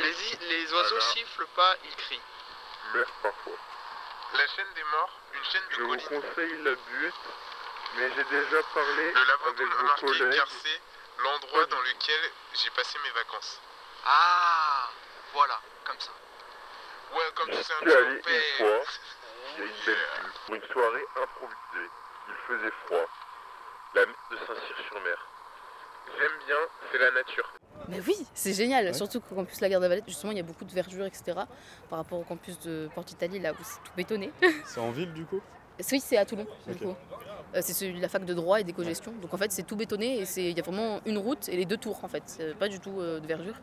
Les, 0.00 0.10
i- 0.32 0.38
les 0.48 0.72
oiseaux 0.72 1.00
sifflent 1.00 1.46
pas, 1.56 1.74
ils 1.84 1.96
crient. 1.96 2.20
Mer 2.94 3.06
parfois. 3.22 3.52
La 4.34 4.46
chaîne 4.56 4.72
des 4.74 4.82
morts, 4.84 5.20
une 5.34 5.44
chaîne 5.44 5.62
de 5.70 5.74
Je 5.74 5.82
vous 5.82 5.96
conseille 6.08 6.62
la 6.62 6.70
butte, 6.70 7.14
mais 7.96 8.08
j'ai 8.16 8.24
déjà 8.24 8.62
parlé 8.74 9.12
Le 9.12 9.24
Lavandou 9.24 9.64
remarqué 9.78 10.36
car 10.36 10.46
c'est 10.48 10.80
l'endroit 11.22 11.66
dans 11.66 11.80
lequel 11.80 12.11
j'ai 12.54 12.70
passé 12.70 12.98
mes 13.02 13.10
vacances. 13.10 13.60
Ah, 14.04 14.90
voilà, 15.32 15.60
comme 15.84 15.98
ça. 15.98 16.10
Ouais, 17.14 17.30
comme 17.34 17.50
tu 17.50 17.62
sais 17.62 17.72
un 17.80 17.84
peu 17.84 18.10
une 18.10 18.22
fois, 18.22 18.28
il 19.56 19.58
y 19.58 19.62
a 19.62 19.66
une 19.66 19.84
belle 19.86 19.94
vue, 19.94 20.32
pour 20.46 20.54
une 20.54 20.66
soirée 20.72 21.04
improvisée. 21.22 21.90
Il 22.28 22.34
faisait 22.46 22.72
froid. 22.86 23.06
La 23.94 24.06
mer 24.06 24.14
de 24.30 24.36
Saint-Cyr-sur-Mer. 24.36 25.28
J'aime 26.18 26.38
bien, 26.46 26.56
c'est 26.90 26.98
la 26.98 27.10
nature. 27.10 27.52
Mais 27.88 28.00
oui, 28.00 28.26
c'est 28.34 28.52
génial, 28.52 28.94
surtout 28.94 29.20
qu'au 29.20 29.34
campus 29.34 29.60
La 29.60 29.68
Garde 29.68 29.84
Valette, 29.84 30.04
justement, 30.06 30.32
il 30.32 30.38
y 30.38 30.40
a 30.40 30.44
beaucoup 30.44 30.64
de 30.64 30.72
verdure, 30.72 31.04
etc. 31.04 31.32
Par 31.90 31.98
rapport 31.98 32.18
au 32.18 32.24
campus 32.24 32.58
de 32.60 32.88
Porte-Italie, 32.94 33.38
là 33.38 33.52
où 33.52 33.56
c'est 33.62 33.82
tout 33.82 33.92
bétonné. 33.96 34.32
C'est 34.64 34.80
en 34.80 34.90
ville 34.90 35.12
du 35.12 35.24
coup? 35.26 35.42
Oui, 35.90 36.00
c'est 36.00 36.16
à 36.16 36.24
Toulon, 36.24 36.46
du 36.66 36.74
coup. 36.76 36.94
Euh, 37.54 37.60
c'est 37.60 37.92
la 37.92 38.08
fac 38.08 38.24
de 38.24 38.32
droit 38.32 38.60
et 38.60 38.64
d'éco-gestion. 38.64 39.12
Donc 39.20 39.34
en 39.34 39.36
fait, 39.36 39.52
c'est 39.52 39.64
tout 39.64 39.76
bétonné 39.76 40.20
et 40.20 40.24
c'est- 40.24 40.50
il 40.50 40.56
y 40.56 40.60
a 40.60 40.62
vraiment 40.62 41.00
une 41.04 41.18
route 41.18 41.48
et 41.50 41.56
les 41.56 41.66
deux 41.66 41.76
tours, 41.76 42.02
en 42.02 42.08
fait. 42.08 42.22
C'est 42.26 42.54
pas 42.56 42.68
du 42.68 42.80
tout 42.80 42.98
euh, 43.00 43.20
de 43.20 43.26
verdure. 43.26 43.56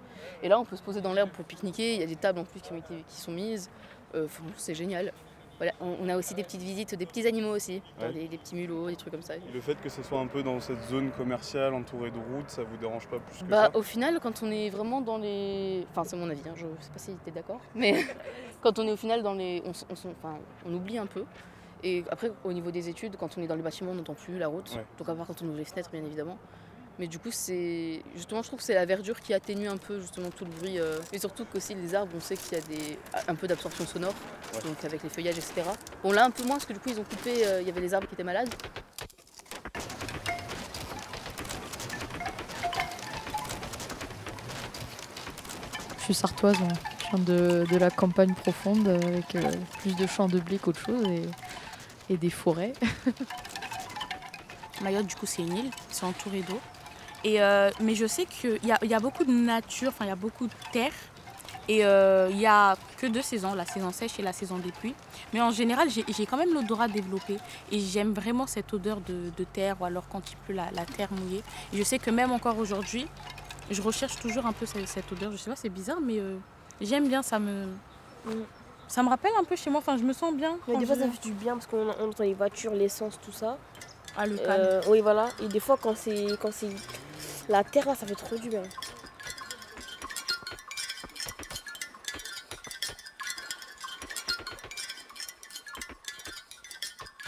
Et 0.44 0.48
là, 0.50 0.60
on 0.60 0.66
peut 0.66 0.76
se 0.76 0.84
poser 0.84 1.02
dans 1.02 1.14
l'herbe 1.14 1.30
pour 1.32 1.44
pique-niquer. 1.46 1.96
Il 1.96 2.00
y 2.00 2.04
a 2.04 2.08
des 2.08 2.16
tables 2.16 2.40
en 2.40 2.44
plus 2.46 2.62
qui, 2.62 2.72
ont 2.72 2.78
été, 2.78 3.04
qui 3.08 3.16
sont 3.20 3.32
mises. 3.32 3.70
Euh, 4.14 4.28
c'est 4.58 4.76
génial. 4.76 5.12
Voilà, 5.58 5.74
on, 5.82 5.98
on 6.04 6.08
a 6.08 6.16
aussi 6.16 6.36
des 6.36 6.44
petites 6.44 6.62
visites, 6.62 6.96
des 6.96 7.06
petits 7.06 7.28
animaux 7.28 7.54
aussi, 7.56 7.82
Ouais. 8.00 8.14
des, 8.14 8.28
des 8.30 8.38
petits 8.38 8.56
mulots, 8.56 8.90
des 8.90 8.96
trucs 8.96 9.12
comme 9.12 9.22
ça. 9.24 9.34
Le 9.54 9.60
fait 9.60 9.76
que 9.82 9.90
ce 9.90 10.02
soit 10.04 10.20
un 10.20 10.28
peu 10.28 10.42
dans 10.42 10.58
cette 10.62 10.82
zone 10.84 11.12
commerciale 11.12 11.74
entourée 11.74 12.12
de 12.12 12.16
routes, 12.18 12.50
ça 12.50 12.64
vous 12.64 12.78
dérange 12.78 13.08
pas 13.10 13.18
plus 13.20 13.40
que 13.40 13.44
Bah, 13.50 13.70
ça? 13.72 13.78
au 13.78 13.82
final, 13.82 14.20
quand 14.22 14.42
on 14.42 14.52
est 14.52 14.70
vraiment 14.70 15.02
dans 15.02 15.18
les. 15.18 15.86
Enfin, 15.92 16.04
c'est 16.06 16.16
mon 16.16 16.30
avis, 16.30 16.40
hein, 16.48 16.54
je 16.56 16.66
sais 16.80 16.92
pas 16.92 17.00
si 17.00 17.12
tu 17.26 17.30
es 17.30 17.32
d'accord, 17.34 17.60
mais 17.76 17.94
quand 18.62 18.80
on 18.80 18.88
est 18.88 18.92
au 18.92 18.96
final 18.98 19.22
dans 19.22 19.34
les. 19.34 19.62
On, 19.66 19.72
on 19.72 19.94
enfin, 19.94 20.38
on 20.66 20.74
oublie 20.76 20.98
un 20.98 21.08
peu. 21.08 21.26
Et 21.84 22.04
après, 22.12 22.32
au 22.44 22.52
niveau 22.54 22.72
des 22.72 22.90
études, 22.90 23.16
quand 23.18 23.38
on 23.38 23.42
est 23.42 23.48
dans 23.48 23.56
les 23.56 23.62
bâtiments, 23.62 23.92
on 23.92 23.96
n'entend 23.96 24.14
plus 24.14 24.38
la 24.38 24.48
route. 24.48 24.72
Ouais. 24.76 24.86
Donc, 24.98 25.08
à 25.10 25.16
part 25.16 25.28
quand 25.28 25.42
on 25.42 25.46
ouvre 25.48 25.58
les 25.58 25.66
fenêtres, 25.66 25.90
bien 25.92 26.04
évidemment. 26.04 26.38
Mais 26.98 27.08
du 27.08 27.18
coup, 27.18 27.30
c'est. 27.32 28.02
Justement, 28.16 28.42
je 28.42 28.48
trouve 28.48 28.60
que 28.60 28.66
c'est 28.66 28.74
la 28.74 28.86
verdure 28.86 29.22
qui 29.22 29.34
atténue 29.34 29.70
un 29.70 29.78
peu 29.78 30.02
justement 30.02 30.30
tout 30.32 30.44
le 30.44 30.52
bruit. 30.52 30.80
euh, 30.80 30.98
Et 31.14 31.20
surtout 31.20 31.46
qu'aussi, 31.46 31.74
les 31.74 31.96
arbres, 31.96 32.12
on 32.16 32.20
sait 32.20 32.36
qu'il 32.36 32.58
y 32.58 32.62
a 32.62 32.64
des... 32.66 33.00
un 33.30 33.36
peu 33.36 33.48
d'absorption 33.48 33.86
sonore, 33.86 34.14
Ouais. 34.54 34.62
donc 34.68 34.84
avec 34.84 35.02
les 35.04 35.10
feuillages, 35.10 35.38
etc. 35.38 35.62
Bon, 36.04 36.12
là, 36.12 36.26
un 36.26 36.32
peu 36.32 36.44
moins, 36.44 36.56
parce 36.56 36.66
que 36.66 36.74
du 36.74 36.80
coup, 36.80 36.90
ils 36.90 37.00
ont 37.00 37.06
coupé. 37.06 37.46
euh, 37.48 37.62
Il 37.62 37.68
y 37.68 37.72
avait 37.72 37.80
les 37.82 37.94
arbres 37.94 38.08
qui 38.08 38.16
étaient 38.16 38.24
malades. 38.26 38.50
Je 45.98 46.04
suis 46.06 46.14
sartoise, 46.14 46.58
moi. 46.60 46.70
Je 47.12 47.16
viens 47.16 47.26
de, 47.26 47.66
de 47.72 47.78
la 47.78 47.90
campagne 47.90 48.34
profonde 48.34 48.88
euh, 48.88 49.00
avec 49.08 49.36
euh, 49.36 49.42
plus 49.82 49.96
de 49.96 50.06
champs 50.08 50.28
de 50.28 50.40
blé 50.40 50.58
qu'autre 50.60 50.80
chose 50.80 51.04
et, 51.08 51.24
et 52.10 52.18
des 52.18 52.30
forêts. 52.30 52.74
Mayotte, 54.82 55.08
du 55.08 55.16
coup, 55.16 55.26
c'est 55.26 55.42
une 55.42 55.58
île, 55.58 55.72
c'est 55.90 56.06
entouré 56.06 56.42
d'eau. 56.42 56.60
Et, 57.24 57.42
euh, 57.42 57.70
mais 57.82 57.96
je 57.96 58.06
sais 58.06 58.26
qu'il 58.26 58.64
y 58.66 58.72
a, 58.72 58.80
il 58.82 58.90
y 58.90 58.94
a 58.94 59.00
beaucoup 59.00 59.26
de 59.26 59.32
nature, 59.32 59.90
enfin, 59.90 60.06
il 60.06 60.10
y 60.10 60.12
a 60.12 60.16
beaucoup 60.16 60.48
de 60.48 60.54
terre. 60.72 60.94
Et 61.68 61.86
euh, 61.86 62.30
il 62.32 62.38
n'y 62.38 62.48
a 62.48 62.76
que 62.98 63.06
deux 63.06 63.22
saisons, 63.22 63.54
la 63.54 63.66
saison 63.66 63.92
sèche 63.92 64.18
et 64.18 64.24
la 64.24 64.34
saison 64.34 64.58
des 64.58 64.72
pluies. 64.72 64.96
Mais 65.34 65.42
en 65.42 65.52
général, 65.52 65.88
j'ai 65.90 66.26
quand 66.26 66.38
même 66.38 66.54
l'odorat 66.54 66.88
développé. 66.88 67.38
Et 67.72 67.80
j'aime 67.80 68.14
vraiment 68.14 68.48
cette 68.48 68.74
odeur 68.74 69.02
de, 69.02 69.32
de 69.38 69.44
terre, 69.44 69.76
ou 69.80 69.86
alors 69.86 70.08
quand 70.08 70.32
il 70.32 70.38
pleut, 70.38 70.56
la, 70.56 70.72
la 70.72 70.86
terre 70.86 71.10
mouillée. 71.12 71.44
Et 71.72 71.78
je 71.78 71.84
sais 71.84 72.00
que 72.00 72.10
même 72.10 72.32
encore 72.32 72.58
aujourd'hui, 72.58 73.06
je 73.70 73.82
recherche 73.84 74.16
toujours 74.16 74.48
un 74.48 74.54
peu 74.54 74.66
cette, 74.66 74.88
cette 74.88 75.12
odeur. 75.12 75.32
Je 75.32 75.38
sais 75.38 75.50
pas, 75.50 75.56
c'est 75.56 75.70
bizarre, 75.70 76.00
mais 76.02 76.18
euh, 76.18 76.38
j'aime 76.82 77.08
bien, 77.08 77.22
ça 77.22 77.38
me... 77.38 77.68
Ça 78.90 79.04
me 79.04 79.10
rappelle 79.10 79.32
un 79.40 79.44
peu 79.44 79.56
chez 79.56 79.70
moi, 79.70 79.80
enfin 79.80 79.98
je 79.98 80.04
me 80.04 80.14
sens 80.14 80.34
bien. 80.36 80.58
Mais 80.68 80.76
des 80.78 80.86
fois, 80.86 80.96
ça 80.96 81.08
fait 81.08 81.22
du 81.22 81.32
bien 81.34 81.54
parce 81.54 81.68
qu'on 81.68 81.88
on 81.90 82.10
entend 82.10 82.24
les 82.24 82.34
voitures, 82.34 82.74
l'essence, 82.74 83.20
tout 83.24 83.32
ça. 83.32 83.58
Ah, 84.18 84.26
le 84.26 84.38
Euh, 84.40 84.82
calme. 84.82 84.92
oui, 84.92 85.00
voilà. 85.00 85.30
Et 85.42 85.48
des 85.48 85.60
fois, 85.60 85.78
quand 85.82 85.96
c'est 85.96 86.26
quand 86.42 86.52
c'est 86.52 86.74
la 87.48 87.64
terre, 87.64 87.86
là, 87.88 87.96
ça 87.96 88.06
fait 88.08 88.16
trop 88.16 88.36
du 88.36 88.50
bien. 88.50 88.64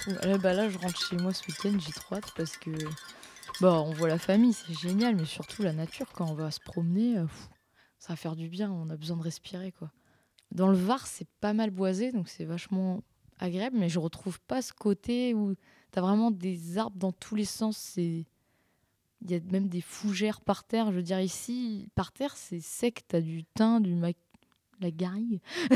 Ouais, 0.07 0.37
bah 0.39 0.53
là, 0.53 0.67
je 0.69 0.77
rentre 0.79 0.99
chez 0.99 1.15
moi 1.15 1.31
ce 1.33 1.45
week-end, 1.47 1.77
j'ai 1.79 1.91
trop 1.93 2.15
hâte 2.15 2.31
parce 2.35 2.57
que 2.57 2.71
bah, 3.59 3.73
on 3.85 3.91
voit 3.93 4.07
la 4.07 4.17
famille, 4.17 4.53
c'est 4.53 4.73
génial, 4.73 5.15
mais 5.15 5.25
surtout 5.25 5.61
la 5.61 5.73
nature, 5.73 6.07
quand 6.13 6.25
on 6.25 6.33
va 6.33 6.49
se 6.49 6.59
promener, 6.59 7.17
euh, 7.19 7.25
pff, 7.25 7.49
ça 7.99 8.09
va 8.13 8.15
faire 8.15 8.35
du 8.35 8.47
bien, 8.49 8.71
on 8.71 8.89
a 8.89 8.95
besoin 8.97 9.17
de 9.17 9.21
respirer. 9.23 9.71
quoi. 9.71 9.89
Dans 10.51 10.67
le 10.67 10.75
Var, 10.77 11.05
c'est 11.07 11.27
pas 11.39 11.53
mal 11.53 11.69
boisé, 11.69 12.11
donc 12.11 12.27
c'est 12.27 12.45
vachement 12.45 13.01
agréable, 13.39 13.77
mais 13.79 13.89
je 13.89 13.99
retrouve 13.99 14.39
pas 14.41 14.61
ce 14.61 14.73
côté 14.73 15.33
où 15.33 15.55
tu 15.91 15.99
as 15.99 16.01
vraiment 16.01 16.29
des 16.31 16.77
arbres 16.77 16.97
dans 16.97 17.11
tous 17.11 17.35
les 17.35 17.45
sens. 17.45 17.77
c'est 17.77 18.25
Il 19.23 19.31
y 19.31 19.35
a 19.35 19.39
même 19.51 19.67
des 19.69 19.81
fougères 19.81 20.41
par 20.41 20.63
terre. 20.63 20.91
Je 20.91 20.97
veux 20.97 21.03
dire, 21.03 21.19
ici, 21.21 21.87
par 21.95 22.11
terre, 22.11 22.35
c'est 22.35 22.59
sec, 22.59 23.03
tu 23.07 23.15
as 23.15 23.21
du 23.21 23.43
thym, 23.55 23.79
du 23.81 23.95
mac... 23.95 24.15
la 24.81 24.91
garrigue. 24.91 25.39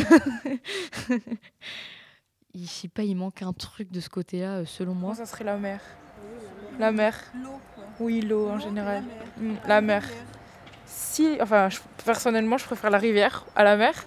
Je 2.54 2.66
sais 2.66 2.88
pas, 2.88 3.04
il 3.04 3.16
manque 3.16 3.42
un 3.42 3.52
truc 3.54 3.92
de 3.92 4.00
ce 4.00 4.08
côté-là, 4.10 4.58
euh, 4.60 4.66
selon 4.66 4.94
moi. 4.94 5.08
Moi, 5.10 5.16
ça 5.16 5.26
serait 5.26 5.44
la 5.44 5.58
mer? 5.58 5.82
La 6.80 6.92
mer? 6.92 7.20
Oui, 8.00 8.22
l'eau 8.22 8.48
en 8.50 8.60
général. 8.60 9.04
Mm, 9.38 9.54
La 9.68 9.82
mer. 9.82 10.08
Si, 10.86 11.38
enfin, 11.42 11.70
je- 11.70 11.80
personnellement, 12.06 12.58
je 12.58 12.66
préfère 12.66 12.90
la 12.90 12.98
rivière 12.98 13.46
à 13.56 13.64
la 13.66 13.76
mer. 13.76 14.06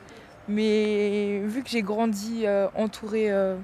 Mais 0.49 1.40
vu 1.44 1.62
que 1.62 1.68
j'ai 1.68 1.82
grandi 1.82 2.46
euh, 2.46 2.68
entourée 2.74 3.30
euh, 3.30 3.57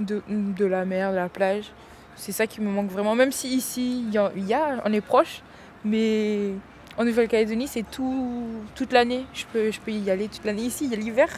de, 0.00 0.22
de 0.28 0.64
la 0.66 0.84
mer, 0.84 1.12
de 1.12 1.16
la 1.16 1.28
plage, 1.28 1.72
c'est 2.16 2.32
ça 2.32 2.46
qui 2.46 2.60
me 2.60 2.70
manque 2.70 2.90
vraiment. 2.90 3.14
Même 3.14 3.32
si 3.32 3.48
ici, 3.48 4.04
il 4.06 4.14
y 4.48 4.54
on 4.84 4.92
est 4.92 5.00
proche, 5.00 5.42
mais 5.84 6.52
En 6.98 7.04
Nouvelle-Calédonie, 7.04 7.68
c'est 7.68 7.88
tout, 7.90 8.46
toute 8.74 8.92
l'année. 8.92 9.24
Je 9.34 9.44
peux, 9.52 9.70
je 9.70 9.80
peux 9.80 9.92
y 9.92 10.10
aller 10.10 10.28
toute 10.28 10.44
l'année. 10.44 10.62
Ici, 10.62 10.86
il 10.86 10.90
y 10.90 10.94
a 10.94 10.98
l'hiver. 10.98 11.28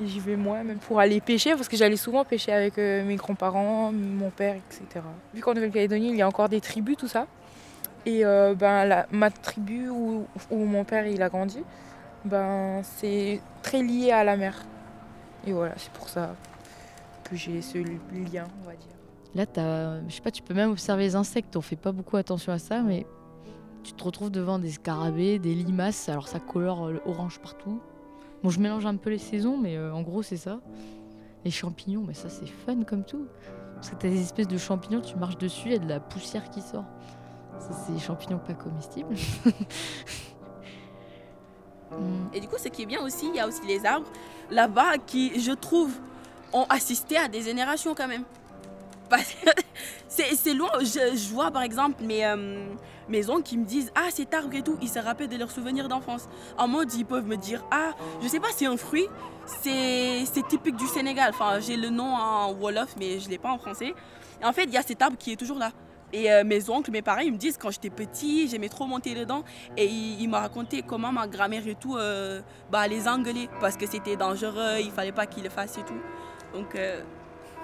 J'y 0.00 0.20
vais 0.20 0.36
moi, 0.36 0.62
même 0.62 0.78
pour 0.78 1.00
aller 1.00 1.20
pêcher, 1.20 1.52
parce 1.54 1.68
que 1.68 1.76
j'allais 1.76 1.96
souvent 1.96 2.24
pêcher 2.24 2.52
avec 2.52 2.78
euh, 2.78 3.02
mes 3.04 3.16
grands-parents, 3.16 3.92
mon 3.92 4.30
père, 4.30 4.54
etc. 4.54 5.04
Vu 5.34 5.40
qu'en 5.40 5.54
Nouvelle-Calédonie, 5.54 6.10
il 6.10 6.16
y 6.16 6.22
a 6.22 6.28
encore 6.28 6.48
des 6.48 6.60
tribus, 6.60 6.96
tout 6.96 7.08
ça. 7.08 7.26
Et 8.04 8.24
euh, 8.24 8.54
ben, 8.54 9.06
ma 9.10 9.30
tribu 9.30 9.88
où, 9.88 10.26
où 10.50 10.64
mon 10.64 10.84
père 10.84 11.06
il 11.06 11.22
a 11.22 11.28
grandi, 11.28 11.64
ben, 12.26 12.82
c'est 12.82 13.40
très 13.62 13.82
lié 13.82 14.10
à 14.10 14.24
la 14.24 14.36
mer. 14.36 14.64
Et 15.46 15.52
voilà, 15.52 15.74
c'est 15.76 15.92
pour 15.92 16.08
ça 16.08 16.34
que 17.24 17.36
j'ai 17.36 17.62
ce 17.62 17.78
lien, 17.78 18.44
on 18.62 18.66
va 18.66 18.74
dire. 18.74 18.96
Là, 19.34 19.44
je 20.08 20.14
sais 20.14 20.22
pas, 20.22 20.30
tu 20.30 20.42
peux 20.42 20.54
même 20.54 20.70
observer 20.70 21.04
les 21.04 21.14
insectes. 21.14 21.56
On 21.56 21.60
fait 21.60 21.76
pas 21.76 21.92
beaucoup 21.92 22.16
attention 22.16 22.52
à 22.52 22.58
ça, 22.58 22.82
mais 22.82 23.06
tu 23.82 23.92
te 23.92 24.02
retrouves 24.02 24.30
devant 24.30 24.58
des 24.58 24.70
scarabées, 24.70 25.38
des 25.38 25.54
limaces. 25.54 26.08
Alors 26.08 26.26
ça 26.26 26.40
colore 26.40 26.86
euh, 26.86 27.00
orange 27.06 27.38
partout. 27.38 27.80
Bon, 28.42 28.50
je 28.50 28.60
mélange 28.60 28.86
un 28.86 28.96
peu 28.96 29.10
les 29.10 29.18
saisons, 29.18 29.58
mais 29.58 29.76
euh, 29.76 29.92
en 29.92 30.02
gros, 30.02 30.22
c'est 30.22 30.36
ça. 30.36 30.60
Les 31.44 31.50
champignons, 31.50 32.02
mais 32.06 32.14
ça, 32.14 32.28
c'est 32.28 32.46
fun 32.46 32.82
comme 32.82 33.04
tout. 33.04 33.26
Parce 33.74 33.90
que 33.90 33.96
t'as 33.96 34.08
des 34.08 34.20
espèces 34.20 34.48
de 34.48 34.58
champignons, 34.58 35.00
tu 35.00 35.16
marches 35.16 35.38
dessus, 35.38 35.68
il 35.68 35.72
y 35.72 35.76
a 35.76 35.78
de 35.78 35.88
la 35.88 36.00
poussière 36.00 36.50
qui 36.50 36.60
sort. 36.60 36.86
Ça, 37.58 37.72
c'est 37.72 37.92
des 37.92 38.00
champignons 38.00 38.38
pas 38.38 38.54
comestibles. 38.54 39.14
Et 42.32 42.40
du 42.40 42.48
coup, 42.48 42.56
ce 42.58 42.68
qui 42.68 42.82
est 42.82 42.86
bien 42.86 43.00
aussi, 43.02 43.28
il 43.28 43.36
y 43.36 43.40
a 43.40 43.46
aussi 43.46 43.66
les 43.66 43.84
arbres 43.86 44.06
là-bas 44.50 44.98
qui, 45.06 45.40
je 45.40 45.52
trouve, 45.52 45.92
ont 46.52 46.66
assisté 46.68 47.16
à 47.16 47.28
des 47.28 47.42
générations 47.42 47.94
quand 47.94 48.08
même. 48.08 48.24
C'est 50.08 50.54
loin. 50.54 50.70
Je, 50.80 51.32
vois 51.32 51.50
par 51.50 51.62
exemple 51.62 52.02
mes, 52.02 52.26
euh, 52.26 52.74
mes 53.08 53.28
oncles 53.30 53.42
qui 53.42 53.58
me 53.58 53.64
disent 53.64 53.92
Ah, 53.94 54.08
cet 54.10 54.34
arbre 54.34 54.54
et 54.54 54.62
tout, 54.62 54.76
ils 54.82 54.88
se 54.88 54.98
rappellent 54.98 55.28
de 55.28 55.36
leurs 55.36 55.50
souvenirs 55.50 55.88
d'enfance. 55.88 56.28
En 56.58 56.68
mode, 56.68 56.92
ils 56.94 57.04
peuvent 57.04 57.26
me 57.26 57.36
dire 57.36 57.64
Ah, 57.70 57.92
je 58.20 58.28
sais 58.28 58.40
pas, 58.40 58.48
c'est 58.54 58.66
un 58.66 58.76
fruit, 58.76 59.06
c'est 59.46 60.48
typique 60.48 60.76
du 60.76 60.86
Sénégal. 60.86 61.30
Enfin, 61.34 61.60
j'ai 61.60 61.76
le 61.76 61.88
nom 61.90 62.14
en 62.14 62.52
Wolof, 62.52 62.96
mais 62.98 63.20
je 63.20 63.28
l'ai 63.28 63.38
pas 63.38 63.50
en 63.50 63.58
français. 63.58 63.94
En 64.42 64.52
fait, 64.52 64.64
il 64.64 64.72
y 64.72 64.76
a 64.76 64.82
cet 64.82 65.02
arbre 65.02 65.16
qui 65.16 65.32
est 65.32 65.36
toujours 65.36 65.58
là. 65.58 65.72
Et 66.12 66.30
euh, 66.32 66.44
mes 66.44 66.70
oncles, 66.70 66.90
mes 66.90 67.02
parents, 67.02 67.20
ils 67.20 67.32
me 67.32 67.36
disent 67.36 67.58
quand 67.58 67.70
j'étais 67.70 67.90
petit, 67.90 68.48
j'aimais 68.48 68.68
trop 68.68 68.86
monter 68.86 69.14
dedans. 69.14 69.42
Et 69.76 69.86
ils, 69.86 70.28
m'ont 70.28 70.38
raconté 70.38 70.82
comment 70.82 71.12
ma 71.12 71.26
grand-mère 71.26 71.66
et 71.66 71.74
tout 71.74 71.96
euh, 71.96 72.40
bah, 72.70 72.86
les 72.86 73.08
engueulait 73.08 73.48
parce 73.60 73.76
que 73.76 73.86
c'était 73.86 74.16
dangereux, 74.16 74.78
il 74.80 74.90
fallait 74.90 75.12
pas 75.12 75.26
qu'ils 75.26 75.44
le 75.44 75.50
fassent 75.50 75.78
et 75.78 75.82
tout. 75.84 76.00
Donc, 76.54 76.74
euh, 76.74 77.02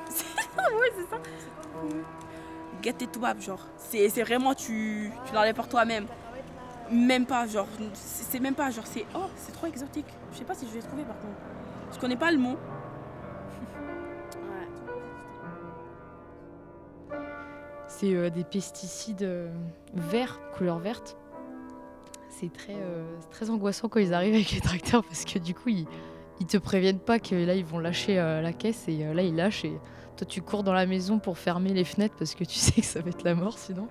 ouais, 0.10 0.92
c'est 0.96 1.08
ça. 1.08 1.20
Get 2.82 3.04
it 3.04 3.16
wap, 3.16 3.40
genre. 3.40 3.64
C'est 3.76 4.22
vraiment, 4.22 4.54
tu, 4.54 5.12
tu 5.26 5.34
l'enlèves 5.34 5.54
par 5.54 5.68
toi-même. 5.68 6.06
Même 6.90 7.26
pas, 7.26 7.46
genre. 7.46 7.68
C'est 7.94 8.40
même 8.40 8.54
pas, 8.54 8.70
genre, 8.70 8.86
c'est. 8.86 9.06
Oh, 9.14 9.26
c'est 9.36 9.52
trop 9.52 9.66
exotique. 9.68 10.06
Je 10.32 10.38
sais 10.38 10.44
pas 10.44 10.54
si 10.54 10.66
je 10.66 10.72
vais 10.72 10.80
trouver 10.80 11.04
par 11.04 11.16
contre. 11.20 11.38
Je 11.94 11.98
connais 11.98 12.16
pas 12.16 12.32
le 12.32 12.38
mot. 12.38 12.56
Euh, 18.04 18.30
des 18.30 18.44
pesticides 18.44 19.22
euh, 19.22 19.48
verts, 19.94 20.40
couleur 20.56 20.78
verte. 20.78 21.16
C'est 22.28 22.52
très, 22.52 22.74
euh, 22.74 23.04
très 23.30 23.50
angoissant 23.50 23.88
quand 23.88 24.00
ils 24.00 24.12
arrivent 24.14 24.34
avec 24.34 24.50
les 24.52 24.60
tracteurs 24.60 25.04
parce 25.04 25.24
que 25.24 25.38
du 25.38 25.54
coup, 25.54 25.68
ils, 25.68 25.86
ils 26.40 26.46
te 26.46 26.56
préviennent 26.56 26.98
pas 26.98 27.18
que 27.20 27.34
là, 27.34 27.54
ils 27.54 27.64
vont 27.64 27.78
lâcher 27.78 28.16
la 28.16 28.52
caisse 28.52 28.88
et 28.88 29.04
là, 29.14 29.22
ils 29.22 29.36
lâchent 29.36 29.64
et 29.64 29.78
toi, 30.16 30.26
tu 30.26 30.42
cours 30.42 30.64
dans 30.64 30.72
la 30.72 30.86
maison 30.86 31.18
pour 31.20 31.38
fermer 31.38 31.72
les 31.72 31.84
fenêtres 31.84 32.16
parce 32.18 32.34
que 32.34 32.42
tu 32.44 32.54
sais 32.58 32.80
que 32.80 32.86
ça 32.86 33.00
va 33.00 33.10
être 33.10 33.22
la 33.22 33.34
mort 33.36 33.56
sinon. 33.58 33.86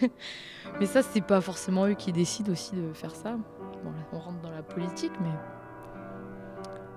mais 0.80 0.86
ça, 0.86 1.02
c'est 1.02 1.20
pas 1.22 1.40
forcément 1.40 1.86
eux 1.86 1.94
qui 1.94 2.12
décident 2.12 2.52
aussi 2.52 2.74
de 2.76 2.92
faire 2.92 3.14
ça. 3.14 3.36
Bon, 3.82 3.90
là, 3.90 3.96
on 4.12 4.18
rentre 4.18 4.40
dans 4.42 4.50
la 4.50 4.62
politique, 4.62 5.12
mais. 5.22 5.30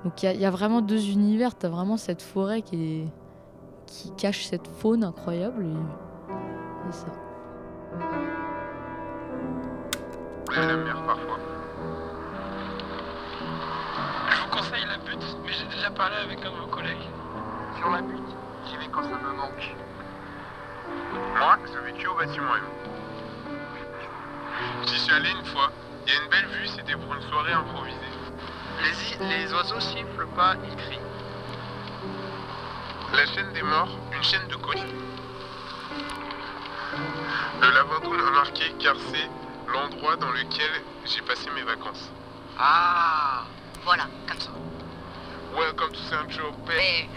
Donc, 0.04 0.22
il 0.24 0.36
y 0.42 0.46
a- 0.46 0.52
vraiment 0.52 0.82
deux 0.82 1.10
univers. 1.12 1.58
Tu 1.58 1.66
as 1.66 1.70
vraiment 1.70 1.96
cette 1.96 2.22
forêt 2.22 2.62
qui, 2.62 3.06
qui 3.86 4.12
cache 4.18 4.46
cette 4.48 4.68
faune 4.68 5.06
incroyable. 5.06 5.66
Parfois. 11.06 11.40
Je 14.30 14.42
vous 14.42 14.48
conseille 14.50 14.86
la 14.86 14.98
butte, 14.98 15.38
mais 15.46 15.54
j'ai 15.54 15.66
déjà 15.66 15.90
parlé 15.92 16.16
avec 16.18 16.40
un 16.46 16.52
de 16.52 16.56
vos 16.58 16.68
collègues. 16.68 17.08
Sur 17.78 17.90
la 17.90 18.02
butte, 18.02 18.36
j'y 18.68 18.78
vais 18.78 18.88
quand 18.92 19.04
ça 19.04 19.10
me 19.10 19.34
manque. 19.36 19.76
Moi, 21.38 21.58
j'ai 21.72 21.92
vécu 21.92 22.08
au 22.08 22.16
bâtiment 22.16 22.56
M. 22.56 22.64
J'y 24.86 25.00
suis 25.00 25.14
allé 25.14 25.30
une 25.30 25.46
fois. 25.46 25.72
Il 26.06 26.14
y 26.14 26.18
a 26.18 26.24
une 26.24 26.30
belle 26.30 26.48
vue, 26.48 26.68
c'était 26.68 26.96
pour 26.96 27.14
une 27.14 27.22
soirée 27.22 27.54
improvisée. 27.54 27.98
Les, 28.82 29.38
les 29.38 29.54
oiseaux 29.54 29.80
sifflent 29.80 30.28
pas, 30.36 30.56
ils 30.70 30.76
crient. 30.76 31.00
La 33.14 33.26
chaîne 33.28 33.54
des 33.54 33.62
morts, 33.62 33.98
une 34.12 34.24
chaîne 34.24 34.48
de 34.50 34.56
colis. 34.56 35.13
Le 37.62 37.72
lavabo 37.72 38.12
m'a 38.12 38.32
marqué 38.32 38.74
car 38.80 38.96
c'est 39.12 39.72
l'endroit 39.72 40.16
dans 40.18 40.32
lequel 40.32 40.72
j'ai 41.06 41.22
passé 41.22 41.50
mes 41.56 41.64
vacances. 41.64 42.12
Ah, 42.58 43.46
voilà, 43.84 44.08
comme 44.28 44.40
ça. 44.40 44.52
Welcome 45.56 45.92
to 45.92 46.00
Saint-Tropez. 46.10 47.10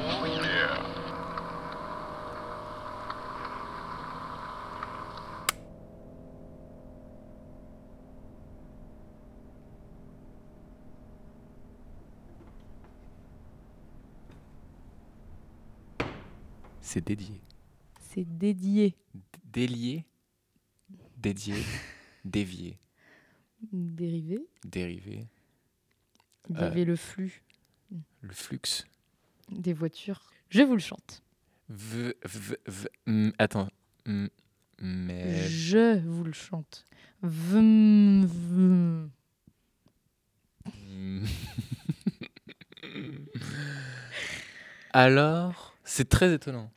Oh 0.00 0.26
yeah. 0.26 0.78
C'est 16.80 17.04
dédié. 17.04 17.40
C'est 18.14 18.24
dédié. 18.38 18.94
Délié. 19.52 20.04
Dédié. 21.16 21.54
Dévié. 22.24 22.78
Dérivé. 23.72 24.46
Dérivé. 24.64 25.26
Euh, 26.56 26.84
le 26.84 26.96
flux 26.96 27.42
Le 28.20 28.32
flux. 28.32 28.60
des 29.50 29.72
voitures. 29.72 30.30
Je 30.50 30.62
vous 30.62 30.74
le 30.74 30.80
chante. 30.80 31.22
V, 31.70 32.14
v, 32.24 32.56
v- 32.66 32.88
mm, 33.06 33.30
attends. 33.38 33.68
Mm, 34.06 34.26
mais. 34.80 35.48
Je 35.48 35.98
vous 36.06 36.24
le 36.24 36.32
chante. 36.32 36.84
Vm, 37.22 38.26
vm. 38.26 39.10
Alors, 44.92 45.74
c'est 45.84 46.08
très 46.08 46.32
étonnant. 46.32 46.70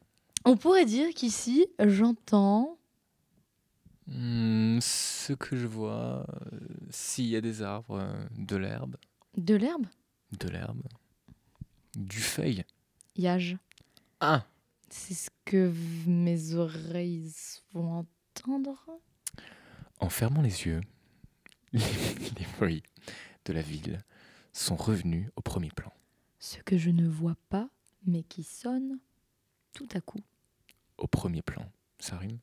On 0.47 0.55
pourrait 0.57 0.85
dire 0.85 1.13
qu'ici, 1.13 1.67
j'entends 1.79 2.77
Hmm, 4.09 4.79
ce 4.79 5.33
que 5.33 5.57
je 5.57 5.67
vois, 5.67 6.25
euh, 6.53 6.59
s'il 6.89 7.25
y 7.25 7.35
a 7.35 7.41
des 7.41 7.61
arbres, 7.61 7.99
euh, 7.99 8.25
de 8.37 8.55
l'herbe, 8.55 8.95
de 9.35 9.55
l'herbe? 9.55 9.85
de 10.39 10.47
l'herbe, 10.47 10.81
du 11.97 12.21
feuille. 12.21 12.63
Yage. 13.17 13.57
Ah 14.21 14.45
C'est 14.89 15.13
ce 15.13 15.29
que 15.43 15.67
v- 15.67 16.09
mes 16.09 16.53
oreilles 16.55 17.29
vont 17.73 18.05
entendre. 18.37 18.85
En 19.99 20.07
fermant 20.09 20.41
les 20.41 20.65
yeux, 20.65 20.79
les, 21.73 21.79
les 21.81 22.45
bruits 22.57 22.83
de 23.43 23.51
la 23.51 23.61
ville 23.61 23.99
sont 24.53 24.77
revenus 24.77 25.29
au 25.35 25.41
premier 25.41 25.69
plan. 25.71 25.91
Ce 26.39 26.59
que 26.59 26.77
je 26.77 26.91
ne 26.91 27.07
vois 27.09 27.35
pas, 27.49 27.69
mais 28.05 28.23
qui 28.23 28.43
sonne 28.43 28.99
tout 29.73 29.87
à 29.93 29.99
coup. 29.99 30.21
Au 30.97 31.07
premier 31.07 31.41
plan. 31.41 31.69
Ça 31.99 32.17
rime? 32.17 32.39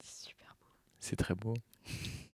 C'est 0.00 0.28
super 0.28 0.56
beau. 0.60 0.66
C'est 1.00 1.16
très 1.16 1.34
beau. 1.34 1.54